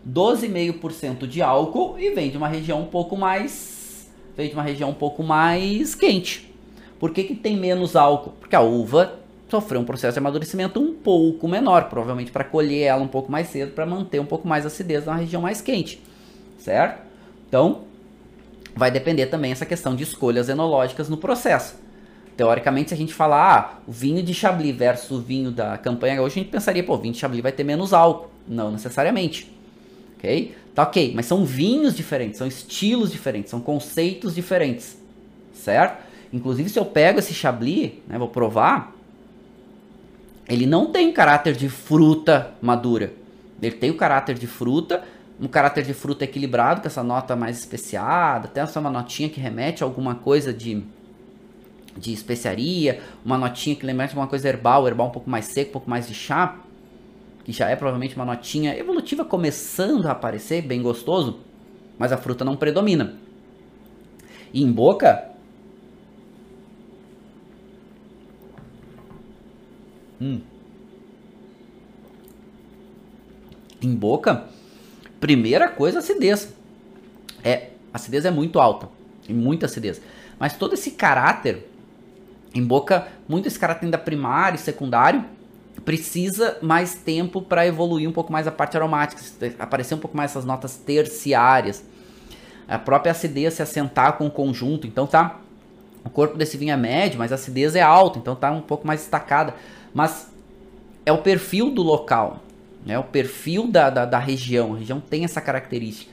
12,5% 0.07 1.27
de 1.27 1.41
álcool 1.41 1.99
e 1.99 2.11
vem 2.11 2.31
de 2.31 2.37
uma 2.37 2.47
região 2.47 2.81
um 2.81 2.87
pouco 2.87 3.17
mais 3.17 3.77
vem 4.35 4.47
de 4.47 4.53
uma 4.53 4.63
região 4.63 4.89
um 4.89 4.93
pouco 4.93 5.21
mais 5.21 5.93
quente. 5.93 6.49
Por 6.97 7.11
que, 7.11 7.23
que 7.23 7.35
tem 7.35 7.57
menos 7.57 7.95
álcool? 7.95 8.31
Porque 8.39 8.55
a 8.55 8.61
uva 8.61 9.19
sofreu 9.49 9.81
um 9.81 9.85
processo 9.85 10.13
de 10.13 10.19
amadurecimento 10.19 10.79
um 10.79 10.93
pouco 10.93 11.47
menor, 11.47 11.89
provavelmente 11.89 12.31
para 12.31 12.43
colher 12.43 12.83
ela 12.83 13.01
um 13.01 13.07
pouco 13.07 13.31
mais 13.31 13.47
cedo, 13.49 13.73
para 13.73 13.85
manter 13.85 14.19
um 14.19 14.25
pouco 14.25 14.47
mais 14.47 14.65
acidez 14.65 15.05
na 15.05 15.15
região 15.15 15.41
mais 15.41 15.59
quente, 15.59 16.01
certo? 16.57 17.01
Então, 17.47 17.81
vai 18.75 18.91
depender 18.91 19.25
também 19.25 19.51
essa 19.51 19.65
questão 19.65 19.95
de 19.95 20.03
escolhas 20.03 20.47
enológicas 20.47 21.09
no 21.09 21.17
processo. 21.17 21.75
Teoricamente, 22.39 22.87
se 22.87 22.93
a 22.93 22.97
gente 22.97 23.13
falar 23.13 23.53
ah, 23.53 23.79
o 23.85 23.91
vinho 23.91 24.23
de 24.23 24.33
Chablis 24.33 24.73
versus 24.73 25.11
o 25.11 25.21
vinho 25.21 25.51
da 25.51 25.77
campanha 25.77 26.21
hoje, 26.21 26.39
a 26.39 26.43
gente 26.43 26.49
pensaria, 26.49 26.81
pô, 26.81 26.93
o 26.93 26.97
vinho 26.97 27.13
de 27.13 27.19
Chablis 27.19 27.43
vai 27.43 27.51
ter 27.51 27.65
menos 27.65 27.91
álcool. 27.91 28.29
Não 28.47 28.71
necessariamente. 28.71 29.51
Ok? 30.15 30.55
Tá 30.73 30.83
ok, 30.83 31.11
mas 31.13 31.25
são 31.25 31.43
vinhos 31.43 31.93
diferentes, 31.93 32.37
são 32.37 32.47
estilos 32.47 33.11
diferentes, 33.11 33.51
são 33.51 33.59
conceitos 33.59 34.33
diferentes. 34.33 34.97
Certo? 35.53 36.01
Inclusive, 36.31 36.69
se 36.69 36.79
eu 36.79 36.85
pego 36.85 37.19
esse 37.19 37.33
Chablis, 37.33 37.91
né, 38.07 38.17
vou 38.17 38.29
provar, 38.29 38.95
ele 40.47 40.65
não 40.65 40.93
tem 40.93 41.11
caráter 41.11 41.57
de 41.57 41.67
fruta 41.67 42.53
madura. 42.61 43.11
Ele 43.61 43.75
tem 43.75 43.91
o 43.91 43.97
caráter 43.97 44.35
de 44.35 44.47
fruta, 44.47 45.03
um 45.41 45.47
caráter 45.49 45.83
de 45.83 45.93
fruta 45.93 46.23
equilibrado, 46.23 46.79
com 46.79 46.87
essa 46.87 47.03
nota 47.03 47.35
mais 47.35 47.59
especiada, 47.59 48.47
até 48.47 48.61
essa 48.61 48.79
uma 48.79 48.89
notinha 48.89 49.27
que 49.27 49.41
remete 49.41 49.83
a 49.83 49.85
alguma 49.85 50.15
coisa 50.15 50.53
de, 50.53 50.81
de 51.99 52.13
especiaria, 52.13 53.01
uma 53.23 53.37
notinha 53.37 53.75
que 53.75 53.85
remete 53.85 54.11
a 54.11 54.13
alguma 54.13 54.27
coisa 54.27 54.47
herbal, 54.47 54.87
herbal 54.87 55.07
um 55.07 55.11
pouco 55.11 55.29
mais 55.29 55.45
seco, 55.45 55.69
um 55.69 55.73
pouco 55.73 55.89
mais 55.89 56.07
de 56.07 56.13
chá, 56.13 56.59
que 57.43 57.51
já 57.51 57.69
é 57.69 57.75
provavelmente 57.75 58.15
uma 58.15 58.25
notinha 58.25 58.77
evolutiva 58.77 59.25
começando 59.25 60.05
a 60.07 60.11
aparecer, 60.11 60.61
bem 60.61 60.81
gostoso, 60.81 61.39
mas 61.97 62.11
a 62.11 62.17
fruta 62.17 62.45
não 62.45 62.55
predomina. 62.55 63.15
E 64.53 64.63
em 64.63 64.71
boca, 64.71 65.29
Hum. 70.21 70.41
Em 73.81 73.95
boca, 73.95 74.45
primeira 75.19 75.69
coisa, 75.69 75.99
acidez. 75.99 76.53
É, 77.43 77.69
a 77.93 77.97
acidez 77.97 78.25
é 78.25 78.31
muito 78.31 78.59
alta, 78.59 78.89
tem 79.25 79.33
muita 79.33 79.65
acidez. 79.65 80.01
Mas 80.37 80.57
todo 80.57 80.73
esse 80.73 80.91
caráter 80.91 81.68
em 82.53 82.63
boca, 82.63 83.07
muito 83.27 83.47
esse 83.47 83.59
caráter 83.59 83.85
ainda 83.85 83.97
primário 83.97 84.55
e 84.55 84.59
secundário, 84.59 85.23
precisa 85.85 86.57
mais 86.61 86.95
tempo 86.95 87.41
para 87.41 87.65
evoluir 87.65 88.07
um 88.07 88.11
pouco 88.11 88.31
mais 88.31 88.47
a 88.47 88.51
parte 88.51 88.75
aromática, 88.75 89.21
aparecer 89.57 89.95
um 89.95 89.99
pouco 89.99 90.15
mais 90.15 90.31
essas 90.31 90.45
notas 90.45 90.75
terciárias. 90.75 91.83
A 92.67 92.77
própria 92.77 93.11
acidez 93.11 93.55
se 93.55 93.61
assentar 93.61 94.17
com 94.17 94.27
o 94.27 94.31
conjunto, 94.31 94.85
então 94.85 95.07
tá 95.07 95.39
o 96.03 96.09
corpo 96.09 96.37
desse 96.37 96.57
vinho 96.57 96.73
é 96.73 96.77
médio, 96.77 97.19
mas 97.19 97.31
a 97.31 97.35
acidez 97.35 97.75
é 97.75 97.81
alta, 97.81 98.19
então 98.19 98.35
tá 98.35 98.51
um 98.51 98.61
pouco 98.61 98.87
mais 98.87 99.01
destacada. 99.01 99.53
Mas 99.93 100.31
é 101.05 101.11
o 101.11 101.19
perfil 101.19 101.71
do 101.71 101.81
local, 101.81 102.39
né? 102.85 102.97
o 102.97 103.03
perfil 103.03 103.67
da, 103.67 103.89
da, 103.89 104.05
da 104.05 104.19
região. 104.19 104.73
A 104.75 104.77
região 104.77 104.99
tem 104.99 105.23
essa 105.23 105.41
característica. 105.41 106.11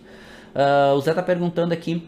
Uh, 0.54 0.94
o 0.94 1.00
Zé 1.00 1.10
está 1.10 1.22
perguntando 1.22 1.72
aqui, 1.74 2.02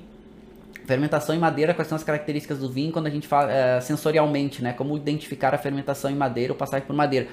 fermentação 0.89 1.35
em 1.35 1.39
madeira, 1.39 1.75
quais 1.75 1.87
são 1.87 1.97
as 1.97 2.03
características 2.03 2.59
do 2.59 2.71
vinho 2.71 2.91
quando 2.91 3.07
a 3.07 3.11
gente 3.11 3.29
fala 3.29 3.51
uh, 3.53 3.83
sensorialmente, 3.83 4.63
né? 4.63 4.73
Como 4.73 4.97
identificar 4.97 5.55
a 5.55 5.59
fermentação 5.59 6.11
em 6.11 6.15
madeira 6.15 6.55
ou 6.55 6.59
passagem 6.59 6.87
por 6.87 6.97
madeira. 6.97 7.29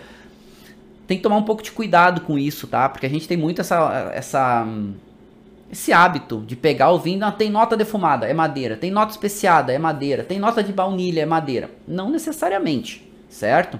Tem 1.07 1.15
que 1.15 1.23
tomar 1.23 1.37
um 1.37 1.43
pouco 1.43 1.63
de 1.63 1.71
cuidado 1.71 2.21
com 2.21 2.37
isso, 2.37 2.67
tá? 2.67 2.89
Porque 2.89 3.05
a 3.05 3.09
gente 3.09 3.27
tem 3.27 3.37
muito 3.37 3.61
essa, 3.61 4.11
essa, 4.13 4.67
esse 5.71 5.93
hábito 5.93 6.43
de 6.45 6.55
pegar 6.55 6.91
o 6.91 6.99
vinho, 6.99 7.23
ah, 7.23 7.31
tem 7.31 7.49
nota 7.49 7.77
defumada, 7.77 8.27
é 8.27 8.33
madeira, 8.33 8.75
tem 8.75 8.91
nota 8.91 9.11
especiada, 9.11 9.71
é 9.71 9.77
madeira, 9.77 10.23
tem 10.23 10.37
nota 10.37 10.61
de 10.61 10.73
baunilha, 10.73 11.21
é 11.21 11.25
madeira. 11.25 11.69
Não 11.87 12.09
necessariamente, 12.09 13.09
certo? 13.29 13.79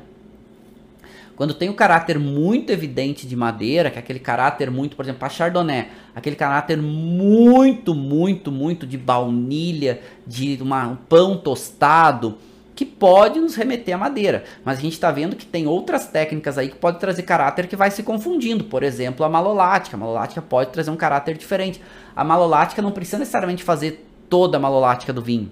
Quando 1.35 1.53
tem 1.53 1.69
o 1.69 1.73
caráter 1.73 2.17
muito 2.17 2.71
evidente 2.71 3.27
de 3.27 3.35
madeira, 3.35 3.91
que 3.91 3.97
é 3.97 3.99
aquele 3.99 4.19
caráter 4.19 4.71
muito, 4.71 4.95
por 4.95 5.03
exemplo, 5.03 5.25
a 5.25 5.29
Chardonnay, 5.29 5.89
aquele 6.15 6.35
caráter 6.35 6.77
muito, 6.77 7.93
muito, 7.93 8.51
muito 8.51 8.87
de 8.87 8.97
baunilha, 8.97 9.99
de 10.25 10.57
uma, 10.61 10.87
um 10.87 10.95
pão 10.95 11.37
tostado, 11.37 12.37
que 12.73 12.85
pode 12.85 13.39
nos 13.39 13.55
remeter 13.55 13.95
à 13.95 13.97
madeira. 13.97 14.43
Mas 14.63 14.79
a 14.79 14.81
gente 14.81 14.93
está 14.93 15.11
vendo 15.11 15.35
que 15.35 15.45
tem 15.45 15.67
outras 15.67 16.07
técnicas 16.07 16.57
aí 16.57 16.69
que 16.69 16.75
pode 16.75 16.99
trazer 16.99 17.23
caráter 17.23 17.67
que 17.67 17.75
vai 17.75 17.91
se 17.91 18.03
confundindo. 18.03 18.65
Por 18.65 18.83
exemplo, 18.83 19.25
a 19.25 19.29
malolática. 19.29 19.95
A 19.95 19.99
malolática 19.99 20.41
pode 20.41 20.71
trazer 20.71 20.91
um 20.91 20.97
caráter 20.97 21.37
diferente. 21.37 21.81
A 22.15 22.23
malolática 22.23 22.81
não 22.81 22.91
precisa 22.91 23.17
necessariamente 23.17 23.63
fazer 23.63 24.05
toda 24.29 24.57
a 24.57 24.59
malolática 24.59 25.13
do 25.13 25.21
vinho. 25.21 25.49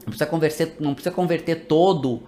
Não 0.00 0.06
precisa 0.06 0.26
converter, 0.26 0.76
não 0.78 0.94
precisa 0.94 1.14
converter 1.14 1.66
todo 1.66 2.22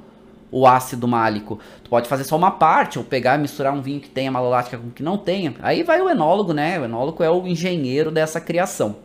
o 0.50 0.66
ácido 0.66 1.08
málico. 1.08 1.58
Tu 1.82 1.90
pode 1.90 2.08
fazer 2.08 2.24
só 2.24 2.36
uma 2.36 2.50
parte, 2.50 2.98
ou 2.98 3.04
pegar 3.04 3.36
e 3.36 3.42
misturar 3.42 3.72
um 3.72 3.82
vinho 3.82 4.00
que 4.00 4.08
tenha 4.08 4.30
malolática 4.30 4.78
com 4.78 4.90
que 4.90 5.02
não 5.02 5.18
tenha. 5.18 5.54
Aí 5.62 5.82
vai 5.82 6.00
o 6.00 6.08
enólogo, 6.08 6.52
né? 6.52 6.78
O 6.78 6.84
enólogo 6.84 7.22
é 7.22 7.30
o 7.30 7.46
engenheiro 7.46 8.10
dessa 8.10 8.40
criação. 8.40 8.96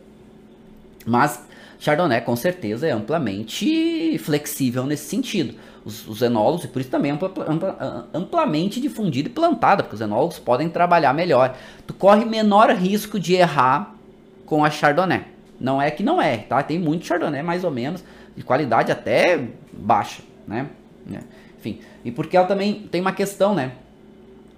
Mas 1.06 1.42
Chardonnay 1.80 2.22
com 2.22 2.36
certeza 2.36 2.86
é 2.86 2.92
amplamente 2.92 4.18
flexível 4.20 4.86
nesse 4.86 5.08
sentido. 5.10 5.56
Os, 5.84 6.08
os 6.08 6.22
enólogos, 6.22 6.66
e 6.66 6.68
por 6.68 6.82
isso 6.82 6.90
também 6.90 7.12
é 7.12 7.14
ampla, 7.14 7.32
ampla, 7.48 8.08
amplamente 8.14 8.82
difundido 8.82 9.30
e 9.30 9.32
plantado, 9.32 9.84
porque 9.84 9.96
os 9.96 10.02
enólogos 10.02 10.38
podem 10.38 10.70
trabalhar 10.70 11.14
melhor. 11.14 11.56
Tu 11.88 11.94
corre 11.94 12.26
menor 12.26 12.70
risco 12.72 13.18
de 13.18 13.36
errar 13.36 13.96
com 14.46 14.64
a 14.66 14.70
Chardonnay. 14.70 15.24
Não 15.60 15.82
é 15.82 15.90
que 15.90 16.04
não 16.04 16.22
é, 16.22 16.38
tá? 16.38 16.62
Tem 16.62 16.78
muito 16.78 17.06
Chardonnay 17.06 17.42
mais 17.42 17.64
ou 17.64 17.72
menos, 17.72 18.04
de 18.36 18.44
qualidade 18.44 18.92
até 18.92 19.48
baixa, 19.72 20.22
né? 20.48 20.68
Né? 21.10 21.22
Enfim, 21.58 21.80
e 22.06 22.12
porque 22.12 22.38
ela 22.38 22.48
também 22.48 22.88
tem 22.90 23.02
uma 23.02 23.12
questão, 23.12 23.54
né? 23.54 23.74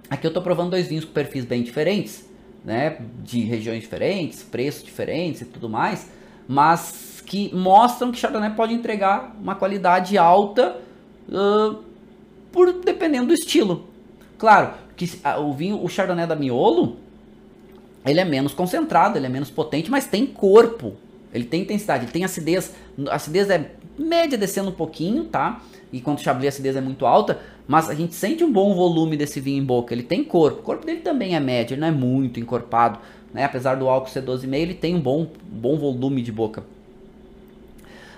Aqui 0.08 0.26
eu 0.26 0.28
estou 0.28 0.42
provando 0.42 0.70
dois 0.70 0.86
vinhos 0.86 1.04
com 1.04 1.12
perfis 1.12 1.44
bem 1.44 1.62
diferentes, 1.62 2.28
né? 2.64 2.98
De 3.22 3.40
regiões 3.40 3.80
diferentes, 3.80 4.42
preços 4.42 4.84
diferentes 4.84 5.42
e 5.42 5.44
tudo 5.46 5.68
mais, 5.68 6.10
mas 6.46 7.22
que 7.24 7.54
mostram 7.54 8.12
que 8.12 8.18
Chardonnay 8.18 8.50
pode 8.50 8.74
entregar 8.74 9.34
uma 9.40 9.54
qualidade 9.54 10.18
alta 10.18 10.78
uh, 11.28 11.82
por 12.52 12.72
dependendo 12.72 13.28
do 13.28 13.34
estilo. 13.34 13.88
Claro, 14.38 14.74
que 14.96 15.08
o 15.38 15.52
vinho, 15.52 15.82
o 15.82 15.88
Chardonnay 15.88 16.26
da 16.26 16.36
Miolo, 16.36 16.96
ele 18.04 18.20
é 18.20 18.24
menos 18.24 18.52
concentrado, 18.52 19.16
ele 19.16 19.26
é 19.26 19.28
menos 19.28 19.50
potente, 19.50 19.90
mas 19.90 20.06
tem 20.06 20.26
corpo. 20.26 20.96
Ele 21.32 21.44
tem 21.44 21.62
intensidade, 21.62 22.04
ele 22.04 22.12
tem 22.12 22.24
acidez. 22.24 22.74
A 23.08 23.14
acidez 23.14 23.48
é 23.48 23.72
média 23.98 24.36
descendo 24.36 24.68
um 24.68 24.74
pouquinho, 24.74 25.24
tá? 25.24 25.62
E 25.92 26.00
quando 26.00 26.18
o 26.18 26.20
Chablis 26.22 26.54
acidez 26.54 26.74
é 26.74 26.80
muito 26.80 27.04
alta, 27.04 27.38
mas 27.68 27.90
a 27.90 27.94
gente 27.94 28.14
sente 28.14 28.42
um 28.42 28.50
bom 28.50 28.74
volume 28.74 29.16
desse 29.16 29.40
vinho 29.40 29.62
em 29.62 29.64
boca. 29.64 29.92
Ele 29.92 30.02
tem 30.02 30.24
corpo, 30.24 30.60
o 30.60 30.62
corpo 30.62 30.86
dele 30.86 31.00
também 31.00 31.36
é 31.36 31.40
médio, 31.40 31.74
ele 31.74 31.80
não 31.82 31.88
é 31.88 31.92
muito 31.92 32.40
encorpado, 32.40 32.98
né? 33.32 33.44
Apesar 33.44 33.74
do 33.74 33.88
álcool 33.88 34.08
ser 34.08 34.22
12,5, 34.22 34.54
ele 34.54 34.74
tem 34.74 34.94
um 34.94 35.00
bom, 35.00 35.28
bom 35.44 35.76
volume 35.76 36.22
de 36.22 36.32
boca. 36.32 36.64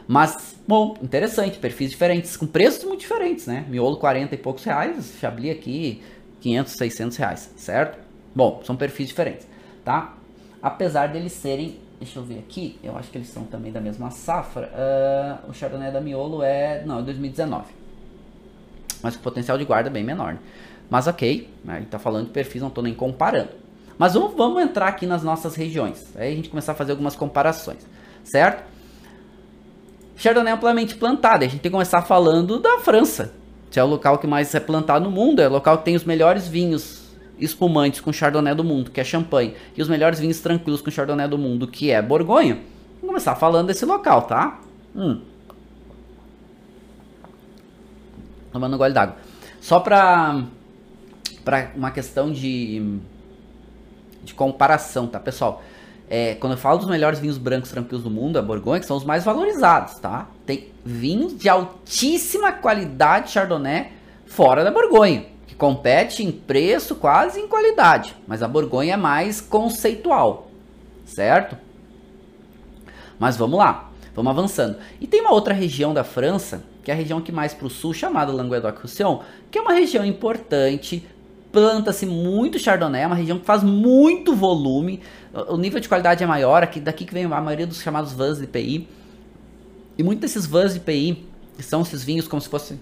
Mas, 0.07 0.55
bom, 0.69 0.97
interessante, 1.03 1.59
perfis 1.59 1.91
diferentes, 1.91 2.37
com 2.37 2.47
preços 2.47 2.85
muito 2.85 3.01
diferentes, 3.01 3.47
né? 3.47 3.65
Miolo 3.69 3.97
40 3.97 4.35
e 4.35 4.39
poucos 4.39 4.63
reais, 4.65 5.15
Chablis 5.19 5.51
aqui 5.51 6.03
500, 6.41 6.73
600 6.75 7.17
reais, 7.17 7.51
certo? 7.57 7.99
Bom, 8.35 8.61
são 8.65 8.77
perfis 8.77 9.09
diferentes, 9.09 9.47
tá? 9.85 10.15
Apesar 10.63 11.09
deles 11.09 11.33
serem 11.33 11.79
Deixa 11.99 12.19
eu 12.19 12.25
ver 12.25 12.39
aqui, 12.39 12.79
eu 12.83 12.97
acho 12.97 13.11
que 13.11 13.19
eles 13.19 13.29
são 13.29 13.45
também 13.45 13.73
da 13.73 13.81
mesma 13.81 14.11
safra. 14.11 14.71
Uh, 15.47 15.51
o 15.51 15.55
Chardonnay 15.55 15.93
da 15.93 16.01
Miolo 16.01 16.43
é. 16.43 16.85
Não, 16.85 16.99
é 16.99 17.03
2019. 17.03 17.67
Mas 19.03 19.15
o 19.15 19.19
potencial 19.21 19.57
de 19.57 19.65
guarda 19.65 19.89
é 19.89 19.93
bem 19.93 20.05
menor. 20.05 20.35
Né? 20.35 20.39
Mas 20.91 21.07
ok, 21.07 21.49
a 21.67 21.79
gente 21.79 21.89
tá 21.89 21.99
falando 21.99 22.27
de 22.27 22.33
perfis, 22.33 22.61
não 22.61 22.71
tô 22.71 22.83
nem 22.83 22.95
comparando. 22.95 23.51
Mas 23.97 24.15
vamos, 24.15 24.35
vamos 24.35 24.63
entrar 24.63 24.89
aqui 24.89 25.07
nas 25.07 25.23
nossas 25.23 25.55
regiões. 25.55 26.05
Aí 26.17 26.33
a 26.33 26.37
gente 26.37 26.49
começar 26.49 26.73
a 26.73 26.75
fazer 26.75 26.93
algumas 26.93 27.15
comparações, 27.15 27.87
certo? 28.25 28.65
Chardonnay 30.17 30.53
é 30.53 30.57
amplamente 30.57 30.97
plantado. 30.97 31.45
A 31.45 31.49
gente 31.49 31.61
tem 31.61 31.71
que 31.71 31.71
começar 31.71 32.03
falando 32.03 32.59
da 32.59 32.79
França. 32.79 33.33
Que 33.71 33.81
é 33.81 33.85
o 33.85 33.87
local 33.87 34.19
que 34.19 34.27
mais 34.27 34.55
é 34.55 34.61
plantado 34.61 35.05
no 35.05 35.11
mundo, 35.11 35.41
é 35.41 35.49
o 35.49 35.51
local 35.51 35.79
que 35.79 35.85
tem 35.85 35.97
os 35.97 36.05
melhores 36.05 36.47
vinhos 36.47 37.04
espumantes 37.39 38.01
com 38.01 38.13
Chardonnay 38.13 38.55
do 38.55 38.65
mundo, 38.65 38.91
que 38.91 39.01
é 39.01 39.05
Champagne, 39.05 39.55
e 39.77 39.83
os 39.83 39.89
melhores 39.89 40.21
vinhos 40.21 40.41
tranquilos 40.41 40.81
com 40.81 40.91
Chardonnay 40.91 41.29
do 41.29 41.39
mundo, 41.39 41.67
que 41.67 41.91
é 41.91 42.01
Borgonha, 42.01 42.55
vamos 43.01 43.07
começar 43.07 43.35
falando 43.35 43.69
desse 43.69 43.85
local, 43.85 44.23
tá? 44.23 44.61
Hum. 44.95 45.21
Tomando 48.53 48.75
um 48.75 48.79
gole 48.79 48.95
d'água. 48.95 49.17
Só 49.61 49.81
pra, 49.81 50.45
pra 51.45 51.73
uma 51.75 51.91
questão 51.91 52.31
de, 52.31 52.99
de 54.23 54.33
comparação, 54.35 55.07
tá, 55.07 55.19
pessoal? 55.19 55.63
É, 56.09 56.35
quando 56.35 56.53
eu 56.53 56.59
falo 56.59 56.79
dos 56.79 56.89
melhores 56.89 57.19
vinhos 57.19 57.39
brancos 57.39 57.71
tranquilos 57.71 58.05
do 58.05 58.11
mundo, 58.11 58.39
a 58.39 58.43
Borgonha, 58.43 58.79
que 58.79 58.87
são 58.87 58.97
os 58.97 59.05
mais 59.05 59.25
valorizados, 59.25 59.95
tá? 59.95 60.29
Tem 60.45 60.69
vinhos 60.85 61.37
de 61.37 61.49
altíssima 61.49 62.53
qualidade 62.53 63.31
Chardonnay 63.31 63.91
fora 64.27 64.63
da 64.63 64.71
Borgonha, 64.71 65.27
que 65.55 65.59
compete 65.59 66.25
em 66.25 66.33
preço 66.33 66.97
quase 66.97 67.41
em 67.41 67.47
qualidade, 67.47 68.17
mas 68.27 68.43
a 68.43 68.49
Borgonha 68.49 68.95
é 68.95 68.97
mais 68.97 69.41
conceitual, 69.41 70.51
certo? 71.07 71.57
Mas 73.21 73.37
vamos 73.37 73.61
lá, 73.61 73.91
vamos 74.17 74.31
avançando. 74.31 74.79
E 75.01 75.07
tem 75.07 75.21
uma 75.21 75.33
outra 75.33 75.55
região 75.55 75.95
da 75.95 76.03
França, 76.03 76.65
que 76.83 76.91
é 76.91 76.95
a 76.95 76.97
região 76.97 77.21
que 77.21 77.31
mais 77.31 77.55
para 77.55 77.69
o 77.69 77.71
sul, 77.71 77.95
chamada 77.95 78.33
Languedoc-Roussillon, 78.33 79.21
que 79.49 79.57
é 79.57 79.63
uma 79.63 79.73
região 79.73 80.05
importante, 80.05 81.07
planta-se 81.53 82.05
muito 82.05 82.59
Chardonnay, 82.59 83.03
é 83.03 83.07
uma 83.07 83.15
região 83.15 83.39
que 83.39 83.47
faz 83.47 83.63
muito 83.63 84.35
volume, 84.35 85.01
o 85.49 85.57
nível 85.57 85.79
de 85.79 85.89
qualidade 85.89 86.25
é 86.25 86.27
maior, 86.27 86.65
aqui, 86.65 86.81
daqui 86.81 87.05
que 87.05 87.15
vem 87.15 87.27
a 87.27 87.41
maioria 87.41 87.67
dos 87.67 87.81
chamados 87.81 88.13
vans 88.13 88.39
de 88.39 88.49
PI, 88.49 88.89
e 89.97 90.03
muitos 90.03 90.23
desses 90.23 90.47
vans 90.47 90.75
de 90.75 90.81
PI, 90.81 91.29
que 91.57 91.63
são 91.63 91.83
esses 91.83 92.03
vinhos 92.03 92.27
como 92.27 92.43
se 92.43 92.49
fossem 92.49 92.81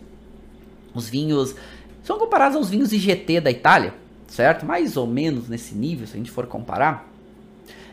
os 0.94 1.08
vinhos 1.08 1.54
são 2.02 2.18
comparados 2.18 2.56
aos 2.56 2.68
vinhos 2.68 2.92
IGT 2.92 3.40
da 3.40 3.50
Itália, 3.50 3.94
certo? 4.26 4.66
Mais 4.66 4.96
ou 4.96 5.06
menos 5.06 5.48
nesse 5.48 5.74
nível, 5.74 6.06
se 6.06 6.14
a 6.14 6.16
gente 6.16 6.30
for 6.30 6.46
comparar. 6.46 7.08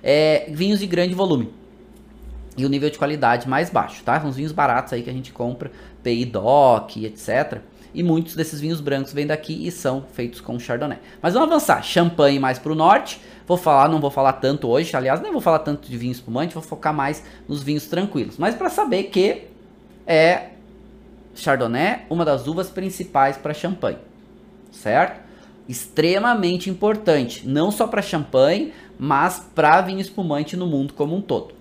É, 0.01 0.49
vinhos 0.51 0.79
de 0.79 0.87
grande 0.87 1.13
volume. 1.13 1.53
E 2.57 2.65
o 2.65 2.69
nível 2.69 2.89
de 2.89 2.97
qualidade 2.97 3.47
mais 3.47 3.69
baixo, 3.69 4.03
tá? 4.03 4.19
São 4.19 4.29
os 4.29 4.35
vinhos 4.35 4.51
baratos 4.51 4.91
aí 4.93 5.03
que 5.03 5.09
a 5.09 5.13
gente 5.13 5.31
compra, 5.31 5.71
PI 6.03 6.25
DOC, 6.25 7.05
etc. 7.05 7.61
E 7.93 8.03
muitos 8.03 8.35
desses 8.35 8.59
vinhos 8.59 8.81
brancos 8.81 9.13
vêm 9.13 9.25
daqui 9.25 9.65
e 9.65 9.71
são 9.71 10.05
feitos 10.13 10.41
com 10.41 10.59
Chardonnay. 10.59 10.99
Mas 11.21 11.33
vamos 11.33 11.49
avançar. 11.49 11.83
Champanhe 11.83 12.39
mais 12.39 12.59
para 12.59 12.71
o 12.71 12.75
norte. 12.75 13.21
Vou 13.47 13.57
falar, 13.57 13.89
não 13.89 13.99
vou 13.99 14.11
falar 14.11 14.33
tanto 14.33 14.67
hoje, 14.67 14.95
aliás, 14.95 15.21
nem 15.21 15.31
vou 15.31 15.41
falar 15.41 15.59
tanto 15.59 15.89
de 15.89 15.97
vinho 15.97 16.11
espumante, 16.11 16.53
vou 16.53 16.61
focar 16.61 16.93
mais 16.93 17.23
nos 17.47 17.63
vinhos 17.63 17.87
tranquilos. 17.87 18.37
Mas 18.37 18.53
para 18.53 18.69
saber 18.69 19.05
que 19.05 19.45
é 20.05 20.49
Chardonnay, 21.39 22.05
uma 22.09 22.25
das 22.25 22.47
uvas 22.47 22.69
principais 22.69 23.37
para 23.37 23.53
champanhe, 23.53 23.97
certo? 24.71 25.21
Extremamente 25.67 26.69
importante, 26.69 27.47
não 27.47 27.71
só 27.71 27.87
para 27.87 28.01
champanhe, 28.01 28.73
mas 28.97 29.47
para 29.53 29.81
vinho 29.81 29.99
espumante 29.99 30.57
no 30.57 30.67
mundo 30.67 30.93
como 30.93 31.15
um 31.15 31.21
todo. 31.21 31.53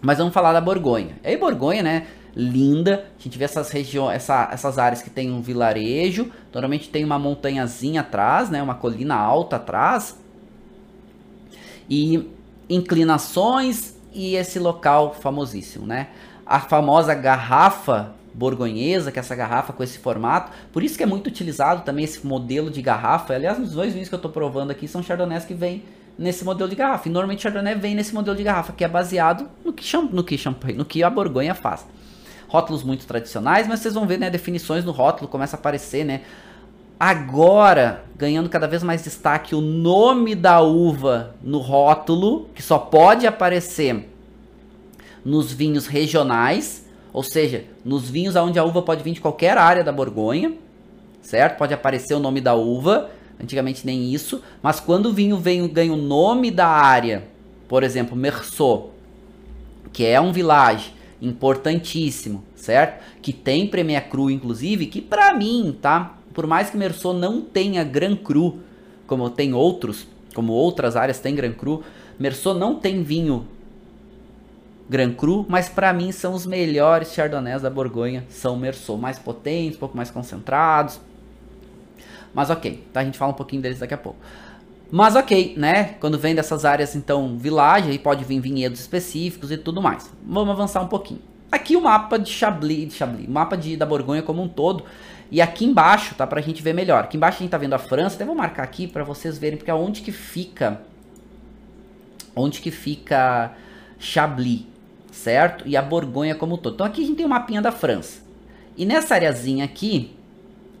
Mas 0.00 0.18
vamos 0.18 0.32
falar 0.32 0.52
da 0.52 0.60
Borgonha. 0.60 1.18
É 1.22 1.36
Borgonha, 1.36 1.82
né? 1.82 2.06
Linda. 2.34 3.06
A 3.18 3.22
gente 3.22 3.36
vê 3.36 3.44
essas 3.44 3.70
regiões, 3.70 4.16
essa, 4.16 4.48
essas 4.52 4.78
áreas 4.78 5.02
que 5.02 5.10
tem 5.10 5.30
um 5.30 5.42
vilarejo. 5.42 6.30
Normalmente 6.52 6.88
tem 6.88 7.04
uma 7.04 7.18
montanhazinha 7.18 8.00
atrás, 8.00 8.48
né? 8.48 8.62
Uma 8.62 8.74
colina 8.74 9.14
alta 9.16 9.56
atrás. 9.56 10.18
E 11.88 12.30
inclinações 12.68 13.96
e 14.12 14.36
esse 14.36 14.58
local 14.58 15.14
famosíssimo, 15.14 15.86
né? 15.86 16.08
A 16.46 16.60
famosa 16.60 17.14
garrafa 17.14 18.14
borgonhesa, 18.40 19.12
que 19.12 19.18
é 19.18 19.20
essa 19.20 19.36
garrafa 19.36 19.70
com 19.70 19.82
esse 19.82 19.98
formato. 19.98 20.50
Por 20.72 20.82
isso 20.82 20.96
que 20.96 21.02
é 21.02 21.06
muito 21.06 21.26
utilizado 21.26 21.82
também 21.84 22.06
esse 22.06 22.26
modelo 22.26 22.70
de 22.70 22.80
garrafa. 22.80 23.34
Aliás, 23.34 23.58
os 23.58 23.72
dois 23.72 23.92
vinhos 23.92 24.08
que 24.08 24.14
eu 24.14 24.16
estou 24.16 24.30
provando 24.30 24.70
aqui 24.70 24.88
são 24.88 25.02
chardonnays 25.02 25.44
que 25.44 25.52
vêm 25.52 25.82
nesse 26.18 26.42
modelo 26.42 26.70
de 26.70 26.74
garrafa. 26.74 27.06
E 27.06 27.12
normalmente 27.12 27.42
chardonnay 27.42 27.74
vem 27.74 27.94
nesse 27.94 28.14
modelo 28.14 28.34
de 28.34 28.42
garrafa, 28.42 28.72
que 28.72 28.82
é 28.82 28.88
baseado 28.88 29.46
no 29.62 29.74
que, 29.74 29.84
no 30.10 30.24
que 30.24 30.38
champanhe, 30.38 30.74
no 30.74 30.86
que 30.86 31.02
a 31.02 31.10
Borgonha 31.10 31.54
faz. 31.54 31.86
Rótulos 32.48 32.82
muito 32.82 33.06
tradicionais, 33.06 33.68
mas 33.68 33.80
vocês 33.80 33.92
vão 33.92 34.06
ver, 34.06 34.18
né, 34.18 34.30
definições 34.30 34.86
no 34.86 34.90
rótulo 34.90 35.28
começa 35.28 35.56
a 35.56 35.58
aparecer, 35.58 36.04
né? 36.04 36.22
Agora, 36.98 38.04
ganhando 38.16 38.48
cada 38.48 38.66
vez 38.66 38.82
mais 38.82 39.02
destaque 39.02 39.54
o 39.54 39.60
nome 39.60 40.34
da 40.34 40.60
uva 40.62 41.34
no 41.42 41.58
rótulo, 41.58 42.48
que 42.54 42.62
só 42.62 42.78
pode 42.78 43.26
aparecer 43.26 44.08
nos 45.24 45.52
vinhos 45.52 45.86
regionais, 45.86 46.89
ou 47.12 47.22
seja, 47.22 47.64
nos 47.84 48.08
vinhos 48.08 48.36
onde 48.36 48.58
a 48.58 48.64
uva 48.64 48.82
pode 48.82 49.02
vir 49.02 49.12
de 49.12 49.20
qualquer 49.20 49.58
área 49.58 49.82
da 49.82 49.92
Borgonha, 49.92 50.54
certo? 51.22 51.58
Pode 51.58 51.74
aparecer 51.74 52.14
o 52.14 52.20
nome 52.20 52.40
da 52.40 52.54
uva, 52.54 53.10
antigamente 53.42 53.86
nem 53.86 54.12
isso, 54.12 54.42
mas 54.62 54.80
quando 54.80 55.06
o 55.06 55.12
vinho 55.12 55.36
vem, 55.36 55.66
ganha 55.68 55.92
o 55.92 55.96
nome 55.96 56.50
da 56.50 56.66
área, 56.66 57.24
por 57.68 57.82
exemplo, 57.82 58.16
Merceau, 58.16 58.92
que 59.92 60.04
é 60.04 60.20
um 60.20 60.32
village 60.32 60.92
importantíssimo, 61.20 62.44
certo? 62.54 63.02
Que 63.20 63.32
tem 63.32 63.66
Premier 63.66 64.08
Cru, 64.08 64.30
inclusive, 64.30 64.86
que 64.86 65.00
para 65.00 65.34
mim, 65.34 65.76
tá? 65.80 66.16
Por 66.32 66.46
mais 66.46 66.70
que 66.70 66.76
Merceau 66.76 67.12
não 67.12 67.40
tenha 67.40 67.84
Grand 67.84 68.16
Cru, 68.16 68.60
como 69.06 69.28
tem 69.28 69.52
outros, 69.52 70.06
como 70.34 70.52
outras 70.52 70.96
áreas 70.96 71.18
tem 71.18 71.34
Grand 71.34 71.52
Cru, 71.52 71.82
Merceau 72.18 72.54
não 72.54 72.76
tem 72.76 73.02
vinho 73.02 73.46
Grand 74.90 75.12
Cru, 75.12 75.46
mas 75.48 75.68
para 75.68 75.92
mim 75.92 76.10
são 76.10 76.34
os 76.34 76.44
melhores 76.44 77.12
Chardonnays 77.12 77.62
da 77.62 77.70
Borgonha, 77.70 78.24
são 78.28 78.56
Merceau, 78.56 78.98
mais 78.98 79.20
potentes, 79.20 79.76
um 79.76 79.78
pouco 79.78 79.96
mais 79.96 80.10
concentrados. 80.10 81.00
Mas 82.34 82.50
ok, 82.50 82.84
tá? 82.92 82.98
A 82.98 83.04
gente 83.04 83.16
fala 83.16 83.30
um 83.30 83.36
pouquinho 83.36 83.62
deles 83.62 83.78
daqui 83.78 83.94
a 83.94 83.98
pouco. 83.98 84.18
Mas 84.90 85.14
ok, 85.14 85.54
né? 85.56 85.94
Quando 86.00 86.18
vem 86.18 86.34
dessas 86.34 86.64
áreas, 86.64 86.96
então, 86.96 87.38
vilagem, 87.38 87.92
aí 87.92 88.00
pode 88.00 88.24
vir 88.24 88.40
vinhedos 88.40 88.80
específicos 88.80 89.52
e 89.52 89.56
tudo 89.56 89.80
mais. 89.80 90.10
Vamos 90.26 90.52
avançar 90.52 90.82
um 90.82 90.88
pouquinho. 90.88 91.20
Aqui 91.52 91.76
o 91.76 91.80
mapa 91.80 92.18
de 92.18 92.28
Chablis, 92.28 92.88
de 92.88 92.94
Chablis, 92.94 93.28
mapa 93.28 93.56
de, 93.56 93.76
da 93.76 93.86
Borgonha 93.86 94.22
como 94.22 94.42
um 94.42 94.48
todo. 94.48 94.84
E 95.30 95.40
aqui 95.40 95.64
embaixo, 95.64 96.16
tá? 96.16 96.26
Pra 96.26 96.40
gente 96.40 96.60
ver 96.64 96.72
melhor. 96.72 97.04
Aqui 97.04 97.16
embaixo 97.16 97.38
a 97.38 97.42
gente 97.42 97.50
tá 97.52 97.58
vendo 97.58 97.74
a 97.74 97.78
França. 97.78 98.16
Até 98.16 98.24
vou 98.24 98.34
marcar 98.34 98.64
aqui 98.64 98.88
para 98.88 99.04
vocês 99.04 99.38
verem, 99.38 99.56
porque 99.56 99.70
é 99.70 99.74
onde 99.74 100.00
que 100.02 100.10
fica... 100.10 100.80
Onde 102.34 102.60
que 102.60 102.72
fica 102.72 103.52
Chablis, 104.00 104.64
certo? 105.10 105.66
E 105.66 105.76
a 105.76 105.82
Borgonha 105.82 106.34
como 106.34 106.54
um 106.54 106.58
todo. 106.58 106.74
Então 106.74 106.86
aqui 106.86 107.02
a 107.02 107.06
gente 107.06 107.16
tem 107.16 107.26
um 107.26 107.30
mapinha 107.30 107.62
da 107.62 107.72
França. 107.72 108.20
E 108.76 108.86
nessa 108.86 109.14
areazinha 109.14 109.64
aqui, 109.64 110.16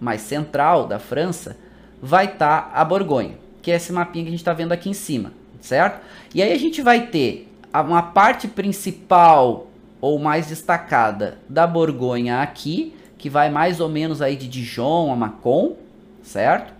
mais 0.00 0.22
central 0.22 0.86
da 0.86 0.98
França, 0.98 1.56
vai 2.00 2.26
estar 2.26 2.62
tá 2.62 2.80
a 2.80 2.84
Borgonha, 2.84 3.38
que 3.60 3.70
é 3.70 3.76
esse 3.76 3.92
mapinha 3.92 4.24
que 4.24 4.28
a 4.28 4.32
gente 4.32 4.40
está 4.40 4.52
vendo 4.52 4.72
aqui 4.72 4.88
em 4.88 4.94
cima, 4.94 5.32
certo? 5.60 6.00
E 6.34 6.42
aí 6.42 6.52
a 6.52 6.58
gente 6.58 6.80
vai 6.80 7.08
ter 7.08 7.48
uma 7.72 8.02
parte 8.02 8.48
principal 8.48 9.66
ou 10.00 10.18
mais 10.18 10.46
destacada 10.46 11.38
da 11.48 11.66
Borgonha 11.66 12.40
aqui, 12.40 12.94
que 13.18 13.28
vai 13.28 13.50
mais 13.50 13.80
ou 13.80 13.88
menos 13.88 14.22
aí 14.22 14.34
de 14.34 14.48
Dijon 14.48 15.12
a 15.12 15.16
Macon, 15.16 15.76
certo? 16.22 16.72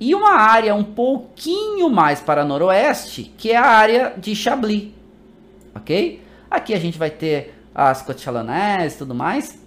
E 0.00 0.14
uma 0.14 0.32
área 0.32 0.74
um 0.74 0.82
pouquinho 0.82 1.88
mais 1.90 2.20
para 2.20 2.44
noroeste, 2.44 3.32
que 3.36 3.50
é 3.50 3.56
a 3.56 3.66
área 3.66 4.14
de 4.16 4.34
Chablis, 4.34 4.88
ok? 5.74 6.23
Aqui 6.54 6.72
a 6.72 6.78
gente 6.78 6.96
vai 6.96 7.10
ter 7.10 7.52
as 7.74 8.00
Côtes 8.00 8.24
e 8.24 8.96
tudo 8.96 9.12
mais, 9.12 9.58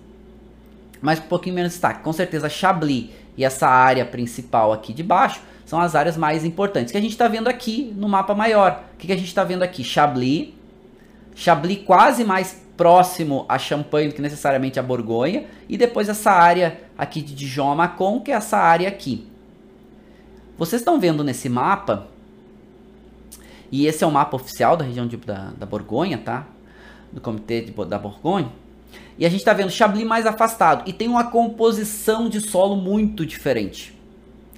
mas 1.02 1.20
um 1.20 1.24
pouquinho 1.24 1.54
menos 1.54 1.74
destaque. 1.74 2.02
Com 2.02 2.14
certeza 2.14 2.48
Chablis 2.48 3.10
e 3.36 3.44
essa 3.44 3.68
área 3.68 4.06
principal 4.06 4.72
aqui 4.72 4.94
de 4.94 5.04
baixo 5.04 5.42
são 5.66 5.82
as 5.82 5.96
áreas 5.96 6.16
mais 6.16 6.46
importantes 6.46 6.94
que 6.94 6.98
a 6.98 7.02
gente 7.02 7.12
está 7.12 7.28
vendo 7.28 7.50
aqui 7.50 7.94
no 7.98 8.08
mapa 8.08 8.34
maior. 8.34 8.86
O 8.94 8.98
que, 8.98 9.08
que 9.08 9.12
a 9.12 9.18
gente 9.18 9.28
está 9.28 9.44
vendo 9.44 9.64
aqui? 9.64 9.84
Chablis, 9.84 10.54
Chablis 11.36 11.84
quase 11.86 12.24
mais 12.24 12.66
próximo 12.78 13.46
a 13.50 13.60
Champagne 13.60 14.08
do 14.08 14.16
que 14.16 14.22
necessariamente 14.22 14.80
a 14.80 14.84
Borgonha, 14.84 15.46
e 15.68 15.78
depois 15.78 16.08
essa 16.08 16.32
área 16.32 16.80
aqui 16.98 17.22
de 17.22 17.36
Dijon 17.36 17.76
Macon, 17.76 18.22
que 18.22 18.32
é 18.32 18.36
essa 18.36 18.58
área 18.58 18.88
aqui. 18.88 19.28
Vocês 20.58 20.82
estão 20.82 21.00
vendo 21.00 21.22
nesse 21.22 21.50
mapa, 21.50 22.08
e 23.70 23.86
esse 23.88 24.06
é 24.06 24.08
o 24.08 24.12
mapa 24.12 24.38
oficial 24.38 24.78
da 24.78 24.86
região 24.86 25.06
de, 25.06 25.18
da, 25.18 25.52
da 25.58 25.66
Borgonha, 25.66 26.18
tá? 26.18 26.46
Do 27.12 27.22
Comitê 27.22 27.62
de, 27.62 27.72
da 27.86 27.98
Borgonha. 27.98 28.52
E 29.18 29.26
a 29.26 29.30
gente 29.30 29.40
está 29.40 29.54
vendo 29.54 29.72
Chablis 29.72 30.06
mais 30.06 30.26
afastado 30.26 30.84
e 30.86 30.94
tem 30.94 31.08
uma 31.08 31.26
composição 31.32 32.30
de 32.30 32.40
solo 32.40 32.76
muito 32.76 33.26
diferente, 33.26 33.98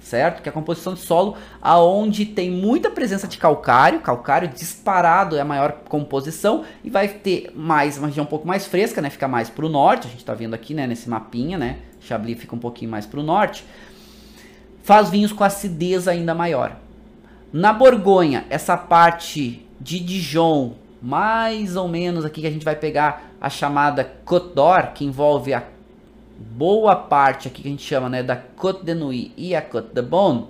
certo? 0.02 0.42
Que 0.42 0.48
é 0.48 0.50
a 0.50 0.52
composição 0.52 0.92
de 0.92 1.00
solo 1.00 1.36
aonde 1.62 2.26
tem 2.26 2.50
muita 2.50 2.90
presença 2.90 3.26
de 3.26 3.38
calcário, 3.38 4.00
calcário 4.00 4.48
disparado 4.48 5.36
é 5.36 5.40
a 5.40 5.44
maior 5.44 5.72
composição 5.88 6.64
e 6.84 6.90
vai 6.90 7.08
ter 7.08 7.50
mais 7.54 7.96
uma 7.96 8.08
região 8.08 8.24
um 8.24 8.28
pouco 8.28 8.46
mais 8.46 8.66
fresca, 8.66 9.00
né? 9.00 9.08
Fica 9.08 9.26
mais 9.26 9.48
para 9.48 9.64
o 9.64 9.68
norte, 9.68 10.06
a 10.06 10.10
gente 10.10 10.20
está 10.20 10.34
vendo 10.34 10.52
aqui, 10.52 10.74
né? 10.74 10.86
Nesse 10.86 11.08
mapinha, 11.08 11.56
né? 11.56 11.78
Chablis 12.00 12.38
fica 12.38 12.54
um 12.54 12.58
pouquinho 12.58 12.90
mais 12.90 13.06
para 13.06 13.20
o 13.20 13.22
norte. 13.22 13.64
Faz 14.82 15.08
vinhos 15.08 15.32
com 15.32 15.42
acidez 15.42 16.06
ainda 16.06 16.34
maior. 16.34 16.76
Na 17.52 17.72
Borgonha, 17.72 18.44
essa 18.50 18.76
parte 18.76 19.66
de 19.80 19.98
Dijon, 19.98 20.74
mais 21.00 21.76
ou 21.76 21.88
menos 21.88 22.24
aqui 22.24 22.40
que 22.40 22.46
a 22.46 22.50
gente 22.50 22.64
vai 22.64 22.76
pegar 22.76 23.32
a 23.40 23.48
chamada 23.48 24.04
Côte 24.24 24.54
d'Or, 24.54 24.88
que 24.88 25.04
envolve 25.04 25.54
a 25.54 25.62
boa 26.38 26.96
parte 26.96 27.48
aqui 27.48 27.62
que 27.62 27.68
a 27.68 27.70
gente 27.70 27.82
chama 27.82 28.08
né, 28.08 28.22
da 28.22 28.36
Côte 28.36 28.84
de 28.84 28.94
Nuit 28.94 29.32
e 29.36 29.54
a 29.54 29.62
Côte 29.62 29.94
de 29.94 30.02
Bonne, 30.02 30.46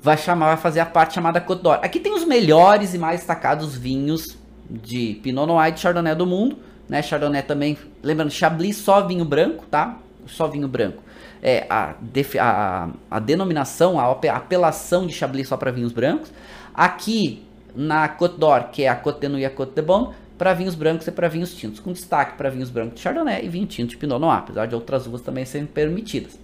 vai 0.00 0.16
chamar, 0.16 0.46
vai 0.46 0.56
fazer 0.56 0.80
a 0.80 0.86
parte 0.86 1.14
chamada 1.14 1.40
Côte 1.40 1.62
d'Or. 1.62 1.80
Aqui 1.82 2.00
tem 2.00 2.12
os 2.12 2.24
melhores 2.24 2.94
e 2.94 2.98
mais 2.98 3.20
destacados 3.20 3.76
vinhos 3.76 4.38
de 4.68 5.18
Pinot 5.22 5.46
Noir 5.46 5.68
e 5.68 5.72
de 5.72 5.80
Chardonnay 5.80 6.14
do 6.14 6.26
mundo, 6.26 6.58
né? 6.88 7.02
Chardonnay 7.02 7.42
também, 7.42 7.76
lembrando, 8.02 8.30
Chablis 8.30 8.76
só 8.76 9.06
vinho 9.06 9.24
branco, 9.24 9.64
tá? 9.70 9.98
Só 10.26 10.46
vinho 10.46 10.68
branco. 10.68 11.02
É 11.42 11.66
a, 11.70 11.94
a, 12.40 12.88
a 13.10 13.18
denominação, 13.18 13.98
a 13.98 14.10
apelação 14.10 15.06
de 15.06 15.12
Chablis 15.12 15.48
só 15.48 15.56
para 15.56 15.70
vinhos 15.70 15.92
brancos. 15.92 16.32
Aqui 16.74 17.47
na 17.74 18.08
Côte 18.08 18.38
d'Or, 18.38 18.70
que 18.70 18.84
é 18.84 18.88
a 18.88 18.96
Côte 18.96 19.20
de 19.20 19.28
Nuit 19.28 19.42
e 19.42 19.46
a 19.46 19.50
Côte 19.50 19.74
de 19.74 19.82
Bonne, 19.82 20.14
para 20.36 20.54
vinhos 20.54 20.74
brancos 20.74 21.06
e 21.06 21.10
para 21.10 21.28
vinhos 21.28 21.54
tintos, 21.54 21.80
com 21.80 21.92
destaque 21.92 22.36
para 22.36 22.48
vinhos 22.48 22.70
brancos 22.70 22.94
de 22.94 23.00
Chardonnay 23.00 23.44
e 23.44 23.48
vinho 23.48 23.66
tinto 23.66 23.90
de 23.90 23.96
Pinot 23.96 24.20
Noir, 24.20 24.38
apesar 24.38 24.66
de 24.66 24.74
outras 24.74 25.06
uvas 25.06 25.20
também 25.20 25.44
serem 25.44 25.66
permitidas. 25.66 26.38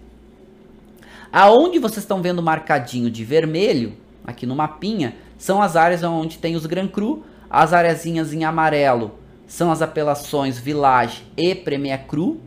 Aonde 1.33 1.79
vocês 1.79 1.99
estão 1.99 2.23
vendo 2.23 2.43
marcadinho 2.43 3.11
de 3.11 3.25
vermelho, 3.25 3.95
aqui 4.25 4.47
no 4.47 4.55
mapinha, 4.55 5.15
são 5.37 5.63
as 5.63 5.77
áreas 5.77 6.03
onde 6.03 6.39
tem 6.39 6.57
os 6.57 6.67
Grand 6.67 6.89
Cru, 6.89 7.25
as 7.49 7.73
areazinhas 7.73 8.33
em 8.33 8.45
amarelo 8.45 9.13
são 9.47 9.71
as 9.71 9.83
apelações 9.83 10.59
Village 10.59 11.23
e 11.37 11.55
Premier 11.55 12.07
Cru. 12.07 12.41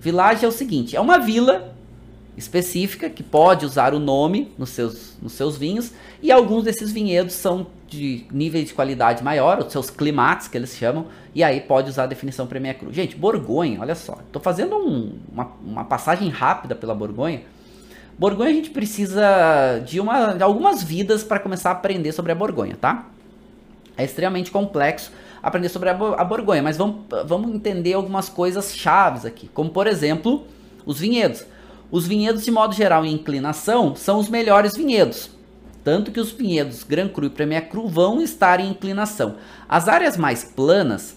Village 0.00 0.44
é 0.44 0.48
o 0.48 0.52
seguinte, 0.52 0.96
é 0.96 1.00
uma 1.00 1.18
vila 1.18 1.74
específica 2.38 3.10
que 3.10 3.22
pode 3.22 3.66
usar 3.66 3.92
o 3.92 3.98
nome 3.98 4.52
nos 4.56 4.70
seus, 4.70 5.16
nos 5.20 5.32
seus 5.32 5.56
vinhos 5.56 5.92
e 6.22 6.30
alguns 6.30 6.64
desses 6.64 6.92
vinhedos 6.92 7.34
são 7.34 7.66
de 7.88 8.26
nível 8.30 8.62
de 8.62 8.72
qualidade 8.72 9.24
maior, 9.24 9.58
os 9.58 9.72
seus 9.72 9.90
climates 9.90 10.46
que 10.46 10.56
eles 10.56 10.76
chamam, 10.76 11.06
e 11.34 11.42
aí 11.42 11.60
pode 11.60 11.90
usar 11.90 12.04
a 12.04 12.06
definição 12.06 12.46
Premier 12.46 12.78
Cru. 12.78 12.92
Gente, 12.92 13.16
Borgonha, 13.16 13.80
olha 13.80 13.94
só, 13.94 14.18
estou 14.26 14.40
fazendo 14.40 14.76
um, 14.76 15.18
uma, 15.32 15.50
uma 15.64 15.84
passagem 15.84 16.28
rápida 16.28 16.74
pela 16.74 16.94
Borgonha. 16.94 17.42
Borgonha 18.18 18.50
a 18.50 18.52
gente 18.52 18.70
precisa 18.70 19.82
de, 19.84 20.00
uma, 20.00 20.34
de 20.34 20.42
algumas 20.42 20.82
vidas 20.82 21.24
para 21.24 21.38
começar 21.38 21.70
a 21.70 21.72
aprender 21.72 22.12
sobre 22.12 22.32
a 22.32 22.34
Borgonha, 22.34 22.76
tá? 22.80 23.06
É 23.96 24.04
extremamente 24.04 24.50
complexo 24.50 25.10
aprender 25.42 25.68
sobre 25.68 25.88
a, 25.88 25.92
a 25.92 26.24
Borgonha, 26.24 26.62
mas 26.62 26.76
vamos, 26.76 27.06
vamos 27.26 27.54
entender 27.54 27.94
algumas 27.94 28.28
coisas 28.28 28.76
chaves 28.76 29.24
aqui, 29.24 29.48
como 29.54 29.70
por 29.70 29.86
exemplo, 29.86 30.46
os 30.84 31.00
vinhedos. 31.00 31.44
Os 31.90 32.06
vinhedos, 32.06 32.44
de 32.44 32.50
modo 32.50 32.74
geral, 32.74 33.04
em 33.04 33.14
inclinação, 33.14 33.94
são 33.96 34.18
os 34.18 34.28
melhores 34.28 34.76
vinhedos. 34.76 35.30
Tanto 35.82 36.10
que 36.10 36.20
os 36.20 36.30
vinhedos 36.30 36.84
Gran 36.84 37.08
Cru 37.08 37.24
e 37.24 37.30
Premier 37.30 37.68
Cru 37.70 37.88
vão 37.88 38.20
estar 38.20 38.60
em 38.60 38.70
inclinação. 38.70 39.36
As 39.66 39.88
áreas 39.88 40.16
mais 40.18 40.44
planas 40.44 41.16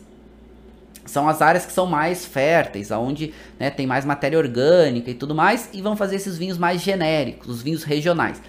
são 1.06 1.28
as 1.28 1.42
áreas 1.42 1.66
que 1.66 1.74
são 1.74 1.86
mais 1.86 2.26
férteis, 2.26 2.90
onde 2.90 3.34
né, 3.60 3.70
tem 3.70 3.86
mais 3.86 4.06
matéria 4.06 4.38
orgânica 4.38 5.12
e 5.12 5.14
tudo 5.14 5.36
mais, 5.36 5.70
e 5.74 5.82
vão 5.82 5.98
fazer 5.98 6.16
esses 6.16 6.38
vinhos 6.38 6.58
mais 6.58 6.82
genéricos, 6.82 7.50
os 7.50 7.62
vinhos 7.62 7.84
regionais. 7.84 8.42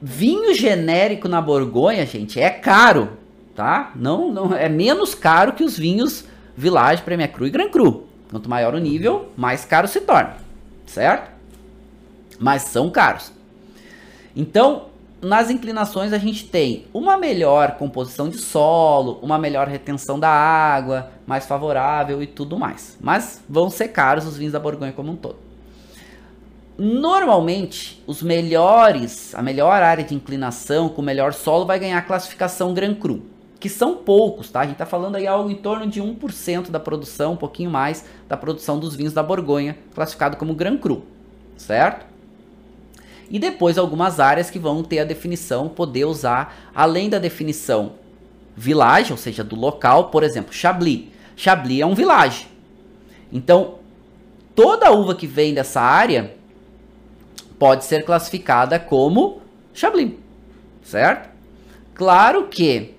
Vinho 0.00 0.52
genérico 0.54 1.28
na 1.28 1.40
Borgonha, 1.40 2.04
gente, 2.04 2.40
é 2.40 2.50
caro, 2.50 3.16
tá? 3.54 3.92
Não, 3.94 4.32
não 4.32 4.52
é 4.52 4.68
menos 4.68 5.14
caro 5.14 5.52
que 5.52 5.62
os 5.62 5.78
vinhos 5.78 6.24
Village, 6.56 7.02
Premier 7.02 7.30
Cru 7.30 7.46
e 7.46 7.50
Gran 7.50 7.68
Cru. 7.68 8.08
Quanto 8.28 8.50
maior 8.50 8.74
o 8.74 8.78
nível, 8.78 9.28
mais 9.36 9.64
caro 9.64 9.86
se 9.86 10.00
torna 10.00 10.41
certo? 10.92 11.30
Mas 12.38 12.62
são 12.62 12.90
caros. 12.90 13.32
Então, 14.36 14.86
nas 15.20 15.50
inclinações 15.50 16.12
a 16.12 16.18
gente 16.18 16.46
tem 16.46 16.86
uma 16.92 17.16
melhor 17.16 17.76
composição 17.76 18.28
de 18.28 18.38
solo, 18.38 19.18
uma 19.22 19.38
melhor 19.38 19.68
retenção 19.68 20.18
da 20.18 20.28
água, 20.28 21.10
mais 21.26 21.46
favorável 21.46 22.22
e 22.22 22.26
tudo 22.26 22.58
mais. 22.58 22.98
Mas 23.00 23.42
vão 23.48 23.70
ser 23.70 23.88
caros 23.88 24.26
os 24.26 24.36
vinhos 24.36 24.52
da 24.52 24.58
Borgonha 24.58 24.92
como 24.92 25.12
um 25.12 25.16
todo. 25.16 25.36
Normalmente, 26.76 28.02
os 28.06 28.22
melhores, 28.22 29.34
a 29.34 29.42
melhor 29.42 29.82
área 29.82 30.02
de 30.02 30.14
inclinação 30.14 30.88
com 30.88 31.00
o 31.02 31.04
melhor 31.04 31.32
solo 31.32 31.66
vai 31.66 31.78
ganhar 31.78 31.98
a 31.98 32.02
classificação 32.02 32.74
Gran 32.74 32.94
Cru, 32.94 33.22
que 33.62 33.68
são 33.68 33.98
poucos, 33.98 34.50
tá? 34.50 34.62
A 34.62 34.66
gente 34.66 34.78
tá 34.78 34.84
falando 34.84 35.14
aí 35.14 35.24
algo 35.24 35.48
em 35.48 35.54
torno 35.54 35.86
de 35.86 36.02
1% 36.02 36.68
da 36.68 36.80
produção, 36.80 37.34
um 37.34 37.36
pouquinho 37.36 37.70
mais 37.70 38.04
da 38.28 38.36
produção 38.36 38.76
dos 38.76 38.96
vinhos 38.96 39.12
da 39.12 39.22
Borgonha, 39.22 39.78
classificado 39.94 40.36
como 40.36 40.52
Gran 40.52 40.76
Cru, 40.76 41.04
certo? 41.56 42.04
E 43.30 43.38
depois 43.38 43.78
algumas 43.78 44.18
áreas 44.18 44.50
que 44.50 44.58
vão 44.58 44.82
ter 44.82 44.98
a 44.98 45.04
definição, 45.04 45.68
poder 45.68 46.06
usar, 46.06 46.72
além 46.74 47.08
da 47.08 47.20
definição 47.20 47.92
village, 48.56 49.12
ou 49.12 49.16
seja, 49.16 49.44
do 49.44 49.54
local, 49.54 50.08
por 50.08 50.24
exemplo, 50.24 50.52
Chablis. 50.52 51.04
Chablis 51.36 51.82
é 51.82 51.86
um 51.86 51.94
village. 51.94 52.48
Então, 53.32 53.76
toda 54.56 54.90
uva 54.90 55.14
que 55.14 55.28
vem 55.28 55.54
dessa 55.54 55.80
área 55.80 56.34
pode 57.60 57.84
ser 57.84 58.04
classificada 58.04 58.80
como 58.80 59.40
Chablis, 59.72 60.14
certo? 60.82 61.30
Claro 61.94 62.48
que 62.48 62.96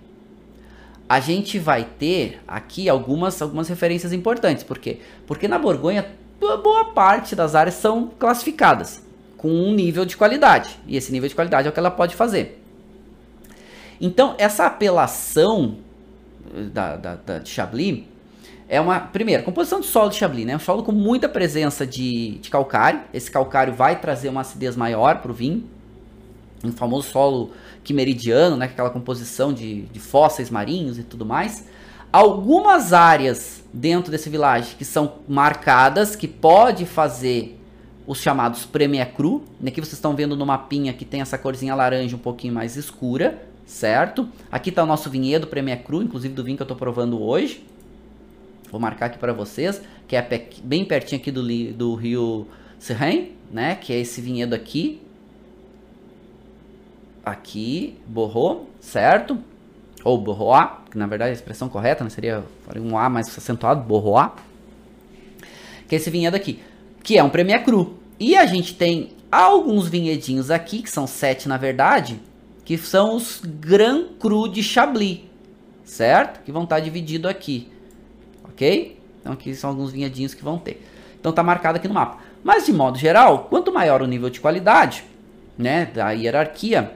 a 1.13 1.19
gente 1.19 1.59
vai 1.59 1.83
ter 1.83 2.41
aqui 2.47 2.89
algumas, 2.89 3.39
algumas 3.39 3.69
referências 3.69 4.11
importantes. 4.11 4.63
Por 4.63 4.79
quê? 4.79 4.99
Porque 5.27 5.47
na 5.47 5.59
Borgonha, 5.59 6.07
boa 6.39 6.85
parte 6.85 7.35
das 7.35 7.53
áreas 7.53 7.75
são 7.75 8.11
classificadas 8.17 9.03
com 9.37 9.49
um 9.49 9.75
nível 9.75 10.05
de 10.05 10.17
qualidade. 10.17 10.79
E 10.87 10.97
esse 10.97 11.11
nível 11.11 11.29
de 11.29 11.35
qualidade 11.35 11.67
é 11.67 11.69
o 11.69 11.73
que 11.73 11.79
ela 11.79 11.91
pode 11.91 12.15
fazer. 12.15 12.59
Então, 14.01 14.33
essa 14.39 14.65
apelação 14.65 15.77
eh, 16.55 16.63
da, 16.63 16.95
da, 16.95 17.15
da 17.15 17.37
de 17.37 17.49
Chablis 17.49 18.05
é 18.67 18.81
uma, 18.81 18.99
primeiro, 18.99 19.43
composição 19.43 19.81
de 19.81 19.85
solo 19.85 20.09
de 20.09 20.15
Chablis, 20.15 20.47
né? 20.47 20.55
Um 20.55 20.59
solo 20.59 20.81
com 20.81 20.91
muita 20.91 21.29
presença 21.29 21.85
de, 21.85 22.39
de 22.39 22.49
calcário. 22.49 23.01
Esse 23.13 23.29
calcário 23.29 23.71
vai 23.71 23.99
trazer 23.99 24.29
uma 24.29 24.41
acidez 24.41 24.75
maior 24.75 25.21
para 25.21 25.29
o 25.29 25.33
vinho. 25.33 25.63
Um 26.63 26.71
famoso 26.71 27.07
solo 27.07 27.51
quimeridiano, 27.83 28.55
né, 28.55 28.65
é 28.65 28.69
aquela 28.69 28.89
composição 28.89 29.53
de, 29.53 29.83
de 29.83 29.99
fósseis 29.99 30.49
marinhos 30.49 30.97
e 30.97 31.03
tudo 31.03 31.25
mais. 31.25 31.65
Algumas 32.11 32.93
áreas 32.93 33.63
dentro 33.73 34.11
desse 34.11 34.29
village 34.29 34.75
que 34.75 34.85
são 34.85 35.15
marcadas, 35.27 36.15
que 36.15 36.27
pode 36.27 36.85
fazer 36.85 37.59
os 38.05 38.19
chamados 38.19 38.65
Premier 38.65 39.13
Cru. 39.13 39.43
Aqui 39.65 39.81
vocês 39.81 39.93
estão 39.93 40.15
vendo 40.15 40.35
no 40.35 40.45
mapinha 40.45 40.93
que 40.93 41.05
tem 41.05 41.21
essa 41.21 41.37
corzinha 41.37 41.73
laranja 41.73 42.15
um 42.15 42.19
pouquinho 42.19 42.53
mais 42.53 42.75
escura, 42.75 43.41
certo? 43.65 44.27
Aqui 44.51 44.69
está 44.69 44.83
o 44.83 44.85
nosso 44.85 45.09
vinhedo 45.09 45.47
Premier 45.47 45.83
Cru, 45.83 46.03
inclusive 46.03 46.33
do 46.33 46.43
vinho 46.43 46.57
que 46.57 46.61
eu 46.61 46.65
estou 46.65 46.77
provando 46.77 47.21
hoje. 47.21 47.63
Vou 48.69 48.79
marcar 48.79 49.07
aqui 49.07 49.17
para 49.17 49.33
vocês, 49.33 49.81
que 50.07 50.15
é 50.15 50.47
bem 50.63 50.83
pertinho 50.83 51.21
aqui 51.21 51.31
do, 51.31 51.43
do 51.73 51.95
rio 51.95 52.47
Serrain, 52.79 53.29
né? 53.51 53.75
Que 53.75 53.93
é 53.93 53.99
esse 53.99 54.19
vinhedo 54.19 54.53
aqui, 54.53 55.01
aqui, 57.25 57.97
borrou, 58.05 58.69
certo? 58.79 59.37
Ou 60.03 60.17
borroar, 60.17 60.83
que 60.91 60.97
na 60.97 61.07
verdade 61.07 61.29
é 61.29 61.31
a 61.31 61.35
expressão 61.35 61.69
correta 61.69 62.03
né, 62.03 62.09
seria 62.09 62.43
um 62.77 62.97
A 62.97 63.09
mais 63.09 63.27
acentuado, 63.37 63.81
borroar. 63.81 64.35
Que 65.87 65.95
é 65.95 65.97
esse 65.97 66.09
vinhedo 66.09 66.35
aqui, 66.35 66.61
que 67.01 67.17
é 67.17 67.23
um 67.23 67.29
Premier 67.29 67.63
Cru. 67.63 67.97
E 68.19 68.35
a 68.35 68.45
gente 68.45 68.75
tem 68.75 69.11
alguns 69.31 69.87
vinhedinhos 69.87 70.51
aqui, 70.51 70.81
que 70.81 70.89
são 70.89 71.07
sete 71.07 71.47
na 71.47 71.57
verdade, 71.57 72.19
que 72.65 72.77
são 72.77 73.15
os 73.15 73.41
Grand 73.43 74.05
Cru 74.19 74.47
de 74.47 74.61
Chablis, 74.61 75.21
certo? 75.83 76.43
Que 76.43 76.51
vão 76.51 76.63
estar 76.63 76.79
divididos 76.79 77.29
aqui, 77.29 77.69
ok? 78.43 78.99
Então 79.21 79.33
aqui 79.33 79.55
são 79.55 79.69
alguns 79.69 79.91
vinhedinhos 79.91 80.33
que 80.33 80.43
vão 80.43 80.57
ter. 80.57 80.85
Então 81.19 81.31
tá 81.31 81.41
marcado 81.41 81.77
aqui 81.77 81.87
no 81.87 81.93
mapa. 81.93 82.19
Mas 82.43 82.65
de 82.65 82.73
modo 82.73 82.97
geral, 82.97 83.47
quanto 83.49 83.71
maior 83.71 84.01
o 84.01 84.07
nível 84.07 84.29
de 84.29 84.41
qualidade, 84.41 85.05
né, 85.57 85.85
da 85.85 86.11
hierarquia, 86.11 86.91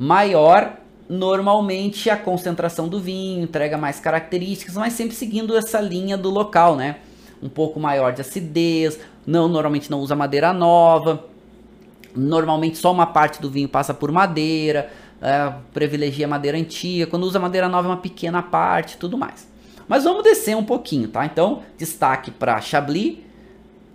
maior 0.00 0.78
normalmente 1.06 2.08
a 2.08 2.16
concentração 2.16 2.88
do 2.88 2.98
vinho, 2.98 3.42
entrega 3.42 3.76
mais 3.76 4.00
características, 4.00 4.74
mas 4.76 4.94
sempre 4.94 5.14
seguindo 5.14 5.54
essa 5.54 5.78
linha 5.78 6.16
do 6.16 6.30
local, 6.30 6.74
né? 6.74 6.96
Um 7.42 7.50
pouco 7.50 7.78
maior 7.78 8.14
de 8.14 8.22
acidez, 8.22 8.98
não 9.26 9.46
normalmente 9.46 9.90
não 9.90 10.00
usa 10.00 10.16
madeira 10.16 10.54
nova, 10.54 11.26
normalmente 12.16 12.78
só 12.78 12.90
uma 12.92 13.06
parte 13.06 13.42
do 13.42 13.50
vinho 13.50 13.68
passa 13.68 13.92
por 13.92 14.10
madeira, 14.10 14.90
é, 15.20 15.52
privilegia 15.74 16.26
madeira 16.26 16.56
antiga, 16.56 17.06
quando 17.06 17.24
usa 17.24 17.38
madeira 17.38 17.68
nova 17.68 17.88
é 17.88 17.90
uma 17.90 17.96
pequena 17.98 18.42
parte, 18.42 18.96
tudo 18.96 19.18
mais. 19.18 19.46
Mas 19.86 20.04
vamos 20.04 20.22
descer 20.22 20.56
um 20.56 20.64
pouquinho, 20.64 21.08
tá? 21.08 21.26
Então, 21.26 21.62
destaque 21.76 22.30
para 22.30 22.58
Chablis, 22.60 23.18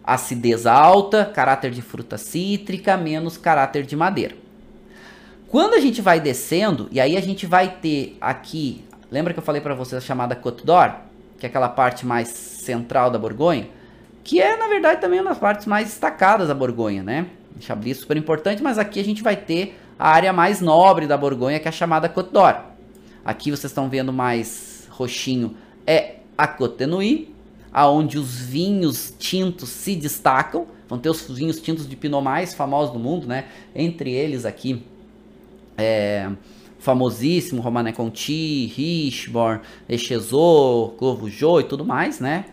acidez 0.03 0.68
alta, 0.68 1.26
caráter 1.26 1.72
de 1.72 1.82
fruta 1.82 2.18
cítrica, 2.18 2.95
menos 2.95 3.38
caráter 3.38 3.86
de 3.86 3.95
madeira. 3.95 4.45
Quando 5.50 5.76
a 5.76 5.80
gente 5.80 6.02
vai 6.02 6.20
descendo, 6.20 6.89
e 6.91 7.00
aí 7.00 7.16
a 7.16 7.22
gente 7.22 7.46
vai 7.46 7.70
ter 7.70 8.18
aqui, 8.20 8.84
lembra 9.12 9.32
que 9.32 9.39
eu 9.39 9.43
falei 9.43 9.62
para 9.62 9.76
vocês 9.76 10.04
a 10.04 10.06
chamada 10.06 10.36
Côte 10.36 10.66
d'Or, 10.66 10.96
que 11.38 11.46
é 11.46 11.50
aquela 11.50 11.70
parte 11.70 12.06
mais 12.06 12.30
central 12.30 13.12
da 13.12 13.20
Borgonha, 13.20 13.68
que 14.24 14.41
é 14.41 14.58
na 14.58 14.68
verdade 14.68 15.00
também 15.00 15.20
uma 15.20 15.30
das 15.30 15.38
partes 15.38 15.68
mais 15.68 15.88
destacadas 15.88 16.48
da 16.48 16.54
Borgonha, 16.54 17.04
né? 17.04 17.28
Chablis 17.60 17.98
é 17.98 18.02
super 18.02 18.18
importante, 18.18 18.62
mas 18.62 18.78
aqui 18.80 19.00
a 19.00 19.04
gente 19.04 19.22
vai 19.22 19.36
ter 19.36 19.80
a 20.00 20.10
área 20.10 20.34
mais 20.34 20.60
nobre 20.62 21.08
da 21.08 21.16
Borgonha, 21.16 21.60
que 21.60 21.68
é 21.68 21.70
a 21.70 21.72
chamada 21.72 22.10
Côte 22.10 22.34
d'Or. 22.34 22.58
Aqui 23.24 23.52
vocês 23.52 23.72
estão 23.72 23.88
vendo 23.88 24.12
mais 24.12 24.88
roxinho, 24.89 25.56
é 25.86 26.16
a 26.38 26.48
Côte 26.48 26.78
de 26.78 26.86
Nuit, 26.88 27.36
aonde 27.72 28.18
os 28.18 28.39
vinhos 28.39 29.14
tintos 29.18 29.70
se 29.70 29.96
destacam. 29.96 30.66
Vão 30.88 30.98
ter 30.98 31.10
os 31.10 31.30
vinhos 31.30 31.60
tintos 31.60 31.88
de 31.88 31.96
Pinot 31.96 32.22
mais 32.22 32.54
famosos 32.54 32.93
do 32.93 33.00
mundo, 33.00 33.28
né? 33.28 33.46
Entre 33.76 34.12
eles 34.12 34.46
aqui 34.46 34.84
é, 35.78 36.30
famosíssimo, 36.80 37.61
Romané 37.61 37.91
Conti, 37.91 38.67
Richborn, 38.67 39.61
Echezot, 39.89 40.95
Corvo 40.97 41.30
Jo 41.30 41.59
e 41.59 41.63
tudo 41.63 41.84
mais, 41.84 42.19
né? 42.19 42.45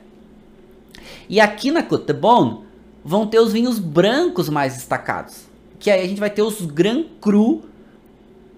E 1.29 1.41
aqui 1.41 1.71
na 1.71 1.83
Côte 1.83 2.07
de 2.07 2.13
Bon 2.13 2.65
vão 3.05 3.27
ter 3.27 3.39
os 3.39 3.53
vinhos 3.53 3.79
brancos 3.79 4.49
mais 4.49 4.75
destacados. 4.75 5.47
Que 5.79 5.91
aí 5.91 6.03
a 6.03 6.09
gente 6.09 6.21
vai 6.21 6.31
ter 6.31 6.43
os 6.43 6.61
Grand 6.63 7.05
Cru 7.21 7.63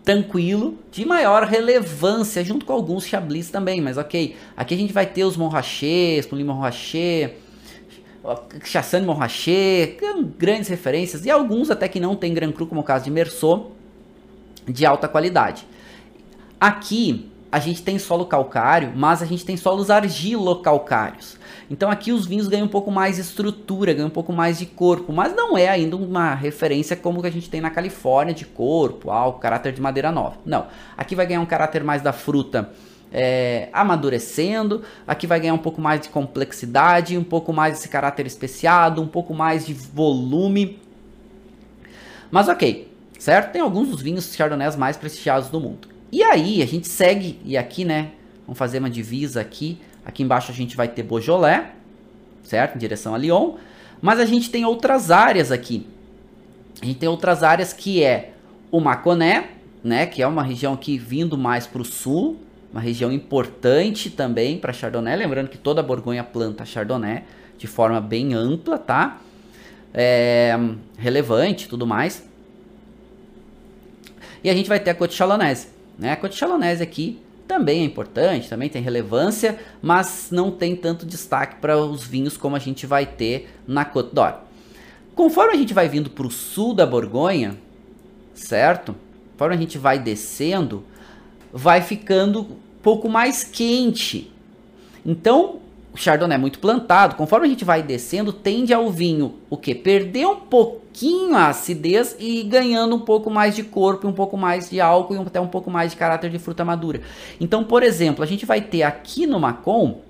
tranquilo, 0.05 0.79
de 0.93 1.07
maior 1.07 1.45
relevância, 1.45 2.45
junto 2.45 2.67
com 2.67 2.73
alguns 2.75 3.07
Chablis 3.07 3.49
também, 3.49 3.81
mas 3.81 3.97
ok. 3.97 4.37
Aqui 4.55 4.75
a 4.75 4.77
gente 4.77 4.93
vai 4.93 5.07
ter 5.07 5.25
os 5.25 5.35
Monrachets, 5.37 6.27
Pouilly 6.27 6.47
Monrachet, 6.47 7.37
Chassagne 8.63 9.07
Monrachet, 9.07 9.97
grandes 10.39 10.69
referências, 10.69 11.25
e 11.25 11.31
alguns 11.31 11.71
até 11.71 11.89
que 11.89 11.99
não 11.99 12.15
tem 12.15 12.35
Grand 12.35 12.53
Cru, 12.53 12.67
como 12.67 12.83
o 12.83 12.85
caso 12.85 13.05
de 13.05 13.11
Merceau, 13.11 13.74
de 14.67 14.87
alta 14.87 15.09
qualidade. 15.09 15.67
Aqui 16.61 17.31
a 17.51 17.59
gente 17.61 17.83
tem 17.83 17.99
solo 17.99 18.27
calcário, 18.27 18.93
mas 18.97 19.23
a 19.23 19.27
gente 19.27 19.45
tem 19.45 19.57
solos 19.57 19.89
argilocalcários. 19.91 21.39
Então 21.71 21.91
aqui 21.91 22.13
os 22.13 22.27
vinhos 22.27 22.49
ganham 22.49 22.67
um 22.67 22.69
pouco 22.69 22.91
mais 22.91 23.17
de 23.17 23.23
estrutura, 23.23 23.93
ganham 23.93 24.09
um 24.09 24.11
pouco 24.11 24.33
mais 24.33 24.59
de 24.59 24.67
corpo, 24.67 25.13
mas 25.13 25.35
não 25.35 25.57
é 25.57 25.69
ainda 25.69 25.97
uma 25.97 26.35
referência 26.35 26.97
como 26.97 27.21
que 27.21 27.29
a 27.29 27.33
gente 27.33 27.49
tem 27.49 27.61
na 27.61 27.71
Califórnia 27.71 28.35
de 28.35 28.45
corpo, 28.45 29.11
álcool, 29.11 29.39
caráter 29.39 29.73
de 29.73 29.81
madeira 29.81 30.11
nova. 30.11 30.37
Não, 30.45 30.67
aqui 30.97 31.15
vai 31.15 31.27
ganhar 31.27 31.41
um 31.41 31.47
caráter 31.47 31.85
mais 31.85 32.03
da 32.03 32.13
fruta 32.13 32.71
é, 33.13 33.69
amadurecendo, 33.73 34.83
aqui 35.07 35.25
vai 35.25 35.39
ganhar 35.39 35.55
um 35.55 35.59
pouco 35.59 35.81
mais 35.81 36.01
de 36.01 36.09
complexidade, 36.09 37.17
um 37.17 37.23
pouco 37.23 37.53
mais 37.53 37.75
desse 37.75 37.89
caráter 37.89 38.27
especiado, 38.27 39.01
um 39.01 39.07
pouco 39.07 39.33
mais 39.33 39.65
de 39.65 39.73
volume. 39.73 40.81
Mas 42.33 42.49
ok, 42.49 42.93
certo? 43.25 43.53
Tem 43.53 43.63
alguns 43.63 43.89
dos 43.89 44.03
vinhos 44.03 44.35
chardonnays 44.35 44.77
mais 44.77 44.97
prestigiados 44.97 45.49
do 45.49 45.61
mundo. 45.61 45.89
E 46.13 46.23
aí 46.23 46.63
a 46.63 46.67
gente 46.67 46.87
segue, 46.87 47.41
e 47.45 47.57
aqui 47.57 47.85
né, 47.85 48.13
vamos 48.47 48.59
fazer 48.59 48.79
uma 48.79 48.91
divisa 48.91 49.41
aqui, 49.41 49.79
Aqui 50.05 50.23
embaixo 50.23 50.53
a 50.53 50.55
gente 50.55 50.77
vai 50.77 50.87
ter 50.87 51.03
Beaujolais, 51.03 51.67
certo? 52.43 52.77
Em 52.77 52.79
direção 52.79 53.15
a 53.15 53.19
Lyon. 53.19 53.55
Mas 54.03 54.21
a 54.21 54.27
gente 54.27 54.51
tem 54.51 54.65
outras 54.65 55.11
áreas 55.11 55.51
aqui. 55.51 55.87
A 56.83 56.85
gente 56.85 56.99
tem 56.99 57.09
outras 57.09 57.43
áreas 57.43 57.73
que 57.73 58.03
é 58.03 58.33
o 58.71 58.81
Maconé, 58.81 59.51
né? 59.83 60.05
Que 60.05 60.23
é 60.23 60.27
uma 60.27 60.43
região 60.43 60.75
aqui 60.75 60.99
vindo 60.99 61.39
mais 61.39 61.67
para 61.67 61.81
o 61.81 61.85
sul. 61.85 62.37
Uma 62.71 62.81
região 62.81 63.11
importante 63.11 64.11
também 64.11 64.59
para 64.59 64.73
Chardonnay. 64.73 65.17
Lembrando 65.17 65.49
que 65.49 65.57
toda 65.57 65.81
a 65.81 65.85
Borgonha 65.85 66.23
planta 66.23 66.67
Chardonnay 66.67 67.23
de 67.57 67.67
forma 67.67 68.01
bem 68.01 68.35
ampla, 68.35 68.77
tá? 68.77 69.21
É, 69.95 70.59
relevante 70.99 71.67
tudo 71.67 71.87
mais. 71.87 72.29
E 74.45 74.51
a 74.51 74.55
gente 74.55 74.69
vai 74.69 74.79
ter 74.79 74.91
a 74.91 74.95
Côte 74.95 75.15
Chalonnaise. 75.15 75.69
Né? 75.99 76.13
A 76.13 76.17
Côte 76.17 76.37
Chalonnaise 76.37 76.83
aqui 76.83 77.19
também 77.49 77.81
é 77.81 77.85
importante, 77.85 78.49
também 78.49 78.69
tem 78.69 78.83
relevância, 78.83 79.59
mas 79.81 80.29
não 80.31 80.51
tem 80.51 80.77
tanto 80.77 81.07
destaque 81.07 81.57
para 81.57 81.79
os 81.79 82.05
vinhos 82.05 82.37
como 82.37 82.55
a 82.55 82.59
gente 82.59 82.87
vai 82.87 83.07
ter 83.07 83.55
na 83.67 83.87
Côte 83.87 84.15
d'Or. 84.15 84.41
Conforme 85.15 85.55
a 85.55 85.57
gente 85.57 85.73
vai 85.73 85.89
vindo 85.89 86.11
para 86.11 86.27
o 86.27 86.31
sul 86.31 86.75
da 86.75 86.85
Borgonha, 86.85 87.57
certo? 88.35 88.95
Conforme 89.33 89.55
a 89.55 89.59
gente 89.59 89.79
vai 89.79 89.99
descendo, 89.99 90.85
vai 91.53 91.81
ficando 91.81 92.41
um 92.43 92.57
pouco 92.83 93.09
mais 93.09 93.45
quente. 93.45 94.31
Então, 95.07 95.61
o 95.95 95.97
Chardonnay 95.97 96.35
é 96.35 96.41
muito 96.41 96.59
plantado, 96.59 97.15
conforme 97.15 97.47
a 97.47 97.49
gente 97.49 97.65
vai 97.65 97.81
descendo, 97.81 98.33
tende 98.33 98.75
ao 98.75 98.91
vinho 98.91 99.37
o 99.49 99.57
que? 99.57 99.73
Perder 99.73 100.27
um 100.27 100.35
pouquinho 100.35 101.37
a 101.37 101.47
acidez 101.47 102.17
e 102.19 102.43
ganhando 102.43 102.97
um 102.97 102.99
pouco 102.99 103.31
mais 103.31 103.55
de 103.55 103.63
corpo, 103.63 104.09
um 104.09 104.13
pouco 104.13 104.37
mais 104.37 104.69
de 104.69 104.81
álcool 104.81 105.15
e 105.15 105.19
até 105.19 105.41
um 105.41 105.47
pouco 105.47 105.71
mais 105.71 105.93
de 105.93 105.97
caráter 105.97 106.31
de 106.31 106.39
fruta 106.41 106.65
madura. 106.65 107.01
Então, 107.41 107.63
por 107.63 107.85
exemplo, 107.85 108.25
a 108.25 108.27
gente 108.27 108.45
vai 108.45 108.61
ter 108.61 108.83
aqui 108.83 109.25
no 109.25 109.39
Macon, 109.39 110.01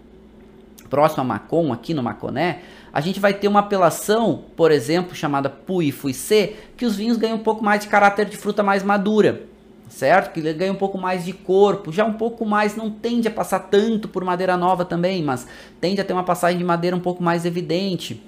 próximo 0.88 1.20
a 1.20 1.24
Macon, 1.24 1.70
aqui 1.70 1.92
no 1.92 2.02
Maconé, 2.02 2.62
a 2.90 3.02
gente 3.02 3.20
vai 3.20 3.34
ter 3.34 3.46
uma 3.46 3.60
apelação, 3.60 4.44
por 4.56 4.70
exemplo, 4.70 5.14
chamada 5.14 5.50
Puy 5.50 5.92
Fuissé, 5.92 6.54
que 6.78 6.86
os 6.86 6.96
vinhos 6.96 7.18
ganham 7.18 7.36
um 7.36 7.42
pouco 7.42 7.62
mais 7.62 7.82
de 7.82 7.88
caráter 7.88 8.24
de 8.24 8.38
fruta 8.38 8.62
mais 8.62 8.82
madura 8.82 9.52
certo? 9.88 10.32
Que 10.32 10.52
ganha 10.52 10.72
um 10.72 10.76
pouco 10.76 10.98
mais 10.98 11.24
de 11.24 11.32
corpo, 11.32 11.92
já 11.92 12.04
um 12.04 12.14
pouco 12.14 12.44
mais, 12.44 12.76
não 12.76 12.90
tende 12.90 13.28
a 13.28 13.30
passar 13.30 13.60
tanto 13.60 14.08
por 14.08 14.24
madeira 14.24 14.56
nova 14.56 14.84
também, 14.84 15.22
mas 15.22 15.46
tende 15.80 16.00
a 16.00 16.04
ter 16.04 16.12
uma 16.12 16.24
passagem 16.24 16.58
de 16.58 16.64
madeira 16.64 16.96
um 16.96 17.00
pouco 17.00 17.22
mais 17.22 17.44
evidente. 17.44 18.22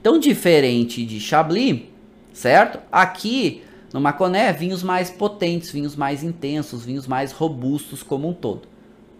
Então, 0.00 0.18
diferente 0.18 1.04
de 1.04 1.20
Chablis, 1.20 1.82
certo? 2.32 2.78
Aqui 2.90 3.62
no 3.92 4.00
Maconé, 4.00 4.52
vinhos 4.52 4.82
mais 4.82 5.10
potentes, 5.10 5.70
vinhos 5.70 5.96
mais 5.96 6.22
intensos, 6.22 6.84
vinhos 6.84 7.06
mais 7.06 7.32
robustos 7.32 8.02
como 8.02 8.28
um 8.28 8.32
todo, 8.32 8.62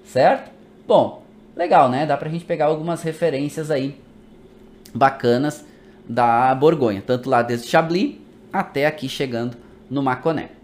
certo? 0.05 0.51
Bom, 0.87 1.23
legal, 1.57 1.91
né? 1.91 2.07
Dá 2.07 2.17
pra 2.17 2.31
gente 2.31 2.45
pegar 2.45 2.67
algumas 2.67 3.03
referências 3.03 3.71
aí 3.71 4.01
bacanas 4.95 5.65
da 6.09 6.55
Borgonha, 6.55 7.03
tanto 7.05 7.29
lá 7.29 7.43
desde 7.43 7.69
Chablis 7.69 8.17
até 8.53 8.87
aqui 8.87 9.09
chegando 9.09 9.57
no 9.91 10.03
Maconé 10.03 10.58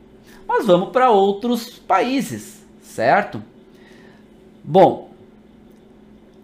mas 0.57 0.67
vamos 0.67 0.91
para 0.91 1.11
outros 1.11 1.69
países, 1.69 2.65
certo? 2.81 3.43
Bom, 4.63 5.11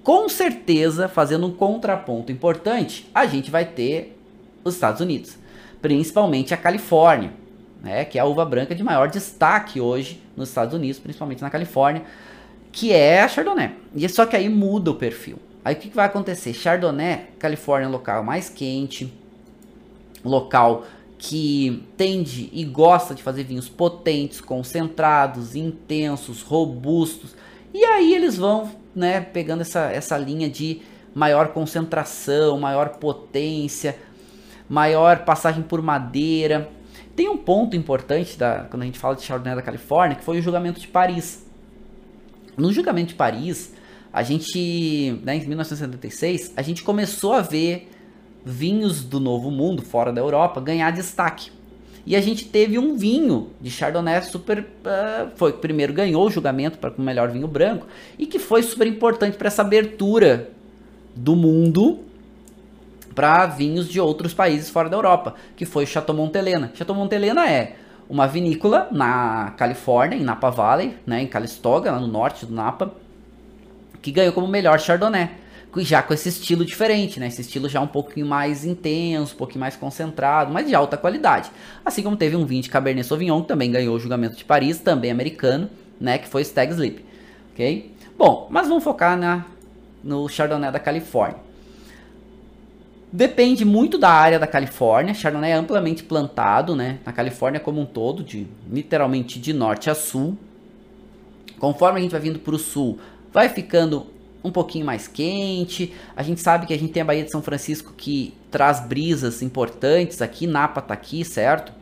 com 0.03 0.29
certeza, 0.29 1.09
fazendo 1.09 1.47
um 1.47 1.53
contraponto 1.53 2.33
importante, 2.33 3.09
a 3.15 3.25
gente 3.25 3.53
vai 3.53 3.65
ter 3.65 4.19
os 4.65 4.75
Estados 4.75 5.01
Unidos, 5.01 5.39
principalmente 5.81 6.53
a 6.53 6.57
Califórnia, 6.57 7.33
né, 7.81 8.05
que 8.05 8.19
é 8.19 8.21
a 8.21 8.25
uva 8.25 8.45
branca 8.45 8.75
de 8.75 8.83
maior 8.83 9.09
destaque 9.09 9.81
hoje 9.81 10.21
nos 10.37 10.49
Estados 10.49 10.75
Unidos, 10.75 10.99
principalmente 10.99 11.41
na 11.41 11.49
Califórnia, 11.49 12.03
que 12.73 12.93
é 12.93 13.23
a 13.23 13.29
Chardonnay. 13.29 13.77
E 13.95 14.09
só 14.09 14.27
que 14.27 14.35
aí 14.35 14.49
muda 14.49 14.91
o 14.91 14.97
perfil. 14.97 15.39
Aí 15.65 15.77
o 15.77 15.79
que, 15.79 15.89
que 15.89 15.97
vai 15.97 16.07
acontecer? 16.07 16.53
Chardonnay, 16.53 17.29
Califórnia, 17.39 17.87
é 17.87 17.89
local 17.89 18.25
mais 18.25 18.49
quente, 18.49 19.13
local 20.25 20.85
que 21.23 21.87
tende 21.99 22.49
e 22.51 22.65
gosta 22.65 23.15
de 23.15 23.23
fazer 23.23 23.45
vinhos 23.45 23.69
potentes, 23.69 24.41
concentrados, 24.41 25.55
intensos, 25.55 26.41
robustos. 26.41 27.37
E 27.75 27.85
aí 27.85 28.15
eles 28.15 28.39
vão, 28.39 28.73
né, 28.97 29.21
pegando 29.21 29.61
essa, 29.61 29.81
essa 29.93 30.17
linha 30.17 30.49
de 30.49 30.81
maior 31.15 31.49
concentração, 31.49 32.59
maior 32.59 32.97
potência, 32.97 33.99
maior 34.67 35.27
passagem 35.27 35.63
por 35.63 35.83
madeira. 35.83 36.71
Tem 37.15 37.29
um 37.29 37.37
ponto 37.37 37.77
importante 37.77 38.39
da, 38.39 38.65
quando 38.71 38.83
a 38.83 38.87
gente 38.87 38.99
fala 38.99 39.15
de 39.15 39.23
Chardonnay 39.23 39.57
da 39.57 39.63
Califórnia, 39.63 40.17
que 40.17 40.25
foi 40.25 40.39
o 40.39 40.43
julgamento 40.43 40.81
de 40.81 40.89
Paris. 40.89 41.47
No 42.57 42.73
julgamento 42.73 43.09
de 43.09 43.15
Paris, 43.15 43.75
a 44.11 44.23
gente, 44.23 45.21
né, 45.23 45.37
em 45.37 45.47
1976, 45.47 46.55
a 46.57 46.63
gente 46.63 46.83
começou 46.83 47.35
a 47.35 47.43
ver 47.43 47.90
vinhos 48.45 49.03
do 49.03 49.21
Novo 49.21 49.51
Mundo, 49.51 49.83
fora 49.83 50.13
da 50.13 50.21
Europa, 50.21 50.61
ganhar 50.61 50.91
destaque. 50.91 51.51
E 52.07 52.17
a 52.17 52.21
gente 52.21 52.47
teve 52.47 52.79
um 52.79 52.97
vinho 52.97 53.51
de 53.61 53.71
Chardonnay 53.71 54.23
super. 54.23 54.61
Uh, 54.61 55.31
foi 55.37 55.53
primeiro 55.53 55.93
ganhou 55.93 56.27
o 56.27 56.31
julgamento 56.31 56.79
para 56.79 56.93
o 56.97 57.01
melhor 57.03 57.31
vinho 57.31 57.47
branco 57.47 57.87
e 58.19 58.27
que 58.27 58.39
foi 58.39 58.63
super 58.63 58.87
importante 58.87 59.37
para 59.37 59.49
essa 59.49 59.63
abertura 59.63 60.51
do 61.15 61.37
mundo 61.37 62.01
para 63.15 63.47
vinhos 63.47 63.89
de 63.89 64.01
outros 64.01 64.33
países 64.33 64.71
fora 64.71 64.89
da 64.89 64.97
Europa, 64.97 65.35
que 65.57 65.67
foi 65.67 65.85
Chateau 65.85 66.17
Montelena. 66.17 66.71
Chateau 66.75 66.97
Montelena 66.97 67.51
é 67.51 67.77
uma 68.09 68.27
vinícola 68.27 68.89
na 68.91 69.53
Califórnia, 69.57 70.17
em 70.17 70.23
Napa 70.23 70.51
Valley, 70.51 70.97
né, 71.07 71.23
em 71.23 71.27
Calistoga, 71.27 71.93
lá 71.93 72.01
no 72.01 72.07
norte 72.07 72.47
do 72.47 72.55
Napa, 72.55 72.93
que 74.01 74.11
ganhou 74.11 74.33
como 74.33 74.49
melhor 74.49 74.81
Chardonnay 74.81 75.31
já 75.79 76.03
com 76.03 76.13
esse 76.13 76.29
estilo 76.29 76.65
diferente, 76.65 77.21
né? 77.21 77.29
Esse 77.29 77.43
estilo 77.43 77.69
já 77.69 77.81
um 77.81 77.87
pouquinho 77.87 78.27
mais 78.27 78.65
intenso, 78.65 79.35
um 79.35 79.39
pouquinho 79.39 79.61
mais 79.61 79.77
concentrado, 79.77 80.53
mas 80.53 80.67
de 80.67 80.75
alta 80.75 80.97
qualidade. 80.97 81.51
Assim 81.85 82.03
como 82.03 82.17
teve 82.17 82.35
um 82.35 82.45
vinho 82.45 82.63
de 82.63 82.69
Cabernet 82.69 83.07
Sauvignon 83.07 83.43
que 83.43 83.49
também 83.49 83.71
ganhou 83.71 83.95
o 83.95 83.99
julgamento 84.01 84.37
de 84.37 84.45
Paris, 84.45 84.79
também 84.81 85.11
americano, 85.11 85.71
né? 86.01 86.19
Que 86.19 86.29
foi 86.29 86.43
Stag 86.45 86.73
Sleep, 86.73 87.05
ok? 87.53 87.95
Bom, 88.19 88.49
mas 88.51 88.69
vamos 88.69 88.83
focar 88.83 89.17
na, 89.17 89.47
no 90.03 90.29
Chardonnay 90.29 90.73
da 90.73 90.81
Califórnia. 90.81 91.39
Depende 93.13 93.65
muito 93.65 93.99
da 93.99 94.11
área 94.11 94.39
da 94.39 94.47
Califórnia. 94.47 95.15
Chardonnay 95.15 95.53
é 95.53 95.55
amplamente 95.55 96.03
plantado, 96.03 96.77
né? 96.77 96.99
Na 97.05 97.13
Califórnia 97.13 97.59
como 97.59 97.81
um 97.81 97.87
todo, 97.87 98.23
de 98.23 98.47
literalmente 98.71 99.41
de 99.41 99.53
norte 99.53 99.91
a 99.91 99.95
sul. 99.95 100.37
Conforme 101.59 101.99
a 101.99 102.03
gente 102.03 102.13
vai 102.13 102.21
vindo 102.21 102.39
para 102.39 102.55
o 102.55 102.59
sul, 102.59 102.99
vai 103.33 103.49
ficando 103.49 104.07
um 104.43 104.51
pouquinho 104.51 104.85
mais 104.85 105.07
quente. 105.07 105.93
A 106.17 106.23
gente 106.23 106.41
sabe 106.41 106.67
que 106.67 106.75
a 106.75 106.79
gente 106.79 106.93
tem 106.93 107.03
a 107.03 107.05
Baía 107.05 107.25
de 107.25 107.31
São 107.31 107.43
Francisco 107.43 107.93
que 107.97 108.35
traz 108.51 108.81
brisas 108.81 109.43
importantes 109.43 110.23
aqui, 110.23 110.47
Napa 110.47 110.81
tá 110.81 110.95
aqui, 110.95 111.25
certo? 111.25 111.73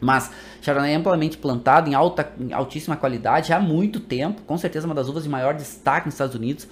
Mas 0.00 0.30
Chardonnay 0.60 0.92
é 0.92 0.96
amplamente 0.96 1.38
plantado 1.38 1.88
em, 1.88 1.94
alta, 1.94 2.30
em 2.38 2.52
altíssima 2.52 2.96
qualidade 2.96 3.52
há 3.52 3.60
muito 3.60 4.00
tempo, 4.00 4.42
com 4.42 4.58
certeza 4.58 4.86
uma 4.86 4.94
das 4.94 5.08
uvas 5.08 5.22
de 5.22 5.28
maior 5.28 5.54
destaque 5.54 6.06
nos 6.06 6.14
Estados 6.14 6.34
Unidos. 6.34 6.68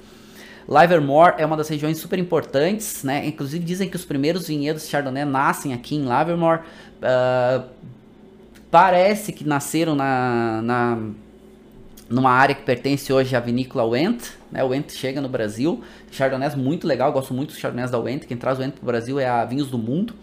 Livermore 0.68 1.34
é 1.38 1.46
uma 1.46 1.56
das 1.56 1.68
regiões 1.68 1.98
super 1.98 2.18
importantes, 2.18 3.02
né? 3.02 3.26
Inclusive 3.26 3.64
dizem 3.64 3.88
que 3.88 3.96
os 3.96 4.04
primeiros 4.04 4.46
vinhedos 4.46 4.82
de 4.82 4.88
Chardonnay 4.88 5.24
nascem 5.24 5.72
aqui 5.74 5.96
em 5.96 6.02
Livermore. 6.02 6.60
Uh, 7.00 7.64
parece 8.70 9.32
que 9.32 9.44
nasceram 9.44 9.94
na, 9.94 10.62
na 10.62 10.98
numa 12.12 12.30
área 12.30 12.54
que 12.54 12.62
pertence 12.62 13.10
hoje 13.10 13.34
à 13.34 13.40
vinícola 13.40 13.84
Wendt, 13.84 14.32
né? 14.50 14.62
O 14.62 14.70
chega 14.90 15.20
no 15.20 15.28
Brasil, 15.28 15.82
Chardonnays 16.10 16.54
muito 16.54 16.86
legal, 16.86 17.10
gosto 17.10 17.32
muito 17.32 17.48
dos 17.48 17.58
Chardonnays 17.58 17.90
da 17.90 17.98
Wendt, 17.98 18.26
quem 18.26 18.36
traz 18.36 18.58
o 18.58 18.60
Wendt 18.60 18.76
para 18.76 18.82
o 18.82 18.86
Brasil 18.86 19.18
é 19.18 19.26
a 19.26 19.44
Vinhos 19.46 19.70
do 19.70 19.78
Mundo, 19.78 20.14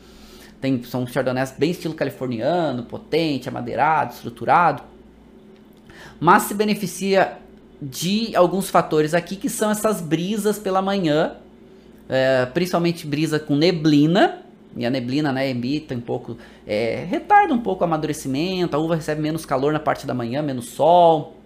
Tem, 0.61 0.83
são 0.83 1.07
chardonnays 1.07 1.51
bem 1.57 1.71
estilo 1.71 1.95
californiano, 1.95 2.83
potente, 2.83 3.49
amadeirado, 3.49 4.13
estruturado. 4.13 4.83
Mas 6.19 6.43
se 6.43 6.53
beneficia 6.53 7.37
de 7.81 8.35
alguns 8.35 8.69
fatores 8.69 9.13
aqui 9.13 9.35
que 9.35 9.49
são 9.49 9.71
essas 9.71 9.99
brisas 9.99 10.59
pela 10.59 10.81
manhã, 10.81 11.37
é, 12.07 12.45
principalmente 12.45 13.07
brisa 13.07 13.39
com 13.39 13.55
neblina, 13.55 14.43
e 14.75 14.85
a 14.85 14.89
neblina 14.89 15.31
né, 15.31 15.49
emita 15.49 15.95
um 15.95 16.01
pouco, 16.01 16.37
é, 16.67 17.05
retarda 17.09 17.53
um 17.53 17.61
pouco 17.61 17.81
o 17.81 17.85
amadurecimento, 17.85 18.75
a 18.75 18.79
uva 18.79 18.95
recebe 18.95 19.21
menos 19.21 19.45
calor 19.45 19.73
na 19.73 19.79
parte 19.79 20.05
da 20.05 20.13
manhã, 20.13 20.43
menos 20.43 20.65
sol. 20.65 21.38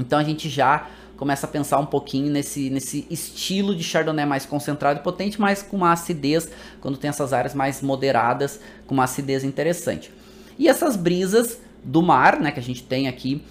Então 0.00 0.18
a 0.18 0.24
gente 0.24 0.48
já 0.48 0.86
começa 1.16 1.46
a 1.46 1.50
pensar 1.50 1.78
um 1.78 1.86
pouquinho 1.86 2.30
nesse, 2.30 2.70
nesse 2.70 3.06
estilo 3.10 3.74
de 3.74 3.84
Chardonnay 3.84 4.24
mais 4.24 4.46
concentrado 4.46 5.00
e 5.00 5.02
potente, 5.02 5.38
mas 5.38 5.62
com 5.62 5.76
uma 5.76 5.92
acidez, 5.92 6.50
quando 6.80 6.96
tem 6.96 7.10
essas 7.10 7.34
áreas 7.34 7.54
mais 7.54 7.82
moderadas, 7.82 8.58
com 8.86 8.94
uma 8.94 9.04
acidez 9.04 9.44
interessante. 9.44 10.10
E 10.58 10.66
essas 10.66 10.96
brisas 10.96 11.58
do 11.84 12.02
mar, 12.02 12.40
né, 12.40 12.50
que 12.50 12.58
a 12.58 12.62
gente 12.62 12.82
tem 12.82 13.06
aqui, 13.06 13.44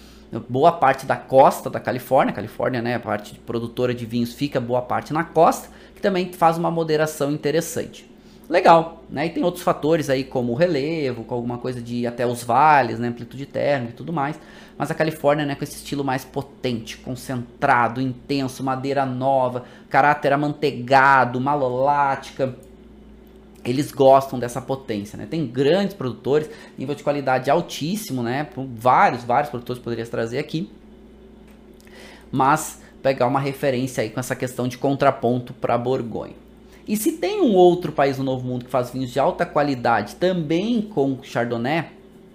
boa 0.48 0.72
parte 0.72 1.06
da 1.06 1.16
costa 1.16 1.70
da 1.70 1.78
Califórnia, 1.78 2.32
Califórnia, 2.32 2.82
né, 2.82 2.96
a 2.96 3.00
parte 3.00 3.34
produtora 3.46 3.94
de 3.94 4.04
vinhos 4.04 4.32
fica 4.32 4.60
boa 4.60 4.82
parte 4.82 5.12
na 5.12 5.22
costa, 5.22 5.68
que 5.94 6.02
também 6.02 6.32
faz 6.32 6.58
uma 6.58 6.70
moderação 6.70 7.30
interessante 7.30 8.10
legal, 8.50 9.04
né? 9.08 9.26
E 9.26 9.30
tem 9.30 9.44
outros 9.44 9.62
fatores 9.62 10.10
aí 10.10 10.24
como 10.24 10.52
o 10.52 10.56
relevo, 10.56 11.22
com 11.22 11.36
alguma 11.36 11.56
coisa 11.56 11.80
de 11.80 12.04
até 12.04 12.26
os 12.26 12.42
vales, 12.42 12.98
né, 12.98 13.06
amplitude 13.06 13.46
térmica 13.46 13.92
e 13.92 13.96
tudo 13.96 14.12
mais. 14.12 14.38
Mas 14.80 14.90
a 14.90 14.94
Califórnia, 14.94 15.44
né, 15.44 15.54
com 15.54 15.62
esse 15.62 15.76
estilo 15.76 16.02
mais 16.02 16.24
potente, 16.24 16.96
concentrado, 16.96 18.00
intenso, 18.00 18.64
madeira 18.64 19.04
nova, 19.04 19.64
caráter 19.90 20.32
amanteigado, 20.32 21.38
malolática, 21.38 22.56
eles 23.62 23.92
gostam 23.92 24.38
dessa 24.38 24.58
potência, 24.58 25.18
né? 25.18 25.26
Tem 25.30 25.46
grandes 25.46 25.92
produtores, 25.92 26.48
nível 26.78 26.94
de 26.94 27.02
qualidade 27.02 27.50
altíssimo, 27.50 28.22
né? 28.22 28.48
Vários, 28.74 29.22
vários 29.22 29.50
produtores 29.50 29.82
poderia 29.82 30.06
trazer 30.06 30.38
aqui. 30.38 30.70
Mas 32.32 32.80
pegar 33.02 33.26
uma 33.26 33.38
referência 33.38 34.02
aí 34.02 34.08
com 34.08 34.18
essa 34.18 34.34
questão 34.34 34.66
de 34.66 34.78
contraponto 34.78 35.52
para 35.52 35.76
Borgonha. 35.76 36.36
E 36.88 36.96
se 36.96 37.18
tem 37.18 37.42
um 37.42 37.52
outro 37.52 37.92
país 37.92 38.16
no 38.16 38.24
Novo 38.24 38.46
Mundo 38.46 38.64
que 38.64 38.70
faz 38.70 38.90
vinhos 38.90 39.10
de 39.10 39.20
alta 39.20 39.44
qualidade 39.44 40.16
também 40.16 40.80
com 40.80 41.22
Chardonnay, 41.22 41.84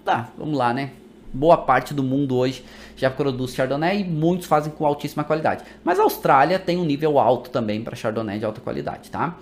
tá, 0.06 0.30
vamos 0.38 0.56
lá, 0.56 0.72
né? 0.72 0.92
Boa 1.36 1.58
parte 1.58 1.94
do 1.94 2.02
mundo 2.02 2.38
hoje 2.38 2.64
já 2.96 3.10
produz 3.10 3.54
Chardonnay 3.54 4.00
e 4.00 4.04
muitos 4.06 4.48
fazem 4.48 4.72
com 4.72 4.86
altíssima 4.86 5.22
qualidade. 5.22 5.66
Mas 5.84 6.00
a 6.00 6.04
Austrália 6.04 6.58
tem 6.58 6.78
um 6.78 6.86
nível 6.86 7.20
alto 7.20 7.50
também 7.50 7.84
para 7.84 7.94
Chardonnay 7.94 8.40
de 8.40 8.46
alta 8.46 8.62
qualidade, 8.62 9.12
tá? 9.12 9.36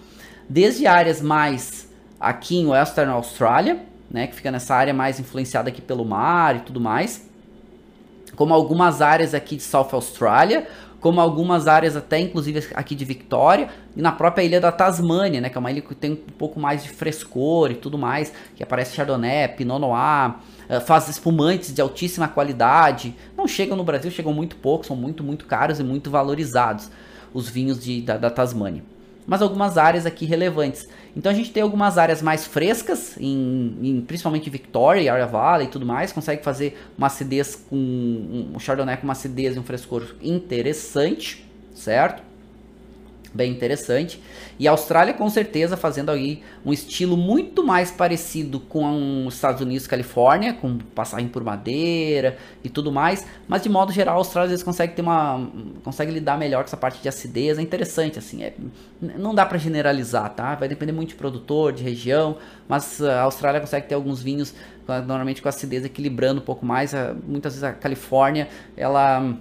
Desde 0.50 0.88
áreas 0.88 1.22
mais 1.22 1.88
aqui 2.20 2.58
em 2.58 2.66
Western 2.66 3.12
Australia, 3.12 3.86
né, 4.10 4.26
que 4.26 4.36
fica 4.36 4.50
nessa 4.50 4.74
área 4.74 4.92
mais 4.92 5.20
influenciada 5.20 5.70
aqui 5.70 5.84
pelo 5.84 6.04
mar 6.04 6.56
e 6.56 6.60
tudo 6.62 6.82
mais, 6.82 7.30
como 8.36 8.56
algumas 8.56 9.00
áreas 9.00 9.36
aqui 9.36 9.58
de 9.58 9.62
South 9.62 9.90
Australia, 9.92 10.68
como 11.00 11.20
algumas 11.22 11.68
áreas 11.68 11.96
até 11.96 12.18
inclusive 12.18 12.66
aqui 12.74 12.96
de 12.96 13.06
Victoria 13.06 13.70
e 13.96 14.02
na 14.02 14.12
própria 14.12 14.44
ilha 14.44 14.60
da 14.60 14.72
Tasmânia, 14.72 15.42
né, 15.42 15.50
que 15.50 15.58
é 15.58 15.60
uma 15.60 15.70
ilha 15.70 15.82
que 15.82 15.94
tem 15.94 16.14
um 16.14 16.16
pouco 16.16 16.60
mais 16.60 16.82
de 16.82 16.90
frescor 16.90 17.70
e 17.70 17.76
tudo 17.76 18.00
mais, 18.00 18.34
que 18.56 18.64
aparece 18.64 18.96
Chardonnay, 18.96 19.50
Pinot 19.50 19.80
Noir, 19.80 20.36
faz 20.80 21.08
espumantes 21.08 21.74
de 21.74 21.82
altíssima 21.82 22.28
qualidade. 22.28 23.16
Não 23.38 23.48
chegam 23.48 23.76
no 23.76 23.84
Brasil, 23.84 24.12
chegam 24.12 24.34
muito 24.34 24.56
pouco, 24.56 24.86
são 24.86 24.96
muito, 24.96 25.24
muito 25.24 25.46
caros 25.46 25.80
e 25.80 25.84
muito 25.84 26.10
valorizados 26.10 26.90
os 27.34 27.50
vinhos 27.50 27.84
de, 27.84 28.02
da, 28.02 28.18
da 28.18 28.30
Tasmânia 28.30 28.84
mas 29.26 29.42
algumas 29.42 29.78
áreas 29.78 30.06
aqui 30.06 30.26
relevantes. 30.26 30.88
Então 31.16 31.32
a 31.32 31.36
gente 31.36 31.52
tem 31.52 31.64
algumas 31.64 31.98
áreas 31.98 32.22
mais 32.22 32.46
frescas, 32.46 33.16
em, 33.18 33.78
em 33.82 34.02
principalmente 34.02 34.50
Victoria, 34.50 35.12
Area 35.14 35.26
Valley 35.26 35.68
e 35.68 35.70
tudo 35.70 35.86
mais, 35.86 36.12
consegue 36.12 36.44
fazer 36.44 36.78
uma 36.98 37.08
acidez 37.08 37.56
com 37.56 37.76
um 37.76 38.60
Chardonnay 38.60 38.98
com 38.98 39.04
uma 39.04 39.14
acidez 39.14 39.56
e 39.56 39.60
um 39.60 39.64
frescor 39.64 40.16
interessante, 40.22 41.48
certo? 41.74 42.24
Bem 43.34 43.52
interessante. 43.52 44.22
E 44.60 44.68
a 44.68 44.72
Austrália 44.72 45.14
com 45.14 45.30
certeza 45.30 45.76
fazendo 45.76 46.12
aí 46.12 46.44
um 46.66 46.72
estilo 46.72 47.18
muito 47.18 47.64
mais 47.64 47.90
parecido 47.90 48.60
com 48.60 49.26
os 49.26 49.36
Estados 49.36 49.62
Unidos, 49.62 49.88
Califórnia, 49.88 50.54
com 50.54 50.78
passagem 50.78 51.28
por 51.28 51.44
madeira 51.44 52.38
e 52.64 52.70
tudo 52.70 52.92
mais, 52.92 53.26
mas 53.48 53.64
de 53.64 53.70
modo 53.70 53.92
geral 53.92 54.16
a 54.16 54.18
Austrália 54.20 54.46
às 54.46 54.52
vezes 54.52 54.64
consegue 54.64 54.94
ter 54.94 55.02
uma 55.02 55.50
consegue 55.84 56.12
lidar 56.12 56.38
melhor 56.38 56.64
com 56.64 56.68
essa 56.68 56.78
parte 56.78 57.02
de 57.02 57.10
acidez, 57.10 57.58
é 57.58 57.62
interessante 57.62 58.20
assim, 58.20 58.44
é, 58.44 58.54
não 59.02 59.34
dá 59.34 59.46
para 59.46 59.58
generalizar, 59.58 60.30
tá? 60.30 60.56
Vai 60.56 60.68
depender 60.68 60.92
muito 60.92 61.10
de 61.10 61.16
produtor, 61.16 61.74
de 61.74 61.84
região, 61.84 62.38
mas 62.68 63.02
a 63.02 63.22
Austrália 63.22 63.60
consegue 63.60 63.88
ter 63.88 63.96
alguns 63.96 64.22
vinhos 64.22 64.54
normalmente 64.88 65.42
com 65.42 65.50
acidez 65.50 65.86
equilibrando 65.86 66.42
um 66.42 66.44
pouco 66.44 66.66
mais, 66.66 66.94
muitas 67.26 67.54
vezes 67.54 67.64
a 67.64 67.72
Califórnia, 67.72 68.50
ela 68.76 69.36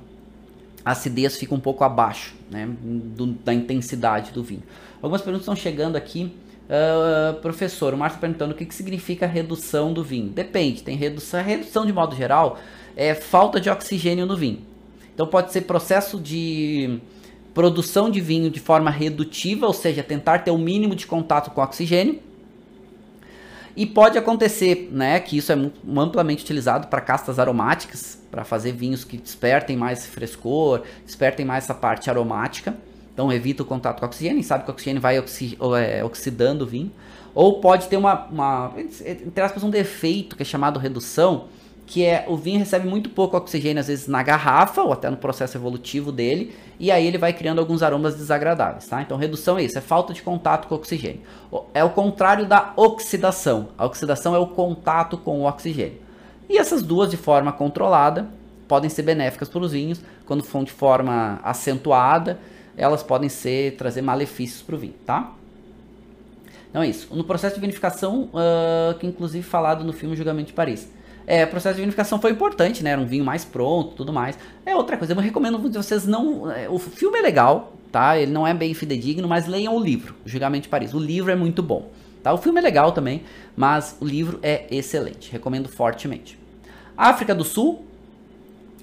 a 0.85 0.93
acidez 0.93 1.37
fica 1.37 1.55
um 1.55 1.61
pouco 1.61 1.85
abaixo 1.85 2.35
né, 2.51 2.69
do, 2.81 3.27
da 3.27 3.55
intensidade 3.55 4.33
do 4.33 4.43
vinho. 4.43 4.63
Algumas 5.01 5.23
perguntas 5.23 5.43
estão 5.43 5.57
chegando 5.57 5.97
aqui. 5.97 6.33
Uh, 6.65 7.41
professor, 7.41 7.93
o 7.93 7.99
Márcio 7.99 8.19
tá 8.19 8.21
perguntando 8.21 8.55
o 8.55 8.57
que, 8.57 8.65
que 8.65 8.75
significa 8.75 9.27
redução 9.27 9.93
do 9.93 10.03
vinho. 10.03 10.29
Depende, 10.29 10.83
tem 10.83 10.97
redução. 10.97 11.41
A 11.41 11.43
redução, 11.43 11.85
de 11.85 11.93
modo 11.93 12.17
geral, 12.17 12.59
é 12.97 13.15
falta 13.15 13.61
de 13.61 13.69
oxigênio 13.69 14.27
no 14.27 14.37
vinho. 14.37 14.61
Então 15.15 15.27
pode 15.27 15.53
ser 15.53 15.63
processo 15.63 16.19
de 16.19 16.99
produção 17.53 18.11
de 18.11 18.21
vinho 18.21 18.51
de 18.51 18.61
forma 18.61 18.91
redutiva, 18.91 19.67
ou 19.67 19.73
seja, 19.73 20.03
tentar 20.03 20.39
ter 20.39 20.51
o 20.51 20.59
mínimo 20.59 20.95
de 20.95 21.07
contato 21.07 21.51
com 21.51 21.61
oxigênio. 21.61 22.21
E 23.75 23.87
pode 23.87 24.19
acontecer, 24.19 24.89
né, 24.93 25.19
que 25.19 25.37
isso 25.37 25.51
é 25.51 25.57
amplamente 25.97 26.43
utilizado 26.43 26.89
para 26.89 27.01
castas 27.01 27.39
aromáticas, 27.39 28.19
para 28.31 28.45
fazer 28.45 28.73
vinhos 28.73 29.05
que 29.05 29.17
despertem 29.17 29.77
mais 29.77 30.07
frescor, 30.07 30.83
despertem 31.07 31.47
mais 31.47 31.65
essa 31.65 31.75
parte 31.75 32.11
aromática. 32.11 32.77
Então 33.15 33.33
evita 33.33 33.63
o 33.63 33.67
contato 33.67 34.01
com 34.01 34.07
o 34.07 34.09
oxigênio, 34.09 34.43
sabe 34.43 34.65
que 34.65 34.71
o 34.71 34.73
oxigênio 34.73 35.01
vai 35.01 35.19
oxi 35.19 35.57
é, 35.79 36.05
oxidando 36.05 36.65
o 36.65 36.67
vinho. 36.67 36.91
Ou 37.35 37.61
pode 37.61 37.89
ter 37.89 37.97
uma, 37.97 38.27
uma, 38.27 38.73
entre 38.77 39.43
aspas, 39.43 39.63
um 39.63 39.71
defeito 39.71 40.37
que 40.37 40.43
é 40.43 40.47
chamado 40.47 40.79
redução, 40.79 41.47
que 41.87 42.05
é 42.05 42.25
o 42.29 42.37
vinho 42.37 42.59
recebe 42.59 42.89
muito 42.89 43.11
pouco 43.11 43.37
oxigênio, 43.37 43.81
às 43.81 43.89
vezes 43.89 44.07
na 44.07 44.23
garrafa 44.23 44.83
ou 44.83 44.93
até 44.93 45.11
no 45.11 45.17
processo 45.17 45.57
evolutivo 45.57 46.11
dele, 46.11 46.55
e 46.79 46.91
aí 46.91 47.07
ele 47.07 47.19
vai 47.19 47.33
criando 47.33 47.59
alguns 47.59 47.83
aromas 47.83 48.15
desagradáveis, 48.15 48.87
tá? 48.87 49.03
Então 49.03 49.17
redução 49.17 49.59
é 49.59 49.65
isso, 49.65 49.77
é 49.77 49.81
falta 49.81 50.13
de 50.13 50.23
contato 50.23 50.69
com 50.69 50.75
o 50.75 50.79
oxigênio. 50.79 51.21
É 51.75 51.85
o 51.85 51.91
contrário 51.91 52.47
da 52.47 52.73
oxidação. 52.77 53.69
A 53.77 53.85
oxidação 53.85 54.35
é 54.35 54.39
o 54.39 54.47
contato 54.47 55.19
com 55.19 55.41
o 55.41 55.45
oxigênio. 55.45 56.01
E 56.49 56.59
essas 56.59 56.83
duas, 56.83 57.11
de 57.11 57.17
forma 57.17 57.53
controlada, 57.53 58.29
podem 58.67 58.89
ser 58.89 59.03
benéficas 59.03 59.49
para 59.49 59.61
os 59.61 59.73
vinhos. 59.73 60.01
Quando 60.27 60.43
for 60.43 60.65
de 60.65 60.73
forma 60.73 61.41
acentuada, 61.43 62.39
elas 62.77 63.03
podem 63.03 63.29
ser 63.29 63.77
trazer 63.77 64.03
malefícios 64.03 64.63
para 64.63 64.75
o 64.75 64.79
vinho, 64.79 64.95
tá? 65.05 65.33
Então 66.71 66.83
é 66.83 66.89
isso. 66.89 67.15
No 67.15 67.23
processo 67.23 67.55
de 67.55 67.61
vinificação, 67.61 68.31
uh, 68.33 68.99
que 68.99 69.07
inclusive 69.07 69.43
falado 69.43 69.85
no 69.85 69.93
filme 69.93 70.17
Julgamento 70.17 70.49
de 70.49 70.53
Paris. 70.55 70.89
É, 71.27 71.45
o 71.45 71.49
processo 71.49 71.77
de 71.77 71.83
vinificação 71.83 72.21
foi 72.21 72.33
importante, 72.33 72.83
né? 72.83 72.91
Era 72.91 73.01
um 73.01 73.07
vinho 73.07 73.25
mais 73.25 73.45
pronto, 73.45 73.95
tudo 73.97 74.13
mais. 74.13 74.39
É 74.67 74.75
outra 74.75 74.97
coisa, 74.97 75.15
eu 75.15 75.19
recomendo 75.19 75.59
vocês 75.59 76.07
não. 76.07 76.51
É, 76.51 76.69
o 76.69 76.79
filme 76.79 77.19
é 77.19 77.23
legal, 77.23 77.75
tá? 77.91 78.19
Ele 78.19 78.33
não 78.33 78.47
é 78.47 78.53
bem 78.53 78.75
fidedigno, 78.75 79.29
mas 79.29 79.47
leiam 79.47 79.77
o 79.77 79.81
livro, 79.81 80.15
o 80.25 80.29
Julgamento 80.29 80.65
de 80.65 80.69
Paris. 80.69 80.95
O 80.95 80.99
livro 80.99 81.31
é 81.31 81.37
muito 81.37 81.63
bom. 81.63 81.91
Tá? 82.23 82.33
O 82.33 82.39
filme 82.39 82.61
é 82.61 82.63
legal 82.63 82.93
também, 82.93 83.23
mas 83.57 83.97
o 84.01 84.05
livro 84.05 84.39
é 84.43 84.67
excelente. 84.71 85.31
Recomendo 85.33 85.69
fortemente. 85.69 86.39
África 86.97 87.35
do 87.35 87.43
Sul, 87.43 87.85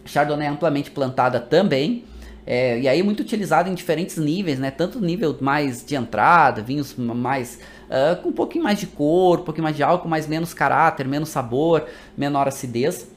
Chardonnay 0.05 0.47
é 0.47 0.49
amplamente 0.49 0.91
plantada 0.91 1.39
também. 1.39 2.03
É, 2.45 2.79
e 2.79 2.87
aí 2.87 3.03
muito 3.03 3.19
utilizado 3.19 3.69
em 3.69 3.75
diferentes 3.75 4.17
níveis, 4.17 4.59
né? 4.59 4.71
Tanto 4.71 4.99
nível 4.99 5.37
mais 5.39 5.85
de 5.85 5.95
entrada, 5.95 6.61
vinhos 6.61 6.95
mais 6.95 7.59
uh, 7.89 8.21
com 8.21 8.29
um 8.29 8.33
pouquinho 8.33 8.63
mais 8.63 8.79
de 8.79 8.87
cor, 8.87 9.39
um 9.39 9.43
pouquinho 9.43 9.63
mais 9.63 9.75
de 9.75 9.83
álcool, 9.83 10.07
mas 10.07 10.27
menos 10.27 10.53
caráter, 10.53 11.07
menos 11.07 11.29
sabor, 11.29 11.85
menor 12.17 12.47
acidez. 12.47 13.09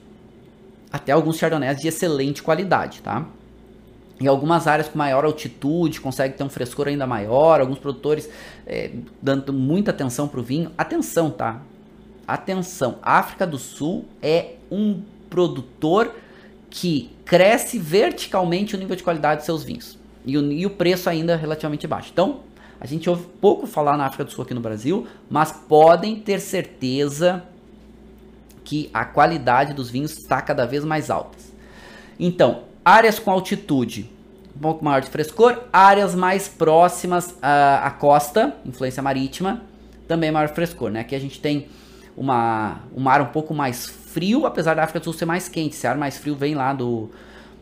Até 0.91 1.13
alguns 1.13 1.39
chardonnays 1.39 1.79
de 1.79 1.89
excelente 1.89 2.43
qualidade, 2.43 3.01
tá? 3.01 3.27
Em 4.21 4.27
algumas 4.27 4.67
áreas 4.67 4.89
com 4.89 4.99
maior 4.99 5.25
altitude, 5.25 6.01
consegue 6.01 6.35
ter 6.35 6.45
um 6.45 6.49
frescor 6.49 6.87
ainda 6.87 7.07
maior. 7.07 7.61
Alguns 7.61 7.79
produtores 7.79 8.29
é, 8.67 8.91
dando 9.21 9.53
muita 9.53 9.91
atenção 9.91 10.29
para 10.29 10.39
o 10.39 10.43
vinho. 10.43 10.71
Atenção, 10.77 11.31
tá? 11.31 11.63
Atenção, 12.27 12.99
África 13.03 13.47
do 13.47 13.59
Sul 13.59 14.05
é 14.23 14.55
um 14.71 15.03
produtor 15.29 16.15
que 16.71 17.11
cresce 17.25 17.79
verticalmente 17.79 18.77
o 18.77 18.79
nível 18.79 18.95
de 18.95 19.03
qualidade 19.03 19.39
dos 19.39 19.47
seus 19.47 19.65
vinhos. 19.65 19.99
E 20.25 20.39
o, 20.39 20.53
e 20.53 20.65
o 20.65 20.71
preço 20.71 21.11
ainda 21.11 21.33
é 21.33 21.37
relativamente 21.37 21.87
baixo. 21.87 22.11
Então, 22.13 22.41
a 22.83 22.87
gente 22.89 23.09
ouve 23.09 23.25
pouco 23.41 23.65
falar 23.65 23.97
na 23.97 24.07
África 24.07 24.25
do 24.25 24.33
Sul 24.33 24.43
aqui 24.43 24.53
no 24.53 24.61
Brasil, 24.61 25.07
mas 25.31 25.53
podem 25.53 26.19
ter 26.19 26.41
certeza 26.41 27.45
que 28.65 28.91
a 28.93 29.05
qualidade 29.05 29.73
dos 29.73 29.89
vinhos 29.89 30.19
está 30.19 30.43
cada 30.43 30.67
vez 30.67 30.85
mais 30.85 31.09
alta. 31.09 31.39
Então, 32.19 32.65
áreas 32.85 33.21
com 33.21 33.31
altitude, 33.31 34.11
um 34.57 34.59
pouco 34.59 34.85
maior 34.85 35.01
de 35.01 35.09
frescor, 35.11 35.61
áreas 35.73 36.13
mais 36.13 36.49
próximas 36.49 37.37
à, 37.41 37.87
à 37.87 37.91
costa, 37.93 38.57
influência 38.67 39.01
marítima, 39.01 39.63
também 40.09 40.33
maior 40.33 40.49
frescor, 40.49 40.91
né? 40.91 41.03
Aqui 41.03 41.15
a 41.15 41.21
gente 41.21 41.41
tem 41.41 41.69
uma, 42.17 42.81
um 42.97 43.01
mar 43.01 43.23
um 43.23 43.27
pouco 43.27 43.55
mais 43.55 43.87
frio, 43.87 44.45
apesar 44.45 44.75
da 44.75 44.83
África 44.83 44.99
do 44.99 45.05
Sul 45.05 45.13
ser 45.13 45.25
mais 45.25 45.49
quente. 45.49 45.77
Esse 45.77 45.87
ar 45.87 45.97
mais 45.97 46.19
frio 46.19 46.35
vem 46.35 46.57
lá 46.57 46.73
do, 46.73 47.11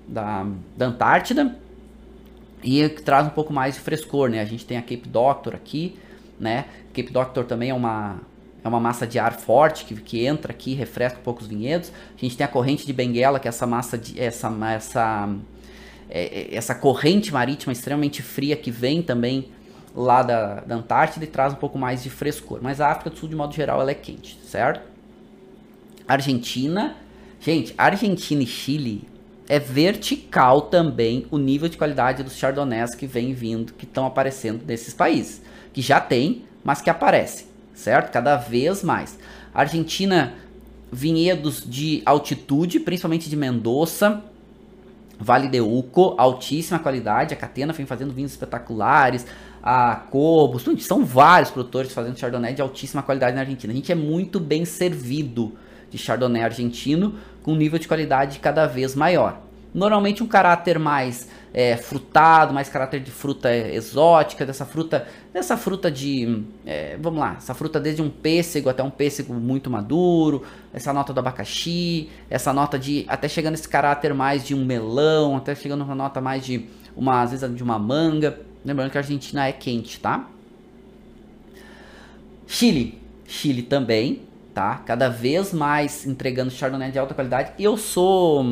da, 0.08 0.46
da 0.78 0.86
Antártida 0.86 1.54
e 2.62 2.88
traz 2.88 3.26
um 3.26 3.30
pouco 3.30 3.52
mais 3.52 3.74
de 3.74 3.80
frescor, 3.80 4.28
né? 4.28 4.40
A 4.40 4.44
gente 4.44 4.66
tem 4.66 4.76
a 4.76 4.82
Cape 4.82 5.08
Doctor 5.08 5.54
aqui, 5.54 5.98
né? 6.38 6.66
Cape 6.92 7.10
Doctor 7.10 7.44
também 7.44 7.70
é 7.70 7.74
uma, 7.74 8.20
é 8.62 8.68
uma 8.68 8.80
massa 8.80 9.06
de 9.06 9.18
ar 9.18 9.32
forte 9.32 9.84
que, 9.84 9.94
que 9.94 10.26
entra 10.26 10.52
aqui, 10.52 10.74
refresca 10.74 11.18
um 11.18 11.22
pouco 11.22 11.40
os 11.40 11.46
vinhedos. 11.46 11.90
A 12.16 12.20
gente 12.20 12.36
tem 12.36 12.44
a 12.44 12.48
corrente 12.48 12.86
de 12.86 12.92
Benguela, 12.92 13.40
que 13.40 13.48
é 13.48 13.50
essa 13.50 13.66
massa 13.66 13.96
de 13.96 14.20
essa 14.20 14.50
essa 14.74 15.28
é, 16.10 16.22
é, 16.22 16.54
essa 16.54 16.74
corrente 16.74 17.32
marítima 17.32 17.72
extremamente 17.72 18.22
fria 18.22 18.56
que 18.56 18.70
vem 18.70 19.00
também 19.00 19.48
lá 19.94 20.22
da, 20.22 20.60
da 20.60 20.74
Antártida 20.74 21.24
e 21.24 21.28
traz 21.28 21.52
um 21.52 21.56
pouco 21.56 21.78
mais 21.78 22.02
de 22.02 22.10
frescor. 22.10 22.58
Mas 22.60 22.80
a 22.80 22.88
África 22.88 23.10
do 23.10 23.16
Sul, 23.16 23.28
de 23.28 23.36
modo 23.36 23.54
geral, 23.54 23.80
ela 23.80 23.90
é 23.90 23.94
quente, 23.94 24.38
certo? 24.44 24.80
Argentina, 26.06 26.96
gente, 27.40 27.74
Argentina 27.78 28.42
e 28.42 28.46
Chile 28.46 29.08
é 29.50 29.58
vertical 29.58 30.60
também 30.62 31.26
o 31.28 31.36
nível 31.36 31.68
de 31.68 31.76
qualidade 31.76 32.22
dos 32.22 32.36
chardonnays 32.36 32.94
que 32.94 33.04
vem 33.04 33.34
vindo, 33.34 33.72
que 33.72 33.84
estão 33.84 34.06
aparecendo 34.06 34.64
nesses 34.64 34.94
países, 34.94 35.42
que 35.72 35.82
já 35.82 35.98
tem, 35.98 36.44
mas 36.62 36.80
que 36.80 36.88
aparecem, 36.88 37.48
certo? 37.74 38.12
Cada 38.12 38.36
vez 38.36 38.84
mais. 38.84 39.18
Argentina, 39.52 40.34
vinhedos 40.92 41.68
de 41.68 42.00
altitude, 42.06 42.78
principalmente 42.78 43.28
de 43.28 43.34
Mendoza, 43.34 44.22
Vale 45.18 45.48
de 45.48 45.60
Uco, 45.60 46.14
altíssima 46.16 46.78
qualidade. 46.78 47.34
A 47.34 47.36
Catena 47.36 47.72
vem 47.72 47.86
fazendo 47.86 48.14
vinhos 48.14 48.30
espetaculares. 48.30 49.26
A 49.60 49.96
Cobos, 49.96 50.64
são 50.78 51.04
vários 51.04 51.50
produtores 51.50 51.92
fazendo 51.92 52.16
Chardonnay 52.16 52.54
de 52.54 52.62
altíssima 52.62 53.02
qualidade 53.02 53.34
na 53.34 53.40
Argentina. 53.40 53.72
A 53.72 53.76
gente 53.76 53.90
é 53.90 53.96
muito 53.96 54.38
bem 54.38 54.64
servido 54.64 55.58
de 55.90 55.98
Chardonnay 55.98 56.42
argentino, 56.42 57.14
com 57.42 57.52
um 57.52 57.56
nível 57.56 57.78
de 57.78 57.88
qualidade 57.88 58.38
cada 58.38 58.66
vez 58.66 58.94
maior. 58.94 59.40
Normalmente 59.72 60.22
um 60.22 60.26
caráter 60.26 60.78
mais 60.78 61.28
é, 61.54 61.76
frutado, 61.76 62.52
mais 62.52 62.68
caráter 62.68 63.00
de 63.00 63.10
fruta 63.10 63.54
exótica, 63.54 64.44
dessa 64.44 64.64
fruta, 64.64 65.06
dessa 65.32 65.56
fruta 65.56 65.90
de, 65.90 66.44
é, 66.66 66.96
vamos 67.00 67.20
lá, 67.20 67.34
essa 67.36 67.54
fruta 67.54 67.78
desde 67.78 68.02
um 68.02 68.10
pêssego 68.10 68.68
até 68.68 68.82
um 68.82 68.90
pêssego 68.90 69.32
muito 69.34 69.70
maduro, 69.70 70.42
essa 70.72 70.92
nota 70.92 71.12
do 71.12 71.20
abacaxi, 71.20 72.08
essa 72.28 72.52
nota 72.52 72.78
de, 72.78 73.04
até 73.08 73.28
chegando 73.28 73.54
esse 73.54 73.68
caráter 73.68 74.12
mais 74.12 74.44
de 74.44 74.54
um 74.54 74.64
melão, 74.64 75.36
até 75.36 75.54
chegando 75.54 75.84
uma 75.84 75.94
nota 75.94 76.20
mais 76.20 76.44
de, 76.44 76.66
uma, 76.96 77.22
às 77.22 77.30
vezes 77.30 77.54
de 77.54 77.62
uma 77.62 77.78
manga, 77.78 78.40
lembrando 78.64 78.90
que 78.90 78.98
a 78.98 79.00
Argentina 79.00 79.46
é 79.46 79.52
quente, 79.52 80.00
tá? 80.00 80.28
Chile, 82.46 82.98
Chile 83.26 83.62
também, 83.62 84.22
tá? 84.54 84.82
Cada 84.86 85.08
vez 85.08 85.52
mais 85.52 86.06
entregando 86.06 86.50
Chardonnay 86.50 86.90
de 86.90 86.98
alta 86.98 87.14
qualidade. 87.14 87.52
Eu 87.58 87.76
sou 87.76 88.44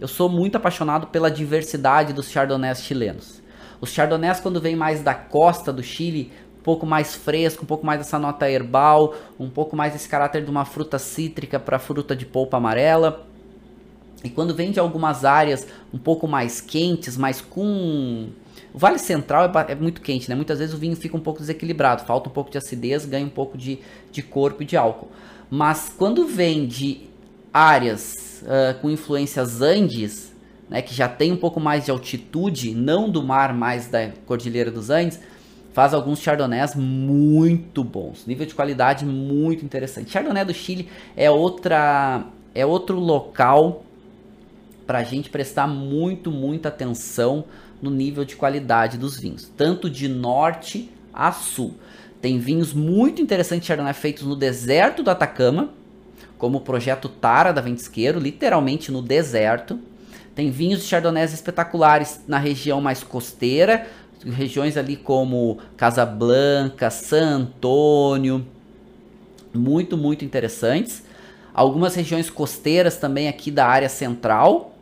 eu 0.00 0.08
sou 0.08 0.28
muito 0.28 0.56
apaixonado 0.56 1.08
pela 1.08 1.30
diversidade 1.30 2.12
dos 2.12 2.30
Chardonnays 2.30 2.82
chilenos. 2.82 3.42
Os 3.80 3.90
Chardonnays 3.90 4.40
quando 4.40 4.60
vem 4.60 4.74
mais 4.74 5.02
da 5.02 5.14
costa 5.14 5.72
do 5.72 5.82
Chile, 5.82 6.32
um 6.58 6.62
pouco 6.62 6.86
mais 6.86 7.14
fresco, 7.14 7.64
um 7.64 7.66
pouco 7.66 7.84
mais 7.84 7.98
dessa 7.98 8.18
nota 8.18 8.50
herbal, 8.50 9.14
um 9.38 9.48
pouco 9.48 9.76
mais 9.76 9.94
esse 9.94 10.08
caráter 10.08 10.44
de 10.44 10.50
uma 10.50 10.64
fruta 10.64 10.98
cítrica 10.98 11.58
para 11.58 11.78
fruta 11.78 12.14
de 12.14 12.26
polpa 12.26 12.56
amarela. 12.56 13.26
E 14.22 14.28
quando 14.28 14.54
vem 14.54 14.70
de 14.70 14.78
algumas 14.78 15.24
áreas 15.24 15.66
um 15.92 15.98
pouco 15.98 16.28
mais 16.28 16.60
quentes, 16.60 17.16
mas 17.16 17.40
com 17.40 18.28
o 18.72 18.78
Vale 18.78 18.98
Central 18.98 19.46
é, 19.46 19.72
é, 19.72 19.74
muito 19.74 20.00
quente, 20.00 20.28
né? 20.28 20.34
Muitas 20.34 20.58
vezes 20.58 20.74
o 20.74 20.78
vinho 20.78 20.96
fica 20.96 21.16
um 21.16 21.20
pouco 21.20 21.40
desequilibrado, 21.40 22.04
falta 22.04 22.28
um 22.28 22.32
pouco 22.32 22.50
de 22.50 22.58
acidez, 22.58 23.04
ganha 23.04 23.26
um 23.26 23.30
pouco 23.30 23.58
de, 23.58 23.78
de 24.12 24.22
corpo 24.22 24.62
e 24.62 24.66
de 24.66 24.76
álcool. 24.76 25.10
Mas 25.50 25.92
quando 25.96 26.26
vem 26.26 26.66
de 26.66 27.08
áreas 27.52 28.42
uh, 28.42 28.80
com 28.80 28.88
influências 28.88 29.60
Andes, 29.60 30.32
né, 30.68 30.80
que 30.80 30.94
já 30.94 31.08
tem 31.08 31.32
um 31.32 31.36
pouco 31.36 31.58
mais 31.58 31.84
de 31.84 31.90
altitude, 31.90 32.72
não 32.72 33.10
do 33.10 33.22
mar, 33.22 33.52
mas 33.52 33.88
da 33.88 34.10
Cordilheira 34.24 34.70
dos 34.70 34.88
Andes, 34.88 35.18
faz 35.72 35.92
alguns 35.92 36.20
chardonnays 36.20 36.74
muito 36.74 37.82
bons, 37.82 38.26
nível 38.26 38.46
de 38.46 38.54
qualidade 38.54 39.04
muito 39.04 39.64
interessante. 39.64 40.10
Chardonnay 40.10 40.44
do 40.44 40.54
Chile 40.54 40.88
é 41.16 41.30
outra 41.30 42.24
é 42.54 42.66
outro 42.66 42.98
local 42.98 43.84
para 44.86 44.98
a 44.98 45.02
gente 45.04 45.30
prestar 45.30 45.68
muito, 45.68 46.32
muita 46.32 46.68
atenção 46.68 47.44
no 47.80 47.90
nível 47.90 48.24
de 48.24 48.36
qualidade 48.36 48.98
dos 48.98 49.18
vinhos, 49.18 49.50
tanto 49.56 49.88
de 49.88 50.08
norte 50.08 50.90
a 51.12 51.32
sul. 51.32 51.74
Tem 52.20 52.38
vinhos 52.38 52.74
muito 52.74 53.22
interessantes 53.22 53.66
Chardonnay 53.66 53.94
feitos 53.94 54.24
no 54.24 54.36
deserto 54.36 55.02
do 55.02 55.10
Atacama, 55.10 55.70
como 56.36 56.58
o 56.58 56.60
projeto 56.60 57.08
Tara 57.08 57.52
da 57.52 57.60
Ventisqueiro, 57.60 58.18
literalmente 58.18 58.90
no 58.90 59.02
deserto. 59.02 59.78
Tem 60.34 60.50
vinhos 60.50 60.80
de 60.80 60.86
Chardonnays 60.86 61.32
espetaculares 61.32 62.20
na 62.26 62.38
região 62.38 62.80
mais 62.80 63.02
costeira, 63.02 63.86
regiões 64.24 64.76
ali 64.76 64.96
como 64.96 65.58
Casablanca, 65.76 66.90
San 66.90 67.36
Antônio, 67.36 68.46
muito, 69.52 69.96
muito 69.96 70.24
interessantes. 70.24 71.02
Algumas 71.52 71.94
regiões 71.94 72.30
costeiras 72.30 72.96
também 72.96 73.28
aqui 73.28 73.50
da 73.50 73.66
área 73.66 73.88
central, 73.88 74.74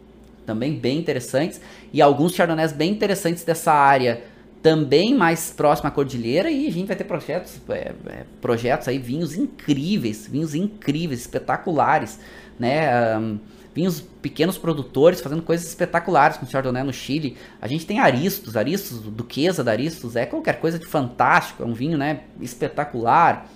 também 0.49 0.72
bem 0.72 0.99
interessantes, 0.99 1.61
e 1.92 2.01
alguns 2.01 2.34
chardonnays 2.34 2.72
bem 2.72 2.90
interessantes 2.90 3.44
dessa 3.44 3.70
área 3.70 4.22
também 4.62 5.14
mais 5.14 5.51
próxima 5.51 5.90
à 5.90 5.92
cordilheira 5.92 6.51
e 6.51 6.66
a 6.66 6.72
gente 6.72 6.86
vai 6.86 6.96
ter 6.96 7.05
projetos, 7.05 7.61
é, 7.68 7.92
é, 8.07 8.24
projetos 8.40 8.88
aí, 8.88 8.99
vinhos 8.99 9.36
incríveis, 9.36 10.26
vinhos 10.26 10.55
incríveis, 10.55 11.20
espetaculares, 11.20 12.18
né? 12.59 13.18
Um, 13.18 13.38
vinhos 13.74 14.01
pequenos 14.01 14.57
produtores 14.59 15.20
fazendo 15.20 15.42
coisas 15.42 15.68
espetaculares 15.68 16.38
com 16.38 16.46
Chardonnay 16.46 16.82
no 16.82 16.92
Chile. 16.92 17.36
A 17.61 17.68
gente 17.68 17.86
tem 17.86 18.01
Aristos, 18.01 18.57
Aristos, 18.57 19.01
Duquesa 19.01 19.62
da 19.62 19.70
Aristos, 19.70 20.16
é 20.16 20.24
qualquer 20.26 20.59
coisa 20.59 20.78
de 20.78 20.86
fantástico, 20.86 21.62
é 21.62 21.66
um 21.66 21.74
vinho, 21.74 21.99
né, 21.99 22.22
espetacular. 22.40 23.49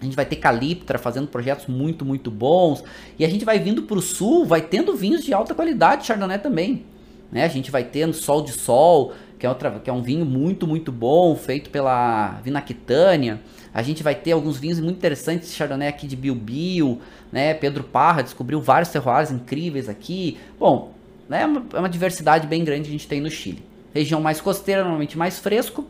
A 0.00 0.04
gente 0.04 0.14
vai 0.14 0.24
ter 0.24 0.36
Caliptra 0.36 0.98
fazendo 0.98 1.26
projetos 1.26 1.66
muito, 1.66 2.04
muito 2.04 2.30
bons. 2.30 2.84
E 3.18 3.24
a 3.24 3.28
gente 3.28 3.44
vai 3.44 3.58
vindo 3.58 3.82
para 3.82 3.98
o 3.98 4.02
sul, 4.02 4.44
vai 4.44 4.60
tendo 4.60 4.94
vinhos 4.96 5.24
de 5.24 5.32
alta 5.32 5.54
qualidade, 5.54 6.06
Chardonnay 6.06 6.38
também. 6.38 6.84
Né? 7.30 7.44
A 7.44 7.48
gente 7.48 7.70
vai 7.70 7.84
tendo 7.84 8.14
Sol 8.14 8.42
de 8.42 8.52
Sol, 8.52 9.12
que 9.38 9.44
é, 9.44 9.48
outra, 9.48 9.80
que 9.82 9.90
é 9.90 9.92
um 9.92 10.02
vinho 10.02 10.24
muito, 10.24 10.66
muito 10.66 10.90
bom, 10.90 11.34
feito 11.36 11.70
pela 11.70 12.40
Vinaquitânia. 12.42 13.40
A 13.72 13.82
gente 13.82 14.02
vai 14.02 14.14
ter 14.14 14.32
alguns 14.32 14.56
vinhos 14.56 14.80
muito 14.80 14.96
interessantes, 14.96 15.54
Chardonnay 15.54 15.88
aqui 15.88 16.06
de 16.06 16.16
Bilbio, 16.16 17.00
né? 17.30 17.54
Pedro 17.54 17.84
Parra 17.84 18.22
descobriu 18.22 18.60
vários 18.60 18.90
terroirs 18.90 19.30
incríveis 19.30 19.88
aqui. 19.88 20.38
Bom, 20.58 20.92
né? 21.28 21.42
é 21.42 21.76
é 21.76 21.78
uma 21.78 21.88
diversidade 21.88 22.46
bem 22.46 22.64
grande 22.64 22.82
que 22.82 22.88
a 22.88 22.92
gente 22.92 23.06
tem 23.06 23.20
no 23.20 23.30
Chile. 23.30 23.62
Região 23.94 24.20
mais 24.20 24.40
costeira, 24.40 24.82
normalmente 24.82 25.18
mais 25.18 25.38
fresco, 25.38 25.86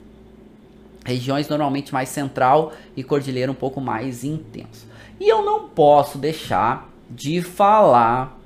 regiões 1.08 1.48
normalmente 1.48 1.92
mais 1.92 2.10
central 2.10 2.72
e 2.96 3.02
cordilheira 3.02 3.50
um 3.50 3.54
pouco 3.54 3.80
mais 3.80 4.22
intenso. 4.22 4.86
E 5.18 5.28
eu 5.28 5.44
não 5.44 5.68
posso 5.68 6.18
deixar 6.18 6.88
de 7.10 7.40
falar 7.40 8.38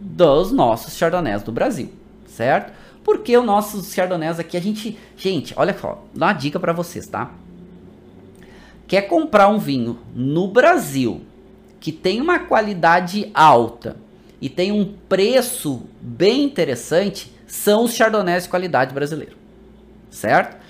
dos 0.00 0.50
nossos 0.50 0.96
chardonnays 0.96 1.42
do 1.42 1.52
Brasil, 1.52 1.90
certo? 2.26 2.72
Porque 3.04 3.36
o 3.36 3.42
nosso 3.42 3.82
chardonnays 3.84 4.38
aqui 4.38 4.56
a 4.56 4.60
gente, 4.60 4.98
gente, 5.16 5.54
olha 5.56 5.76
só, 5.78 6.02
dá 6.14 6.26
uma 6.26 6.32
dica 6.32 6.58
para 6.58 6.72
vocês, 6.72 7.06
tá? 7.06 7.30
Quer 8.88 9.02
comprar 9.02 9.48
um 9.48 9.58
vinho 9.58 9.98
no 10.14 10.48
Brasil 10.48 11.22
que 11.80 11.92
tem 11.92 12.20
uma 12.20 12.38
qualidade 12.40 13.30
alta 13.32 13.96
e 14.40 14.48
tem 14.48 14.72
um 14.72 14.94
preço 15.08 15.82
bem 16.00 16.42
interessante, 16.42 17.32
são 17.46 17.84
os 17.84 17.94
chardonnays 17.94 18.44
de 18.44 18.48
qualidade 18.50 18.92
brasileiro, 18.92 19.36
certo? 20.10 20.63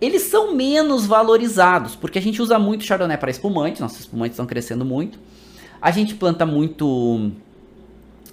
Eles 0.00 0.22
são 0.22 0.54
menos 0.54 1.06
valorizados, 1.06 1.94
porque 1.94 2.18
a 2.18 2.22
gente 2.22 2.40
usa 2.40 2.58
muito 2.58 2.84
chardonnay 2.84 3.18
para 3.18 3.30
espumante, 3.30 3.80
nossos 3.80 4.00
espumantes 4.00 4.32
estão 4.32 4.46
crescendo 4.46 4.84
muito. 4.84 5.18
A 5.80 5.90
gente 5.90 6.14
planta 6.14 6.46
muito 6.46 7.30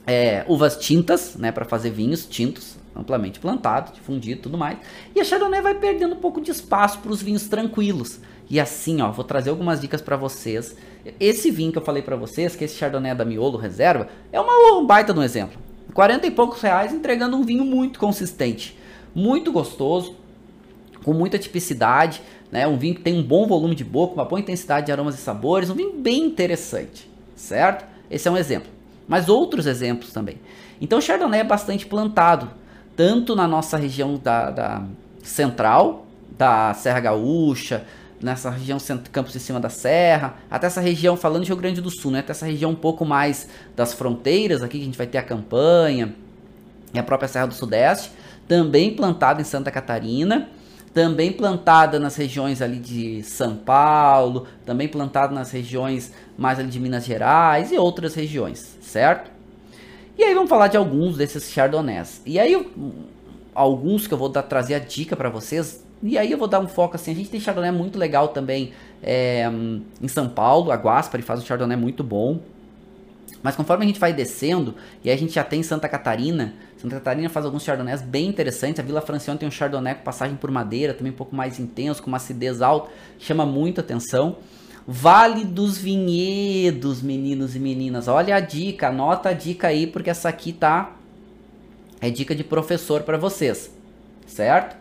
é, 0.05 0.45
uvas 0.47 0.78
tintas, 0.78 1.36
né, 1.36 1.51
para 1.51 1.65
fazer 1.65 1.89
vinhos 1.89 2.26
tintos, 2.26 2.78
amplamente 2.95 3.39
plantados, 3.39 3.93
difundido 3.93 4.41
tudo 4.43 4.57
mais. 4.57 4.78
E 5.13 5.20
a 5.20 5.24
chardonnay 5.24 5.61
vai 5.61 5.76
perdendo 5.76 6.15
um 6.15 6.20
pouco 6.20 6.39
de 6.39 6.51
espaço 6.51 6.99
para 6.99 7.11
os 7.11 7.22
vinhos 7.22 7.47
tranquilos. 7.47 8.20
E 8.49 8.59
assim, 8.59 9.01
ó, 9.01 9.11
vou 9.11 9.26
trazer 9.26 9.49
algumas 9.49 9.82
dicas 9.82 10.01
para 10.01 10.15
vocês. 10.15 10.76
Esse 11.20 11.51
vinho 11.51 11.72
que 11.72 11.78
eu 11.78 11.84
falei 11.84 12.01
para 12.01 12.15
vocês, 12.15 12.55
que 12.55 12.63
esse 12.63 12.78
chardonnay 12.78 13.13
da 13.13 13.26
Miolo 13.26 13.57
Reserva, 13.57 14.07
é 14.32 14.39
uma 14.39 14.80
um 14.80 14.86
baita 14.86 15.13
de 15.13 15.20
um 15.20 15.24
exemplo. 15.24 15.59
40 15.93 16.28
e 16.28 16.32
poucos 16.32 16.61
reais 16.61 16.93
entregando 16.93 17.36
um 17.36 17.43
vinho 17.43 17.65
muito 17.65 17.99
consistente, 17.99 18.78
muito 19.13 19.51
gostoso, 19.51 20.15
com 21.07 21.13
muita 21.13 21.39
tipicidade, 21.39 22.21
né? 22.51 22.67
Um 22.67 22.77
vinho 22.77 22.95
que 22.95 23.01
tem 23.01 23.17
um 23.17 23.23
bom 23.23 23.47
volume 23.47 23.73
de 23.73 23.85
boca, 23.85 24.13
uma 24.15 24.25
boa 24.25 24.41
intensidade 24.41 24.87
de 24.87 24.91
aromas 24.91 25.15
e 25.15 25.17
sabores, 25.19 25.69
um 25.69 25.73
vinho 25.73 25.93
bem 25.93 26.25
interessante, 26.25 27.09
certo? 27.33 27.85
Esse 28.11 28.27
é 28.27 28.31
um 28.31 28.35
exemplo. 28.35 28.69
Mas 29.07 29.29
outros 29.29 29.67
exemplos 29.67 30.11
também. 30.11 30.37
Então, 30.81 30.99
o 30.99 31.01
Chardonnay 31.01 31.39
é 31.39 31.43
bastante 31.45 31.85
plantado, 31.85 32.51
tanto 32.93 33.37
na 33.37 33.47
nossa 33.47 33.77
região 33.77 34.19
da, 34.21 34.51
da 34.51 34.83
central, 35.23 36.05
da 36.37 36.73
Serra 36.73 36.99
Gaúcha, 36.99 37.85
nessa 38.21 38.49
região 38.49 38.77
centro 38.77 39.09
campos 39.09 39.31
de 39.31 39.39
cima 39.39 39.61
da 39.61 39.69
serra, 39.69 40.35
até 40.51 40.67
essa 40.67 40.81
região, 40.81 41.15
falando 41.15 41.43
de 41.43 41.47
Rio 41.47 41.57
Grande 41.57 41.79
do 41.79 41.89
Sul, 41.89 42.11
né, 42.11 42.19
até 42.19 42.31
essa 42.31 42.45
região 42.45 42.71
um 42.71 42.75
pouco 42.75 43.05
mais 43.05 43.47
das 43.77 43.93
fronteiras 43.93 44.61
aqui, 44.61 44.77
que 44.77 44.83
a 44.83 44.85
gente 44.85 44.97
vai 44.97 45.07
ter 45.07 45.19
a 45.19 45.23
campanha 45.23 46.13
e 46.93 46.99
a 46.99 47.03
própria 47.03 47.29
Serra 47.29 47.45
do 47.45 47.53
Sudeste, 47.53 48.11
também 48.45 48.93
plantada 48.93 49.39
em 49.39 49.45
Santa 49.45 49.71
Catarina, 49.71 50.49
também 50.97 51.31
plantada 51.31 51.99
nas 51.99 52.15
regiões 52.15 52.59
ali 52.59 52.79
de 52.79 53.21
São 53.21 53.55
Paulo, 53.55 54.47
também 54.65 54.87
plantada 54.87 55.31
nas 55.31 55.51
regiões 55.51 56.11
mais 56.35 56.57
ali 56.57 56.69
de 56.69 56.79
Minas 56.79 57.05
Gerais 57.05 57.71
e 57.71 57.77
outras 57.77 58.15
regiões, 58.15 58.75
certo? 58.81 59.29
E 60.17 60.23
aí 60.23 60.33
vamos 60.33 60.49
falar 60.49 60.69
de 60.69 60.75
alguns 60.75 61.15
desses 61.15 61.51
chardonnays. 61.51 62.19
E 62.25 62.39
aí 62.39 62.67
alguns 63.53 64.07
que 64.07 64.13
eu 64.15 64.17
vou 64.17 64.27
dar, 64.27 64.41
trazer 64.41 64.73
a 64.73 64.79
dica 64.79 65.15
para 65.15 65.29
vocês. 65.29 65.85
E 66.01 66.17
aí 66.17 66.31
eu 66.31 66.37
vou 66.39 66.47
dar 66.47 66.61
um 66.61 66.67
foco 66.67 66.95
assim, 66.95 67.11
a 67.11 67.15
gente 67.15 67.29
tem 67.29 67.39
chardonnay 67.39 67.69
muito 67.71 67.99
legal 67.99 68.29
também 68.29 68.73
é, 69.03 69.47
em 70.01 70.07
São 70.07 70.27
Paulo, 70.27 70.71
a 70.71 70.75
Guaspari 70.75 71.21
faz 71.21 71.41
um 71.41 71.45
chardonnay 71.45 71.77
muito 71.77 72.03
bom. 72.03 72.39
Mas 73.43 73.55
conforme 73.55 73.83
a 73.85 73.87
gente 73.87 73.99
vai 73.99 74.13
descendo, 74.13 74.73
e 75.03 75.11
a 75.11 75.15
gente 75.15 75.33
já 75.33 75.43
tem 75.43 75.61
Santa 75.61 75.87
Catarina, 75.87 76.55
Santa 76.78 76.95
Catarina 76.95 77.28
faz 77.28 77.45
alguns 77.45 77.63
chardonnays 77.63 78.01
bem 78.01 78.28
interessantes. 78.28 78.80
A 78.80 78.84
Vila 78.84 79.01
Francione 79.01 79.39
tem 79.39 79.47
um 79.47 79.51
chardonnay 79.51 79.95
com 79.95 80.03
passagem 80.03 80.36
por 80.36 80.51
madeira, 80.51 80.93
também 80.93 81.11
um 81.11 81.15
pouco 81.15 81.36
mais 81.36 81.59
intenso, 81.59 82.03
com 82.03 82.07
uma 82.07 82.17
acidez 82.17 82.61
alta, 82.61 82.91
chama 83.17 83.45
muito 83.45 83.82
atenção. 83.82 84.38
Vale 84.88 85.43
dos 85.43 85.78
Vinhedos, 85.78 87.01
meninos 87.01 87.55
e 87.55 87.59
meninas. 87.59 88.07
Olha 88.07 88.36
a 88.36 88.39
dica, 88.39 88.89
anota 88.89 89.30
a 89.30 89.34
dica 89.34 89.67
aí, 89.67 89.88
porque 89.88 90.09
essa 90.09 90.30
aqui 90.30 90.53
tá 90.53 90.93
é 91.99 92.09
dica 92.11 92.36
de 92.36 92.43
professor 92.43 93.01
para 93.01 93.17
vocês, 93.17 93.71
certo? 94.28 94.78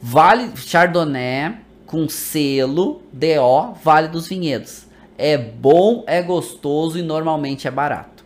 Vale 0.00 0.56
Chardonnay 0.56 1.56
com 1.84 2.08
selo 2.08 3.02
DO 3.12 3.74
Vale 3.82 4.08
dos 4.08 4.28
Vinhedos. 4.28 4.86
É 5.18 5.36
bom, 5.36 6.04
é 6.06 6.22
gostoso 6.22 6.98
e 6.98 7.02
normalmente 7.02 7.66
é 7.66 7.70
barato, 7.70 8.24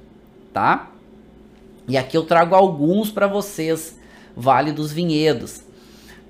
tá? 0.53 0.91
E 1.87 1.99
aqui 1.99 2.16
eu 2.16 2.24
trago 2.24 2.55
alguns 2.55 3.11
para 3.11 3.26
vocês, 3.26 3.99
Vale 4.37 4.72
dos 4.72 4.93
Vinhedos. 4.93 5.62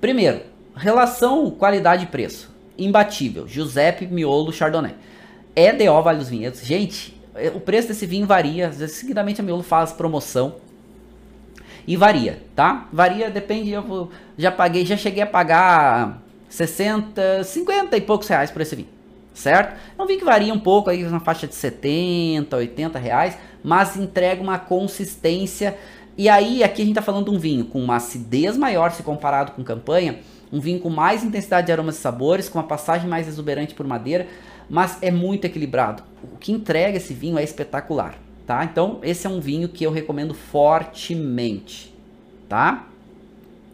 Primeiro, 0.01 0.41
relação 0.75 1.49
qualidade-preço. 1.49 2.53
Imbatível. 2.77 3.47
Giuseppe 3.47 4.05
Miolo 4.05 4.51
Chardonnay. 4.51 4.93
EDO 5.55 6.01
Vale 6.01 6.19
dos 6.19 6.29
Vinhedos. 6.29 6.61
Gente, 6.61 7.19
é, 7.33 7.49
o 7.49 7.59
preço 7.59 7.87
desse 7.87 8.05
vinho 8.05 8.27
varia. 8.27 8.67
Às 8.67 8.79
vezes, 8.79 8.97
seguidamente 8.97 9.39
a 9.39 9.43
Miolo 9.43 9.63
faz 9.63 9.91
promoção. 9.93 10.55
E 11.87 11.95
varia, 11.95 12.43
tá? 12.55 12.87
Varia, 12.91 13.29
depende. 13.29 13.71
Eu 13.71 14.09
já 14.37 14.51
paguei, 14.51 14.85
já 14.85 14.97
cheguei 14.97 15.23
a 15.23 15.27
pagar 15.27 16.21
60, 16.49 17.43
50 17.43 17.95
e 17.95 18.01
poucos 18.01 18.27
reais 18.27 18.51
por 18.51 18.61
esse 18.61 18.75
vinho. 18.75 18.89
Certo? 19.33 19.77
É 19.97 20.01
um 20.01 20.05
vinho 20.05 20.19
que 20.19 20.25
varia 20.25 20.53
um 20.53 20.59
pouco 20.59 20.89
aí 20.89 21.03
na 21.03 21.19
faixa 21.19 21.45
de 21.45 21.55
70, 21.55 22.55
80 22.55 22.97
reais 22.97 23.37
mas 23.65 23.97
entrega 23.97 24.43
uma 24.43 24.59
consistência. 24.59 25.75
E 26.15 26.29
aí, 26.29 26.63
aqui 26.63 26.83
a 26.83 26.85
gente 26.85 26.93
está 26.93 27.01
falando 27.01 27.25
de 27.25 27.35
um 27.35 27.39
vinho 27.39 27.65
com 27.65 27.83
uma 27.83 27.95
acidez 27.95 28.55
maior 28.55 28.91
se 28.91 29.01
comparado 29.01 29.53
com 29.53 29.63
campanha, 29.63 30.19
um 30.53 30.59
vinho 30.59 30.79
com 30.79 30.89
mais 30.89 31.23
intensidade 31.23 31.65
de 31.65 31.73
aromas 31.73 31.97
e 31.97 31.99
sabores, 31.99 32.47
com 32.47 32.59
uma 32.59 32.67
passagem 32.67 33.09
mais 33.09 33.27
exuberante 33.27 33.73
por 33.73 33.87
madeira, 33.87 34.27
mas 34.69 34.99
é 35.01 35.09
muito 35.09 35.45
equilibrado. 35.45 36.03
O 36.23 36.37
que 36.37 36.51
entrega 36.51 36.97
esse 36.97 37.11
vinho 37.11 37.39
é 37.39 37.43
espetacular, 37.43 38.15
tá? 38.45 38.63
Então, 38.63 38.99
esse 39.01 39.25
é 39.25 39.29
um 39.29 39.39
vinho 39.39 39.67
que 39.67 39.83
eu 39.83 39.91
recomendo 39.91 40.35
fortemente, 40.35 41.91
tá? 42.47 42.85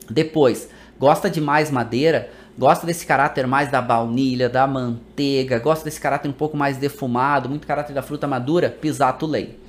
Depois, 0.10 0.70
gosta 0.98 1.30
de 1.30 1.42
mais 1.42 1.70
madeira? 1.70 2.30
Gosta 2.58 2.86
desse 2.86 3.06
caráter 3.06 3.46
mais 3.46 3.70
da 3.70 3.82
baunilha, 3.82 4.48
da 4.48 4.66
manteiga, 4.66 5.60
gosta 5.60 5.84
desse 5.84 6.00
caráter 6.00 6.30
um 6.30 6.34
pouco 6.34 6.56
mais 6.56 6.78
defumado, 6.78 7.50
muito 7.50 7.68
caráter 7.68 7.94
da 7.94 8.02
fruta 8.02 8.26
madura? 8.26 8.70
Pisato 8.70 9.26
Lei. 9.26 9.60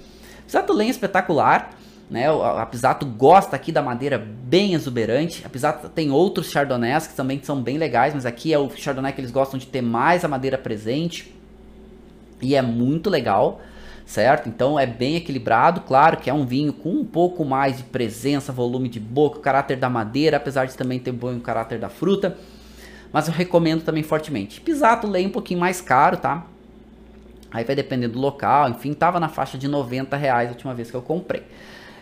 Pisato 0.46 0.72
Len 0.72 0.88
é 0.88 0.90
espetacular, 0.90 1.70
né? 2.10 2.26
A 2.28 2.66
Pisato 2.66 3.06
gosta 3.06 3.56
aqui 3.56 3.72
da 3.72 3.80
madeira 3.80 4.18
bem 4.18 4.74
exuberante. 4.74 5.42
A 5.46 5.48
Pisato 5.48 5.88
tem 5.88 6.10
outros 6.10 6.50
chardonnays 6.50 7.06
que 7.06 7.14
também 7.14 7.40
são 7.42 7.62
bem 7.62 7.78
legais, 7.78 8.12
mas 8.12 8.26
aqui 8.26 8.52
é 8.52 8.58
o 8.58 8.70
chardonnay 8.70 9.12
que 9.12 9.20
eles 9.20 9.30
gostam 9.30 9.58
de 9.58 9.66
ter 9.66 9.80
mais 9.80 10.24
a 10.24 10.28
madeira 10.28 10.58
presente. 10.58 11.34
E 12.42 12.54
é 12.54 12.60
muito 12.60 13.08
legal, 13.08 13.60
certo? 14.04 14.48
Então 14.48 14.78
é 14.78 14.84
bem 14.84 15.16
equilibrado, 15.16 15.80
claro 15.82 16.18
que 16.18 16.28
é 16.28 16.34
um 16.34 16.44
vinho 16.44 16.72
com 16.72 16.90
um 16.90 17.04
pouco 17.04 17.44
mais 17.44 17.78
de 17.78 17.84
presença, 17.84 18.52
volume 18.52 18.88
de 18.88 19.00
boca, 19.00 19.40
caráter 19.40 19.76
da 19.78 19.88
madeira, 19.88 20.36
apesar 20.36 20.66
de 20.66 20.76
também 20.76 20.98
ter 20.98 21.12
bom 21.12 21.38
caráter 21.40 21.78
da 21.78 21.88
fruta. 21.88 22.36
Mas 23.12 23.28
eu 23.28 23.32
recomendo 23.34 23.84
também 23.84 24.02
fortemente. 24.02 24.60
Pisato 24.60 25.06
Lei 25.06 25.26
um 25.26 25.30
pouquinho 25.30 25.60
mais 25.60 25.80
caro, 25.80 26.16
tá? 26.16 26.46
Aí 27.52 27.64
vai 27.64 27.76
depender 27.76 28.08
do 28.08 28.18
local, 28.18 28.70
enfim, 28.70 28.92
tava 28.94 29.20
na 29.20 29.28
faixa 29.28 29.58
de 29.58 29.68
90 29.68 30.16
reais 30.16 30.48
a 30.48 30.52
última 30.52 30.74
vez 30.74 30.90
que 30.90 30.96
eu 30.96 31.02
comprei. 31.02 31.42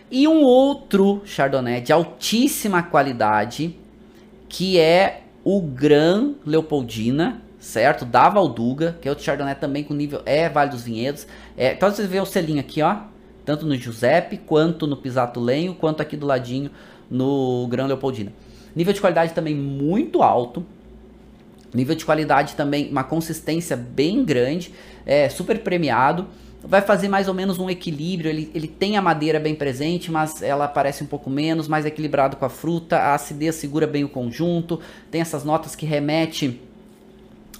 E 0.09 0.27
um 0.27 0.43
outro 0.43 1.21
Chardonnay 1.25 1.81
de 1.81 1.91
altíssima 1.91 2.83
qualidade, 2.83 3.75
que 4.47 4.79
é 4.79 5.23
o 5.43 5.61
Gran 5.61 6.33
Leopoldina, 6.45 7.41
certo? 7.59 8.05
Da 8.05 8.29
Valduga, 8.29 8.97
que 9.01 9.07
é 9.07 9.11
outro 9.11 9.23
Chardonnay 9.23 9.55
também 9.55 9.83
com 9.83 9.93
nível, 9.93 10.21
é 10.25 10.49
Vale 10.49 10.71
dos 10.71 10.83
Vinhedos. 10.83 11.27
É, 11.57 11.73
então 11.73 11.89
vocês 11.89 12.07
veem 12.07 12.21
o 12.21 12.25
selinho 12.25 12.59
aqui, 12.59 12.81
ó, 12.81 12.97
tanto 13.45 13.65
no 13.65 13.75
Giuseppe, 13.75 14.37
quanto 14.37 14.85
no 14.85 14.97
Pisato 14.97 15.39
Lenho, 15.39 15.75
quanto 15.75 16.01
aqui 16.01 16.17
do 16.17 16.25
ladinho 16.25 16.71
no 17.09 17.67
Gran 17.69 17.87
Leopoldina. 17.87 18.31
Nível 18.75 18.93
de 18.93 19.01
qualidade 19.01 19.33
também 19.33 19.55
muito 19.55 20.21
alto, 20.23 20.65
Nível 21.73 21.95
de 21.95 22.05
qualidade 22.05 22.55
também, 22.55 22.89
uma 22.89 23.03
consistência 23.03 23.77
bem 23.77 24.25
grande, 24.25 24.73
é 25.05 25.29
super 25.29 25.59
premiado. 25.59 26.27
Vai 26.63 26.81
fazer 26.81 27.07
mais 27.07 27.27
ou 27.27 27.33
menos 27.33 27.57
um 27.57 27.69
equilíbrio. 27.69 28.29
Ele, 28.29 28.51
ele 28.53 28.67
tem 28.67 28.97
a 28.97 29.01
madeira 29.01 29.39
bem 29.39 29.55
presente, 29.55 30.11
mas 30.11 30.41
ela 30.41 30.67
parece 30.67 31.03
um 31.03 31.07
pouco 31.07 31.29
menos, 31.29 31.67
mais 31.67 31.85
equilibrado 31.85 32.37
com 32.37 32.45
a 32.45 32.49
fruta. 32.49 32.97
A 32.97 33.15
acidez 33.15 33.55
segura 33.55 33.87
bem 33.87 34.03
o 34.03 34.09
conjunto. 34.09 34.79
Tem 35.09 35.21
essas 35.21 35.43
notas 35.43 35.75
que 35.75 35.85
remete 35.85 36.61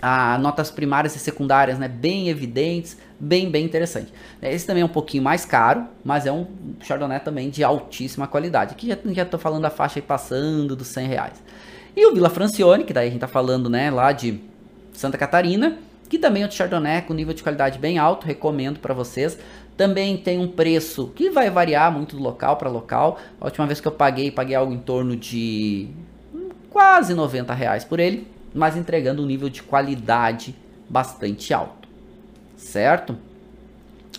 a 0.02 0.38
notas 0.40 0.72
primárias 0.72 1.16
e 1.16 1.20
secundárias, 1.20 1.78
né, 1.78 1.88
bem 1.88 2.28
evidentes, 2.28 2.98
bem 3.20 3.52
bem 3.52 3.64
interessante. 3.64 4.12
Esse 4.42 4.66
também 4.66 4.82
é 4.82 4.86
um 4.86 4.90
pouquinho 4.90 5.22
mais 5.22 5.46
caro, 5.46 5.86
mas 6.04 6.26
é 6.26 6.32
um 6.32 6.48
Chardonnay 6.82 7.20
também 7.20 7.50
de 7.52 7.64
altíssima 7.64 8.28
qualidade. 8.28 8.72
Aqui 8.72 8.88
já 8.88 8.98
já 9.14 9.38
falando 9.38 9.62
da 9.62 9.70
faixa 9.70 10.00
aí 10.00 10.02
passando 10.02 10.76
dos 10.76 10.88
100 10.88 11.08
reais. 11.08 11.44
E 11.96 12.06
o 12.06 12.14
Vila 12.14 12.30
Francione, 12.30 12.84
que 12.84 12.94
daí 12.94 13.08
a 13.08 13.12
gente 13.12 13.22
tá 13.22 13.28
falando, 13.28 13.70
né, 13.70 13.92
lá 13.92 14.12
de 14.12 14.40
Santa 14.94 15.18
Catarina, 15.18 15.78
que 16.10 16.18
também 16.18 16.44
é 16.44 16.48
um 16.48 16.52
Chardonnay 16.52 17.02
com 17.04 17.14
nível 17.14 17.34
de 17.34 17.42
qualidade 17.44 17.80
bem 17.80 17.98
alto, 17.98 18.26
recomendo 18.26 18.80
para 18.80 18.94
vocês. 18.94 19.38
Também 19.78 20.18
tem 20.18 20.40
um 20.40 20.48
preço 20.48 21.12
que 21.16 21.30
vai 21.30 21.50
variar 21.50 21.92
muito 21.92 22.16
do 22.16 22.22
local 22.22 22.58
para 22.58 22.70
local. 22.70 23.20
A 23.40 23.46
última 23.46 23.66
vez 23.66 23.80
que 23.80 23.88
eu 23.88 23.92
paguei, 23.92 24.30
paguei 24.30 24.56
algo 24.56 24.74
em 24.74 24.78
torno 24.78 25.16
de 25.16 25.90
quase 26.70 27.14
90 27.14 27.54
reais 27.54 27.84
por 27.84 28.00
ele, 28.00 28.28
mas 28.54 28.76
entregando 28.76 29.24
um 29.24 29.26
nível 29.26 29.50
de 29.50 29.64
qualidade 29.64 30.56
bastante 30.90 31.54
alto, 31.54 31.88
certo? 32.58 33.18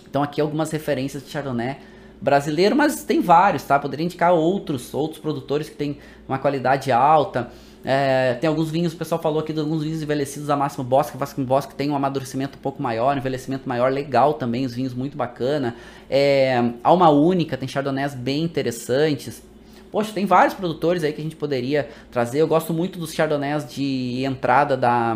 Então 0.09 0.23
aqui 0.23 0.41
algumas 0.41 0.71
referências 0.71 1.25
de 1.25 1.31
Chardonnay 1.31 1.79
brasileiro, 2.23 2.77
mas 2.77 3.03
tem 3.03 3.21
vários, 3.21 3.65
tá? 3.65 3.79
Poderia 3.79 4.07
indicar 4.07 4.33
outros, 4.33 4.95
outros 4.95 5.21
produtores 5.21 5.69
que 5.69 5.75
têm 5.75 5.99
uma 6.29 6.39
qualidade 6.39 6.93
alta. 6.93 7.51
É, 7.85 8.35
tem 8.41 8.47
alguns 8.47 8.71
vinhos, 8.71 8.93
o 8.93 8.97
pessoal 8.97 9.21
falou 9.21 9.41
aqui 9.41 9.53
de 9.53 9.59
alguns 9.59 9.83
vinhos 9.83 10.01
envelhecidos 10.01 10.49
a 10.49 10.55
Máximo 10.55 10.85
Bosque, 10.85 11.19
Máximo 11.19 11.45
Bosque 11.45 11.75
tem 11.75 11.91
um 11.91 11.97
amadurecimento 11.97 12.57
um 12.57 12.61
pouco 12.61 12.81
maior, 12.81 13.17
um 13.17 13.19
envelhecimento 13.19 13.69
maior, 13.69 13.91
legal 13.91 14.35
também, 14.35 14.65
os 14.65 14.73
vinhos 14.73 14.95
muito 14.95 15.17
bacana. 15.17 15.75
É, 16.09 16.63
Alma 16.85 17.11
Única, 17.11 17.57
tem 17.57 17.69
chardonnays 17.69 18.15
bem 18.15 18.45
interessantes. 18.45 19.43
Poxa, 19.91 20.13
tem 20.13 20.25
vários 20.25 20.55
produtores 20.55 21.03
aí 21.03 21.13
que 21.13 21.21
a 21.21 21.25
gente 21.25 21.37
poderia 21.37 21.91
trazer. 22.11 22.39
Eu 22.39 22.47
gosto 22.47 22.73
muito 22.73 23.01
dos 23.01 23.13
chardonnays 23.13 23.69
de 23.69 24.25
entrada 24.25 24.77
da... 24.77 25.15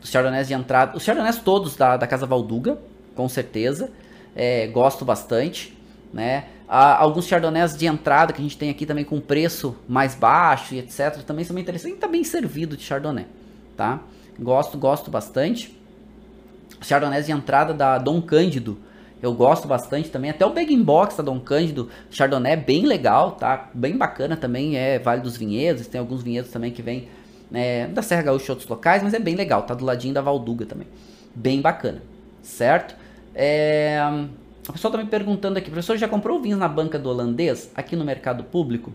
Dos 0.00 0.08
chardonnays 0.08 0.48
de 0.48 0.54
entrada... 0.54 0.96
Os 0.96 1.02
chardonnays 1.02 1.38
todos 1.38 1.76
da, 1.76 1.96
da 1.96 2.06
Casa 2.06 2.26
Valduga, 2.26 2.78
com 3.14 3.28
certeza 3.28 3.90
é, 4.34 4.66
gosto 4.66 5.04
bastante, 5.04 5.76
né? 6.12 6.46
Há 6.68 6.96
alguns 6.96 7.26
chardonnays 7.26 7.76
de 7.76 7.86
entrada 7.86 8.32
que 8.32 8.40
a 8.40 8.42
gente 8.42 8.56
tem 8.56 8.70
aqui 8.70 8.86
também 8.86 9.04
com 9.04 9.20
preço 9.20 9.76
mais 9.86 10.14
baixo 10.14 10.74
e 10.74 10.78
etc. 10.78 11.22
Também 11.26 11.44
são 11.44 11.54
bem 11.54 11.62
interessantes. 11.62 11.96
E 11.96 12.00
tá 12.00 12.08
bem 12.08 12.24
servido 12.24 12.76
de 12.76 12.82
chardonnay, 12.82 13.26
tá? 13.76 14.00
Gosto, 14.38 14.78
gosto 14.78 15.10
bastante. 15.10 15.78
Chardonnays 16.80 17.26
de 17.26 17.32
entrada 17.32 17.74
da 17.74 17.98
Dom 17.98 18.22
Cândido, 18.22 18.78
eu 19.22 19.32
gosto 19.32 19.68
bastante 19.68 20.10
também. 20.10 20.30
Até 20.30 20.44
o 20.44 20.52
Bag 20.52 20.76
Box 20.78 21.16
da 21.16 21.22
Dom 21.22 21.38
Cândido, 21.38 21.88
Chardonnay, 22.10 22.56
bem 22.56 22.86
legal, 22.86 23.32
tá? 23.32 23.70
Bem 23.72 23.96
bacana 23.96 24.36
também, 24.36 24.76
é 24.76 24.98
Vale 24.98 25.20
dos 25.20 25.36
Vinhedos. 25.36 25.86
Tem 25.86 26.00
alguns 26.00 26.22
vinhedos 26.22 26.50
também 26.50 26.72
que 26.72 26.82
vem 26.82 27.08
é, 27.52 27.86
da 27.86 28.02
Serra 28.02 28.22
Gaúcha 28.22 28.46
e 28.48 28.50
outros 28.50 28.68
locais, 28.68 29.02
mas 29.02 29.14
é 29.14 29.18
bem 29.18 29.36
legal, 29.36 29.62
tá 29.62 29.74
do 29.74 29.84
ladinho 29.84 30.14
da 30.14 30.20
Valduga 30.20 30.66
também. 30.66 30.88
Bem 31.34 31.60
bacana, 31.60 32.02
certo? 32.42 32.96
É, 33.34 33.98
a 34.68 34.72
pessoa 34.72 34.90
está 34.90 35.02
me 35.02 35.10
perguntando 35.10 35.58
aqui, 35.58 35.70
professor, 35.70 35.96
já 35.96 36.06
comprou 36.06 36.40
vinhos 36.40 36.58
na 36.58 36.68
banca 36.68 36.98
do 36.98 37.08
holandês 37.08 37.70
aqui 37.74 37.96
no 37.96 38.04
mercado 38.04 38.44
público? 38.44 38.92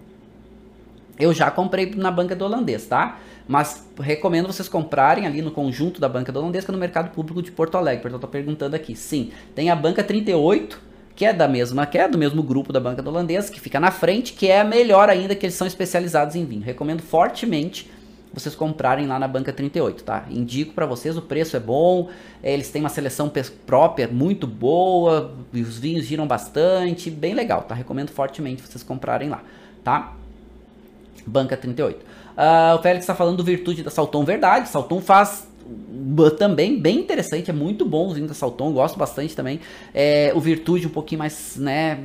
Eu 1.20 1.34
já 1.34 1.50
comprei 1.50 1.94
na 1.96 2.12
banca 2.12 2.36
do 2.36 2.46
holandês, 2.46 2.86
tá? 2.86 3.20
Mas 3.48 3.88
recomendo 4.00 4.46
vocês 4.48 4.70
comprarem 4.70 5.26
ali 5.26 5.42
no 5.42 5.52
conjunto 5.52 6.00
da 6.00 6.08
banca 6.08 6.32
do 6.32 6.40
holandês, 6.40 6.64
que 6.64 6.72
é 6.72 6.74
no 6.74 6.80
mercado 6.80 7.12
público 7.12 7.42
de 7.42 7.52
Porto 7.52 7.76
Alegre. 7.76 8.02
Portanto, 8.02 8.22
eu 8.22 8.28
tô 8.28 8.32
perguntando 8.32 8.76
aqui. 8.76 8.96
Sim, 8.96 9.32
tem 9.56 9.70
a 9.70 9.76
banca 9.76 10.04
38, 10.04 10.80
que 11.16 11.26
é 11.26 11.34
da 11.34 11.48
mesma, 11.48 11.86
que 11.86 11.98
é 11.98 12.08
do 12.08 12.18
mesmo 12.18 12.44
grupo 12.44 12.72
da 12.72 12.80
banca 12.80 13.02
do 13.02 13.10
holandês, 13.10 13.50
que 13.50 13.60
fica 13.60 13.80
na 13.80 13.90
frente, 13.90 14.34
que 14.34 14.48
é 14.48 14.64
melhor 14.64 15.10
ainda 15.10 15.34
que 15.34 15.46
eles 15.46 15.56
são 15.56 15.66
especializados 15.66 16.36
em 16.36 16.46
vinho. 16.46 16.62
Recomendo 16.62 17.02
fortemente 17.02 17.90
vocês 18.34 18.56
comprarem 18.56 19.08
lá 19.08 19.18
na 19.18 19.28
banca 19.28 19.52
38, 19.52 20.04
tá? 20.04 20.26
Indico 20.30 20.74
para 20.74 20.86
vocês, 20.86 21.18
o 21.18 21.22
preço 21.22 21.58
é 21.58 21.60
bom, 21.60 22.10
é, 22.44 22.54
eles 22.54 22.70
têm 22.70 22.82
uma 22.82 22.90
seleção 22.90 23.32
própria 23.66 24.08
muito 24.08 24.46
boa, 24.46 25.34
os 25.54 25.78
vinhos 25.80 26.06
giram 26.06 26.28
bastante, 26.28 27.10
bem 27.10 27.34
legal, 27.34 27.64
tá? 27.64 27.74
Recomendo 27.74 28.10
fortemente 28.10 28.62
vocês 28.62 28.84
comprarem 28.84 29.30
lá, 29.30 29.44
tá? 29.84 30.14
Banca 31.26 31.58
38. 31.58 31.98
Uh, 31.98 32.04
ah, 32.38 32.76
o 32.78 32.82
Félix 32.82 33.04
está 33.04 33.16
falando 33.16 33.38
do 33.38 33.44
Virtude 33.44 33.84
da 33.84 33.90
Salton, 33.90 34.24
verdade, 34.24 34.70
Salton 34.70 35.02
faz 35.02 35.48
também 36.38 36.80
bem 36.80 37.00
interessante, 37.00 37.50
é 37.50 37.54
muito 37.54 37.86
bom 37.86 38.10
o 38.10 38.14
vinho 38.14 38.28
da 38.28 38.34
Salton, 38.34 38.72
gosto 38.72 38.98
bastante 38.98 39.36
também. 39.36 39.60
É, 39.94 40.32
o 40.34 40.40
Virtude 40.40 40.88
um 40.88 40.92
pouquinho 40.92 41.20
mais, 41.20 41.58
né, 41.58 42.00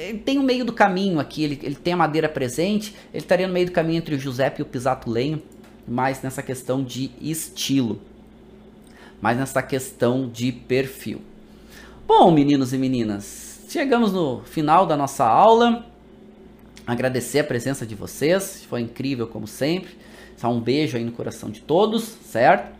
ele 0.00 0.18
tem 0.18 0.38
o 0.38 0.42
meio 0.42 0.64
do 0.64 0.72
caminho 0.72 1.20
aqui, 1.20 1.44
ele, 1.44 1.60
ele 1.62 1.74
tem 1.74 1.92
a 1.92 1.96
madeira 1.96 2.28
presente, 2.28 2.94
ele 3.12 3.22
estaria 3.22 3.46
no 3.46 3.52
meio 3.52 3.66
do 3.66 3.72
caminho 3.72 3.98
entre 3.98 4.14
o 4.14 4.18
Giuseppe 4.18 4.60
e 4.60 4.62
o 4.62 4.66
Pisato 4.66 5.10
Lenho, 5.10 5.42
mais 5.86 6.22
nessa 6.22 6.42
questão 6.42 6.82
de 6.82 7.10
estilo, 7.20 8.00
mais 9.20 9.36
nessa 9.36 9.62
questão 9.62 10.28
de 10.28 10.50
perfil. 10.52 11.20
Bom, 12.06 12.30
meninos 12.30 12.72
e 12.72 12.78
meninas, 12.78 13.60
chegamos 13.68 14.12
no 14.12 14.40
final 14.42 14.86
da 14.86 14.96
nossa 14.96 15.24
aula. 15.24 15.86
Agradecer 16.86 17.40
a 17.40 17.44
presença 17.44 17.86
de 17.86 17.94
vocês, 17.94 18.64
foi 18.68 18.80
incrível 18.80 19.26
como 19.26 19.46
sempre. 19.46 19.90
Só 20.36 20.50
um 20.50 20.60
beijo 20.60 20.96
aí 20.96 21.04
no 21.04 21.12
coração 21.12 21.50
de 21.50 21.60
todos, 21.60 22.02
certo? 22.24 22.79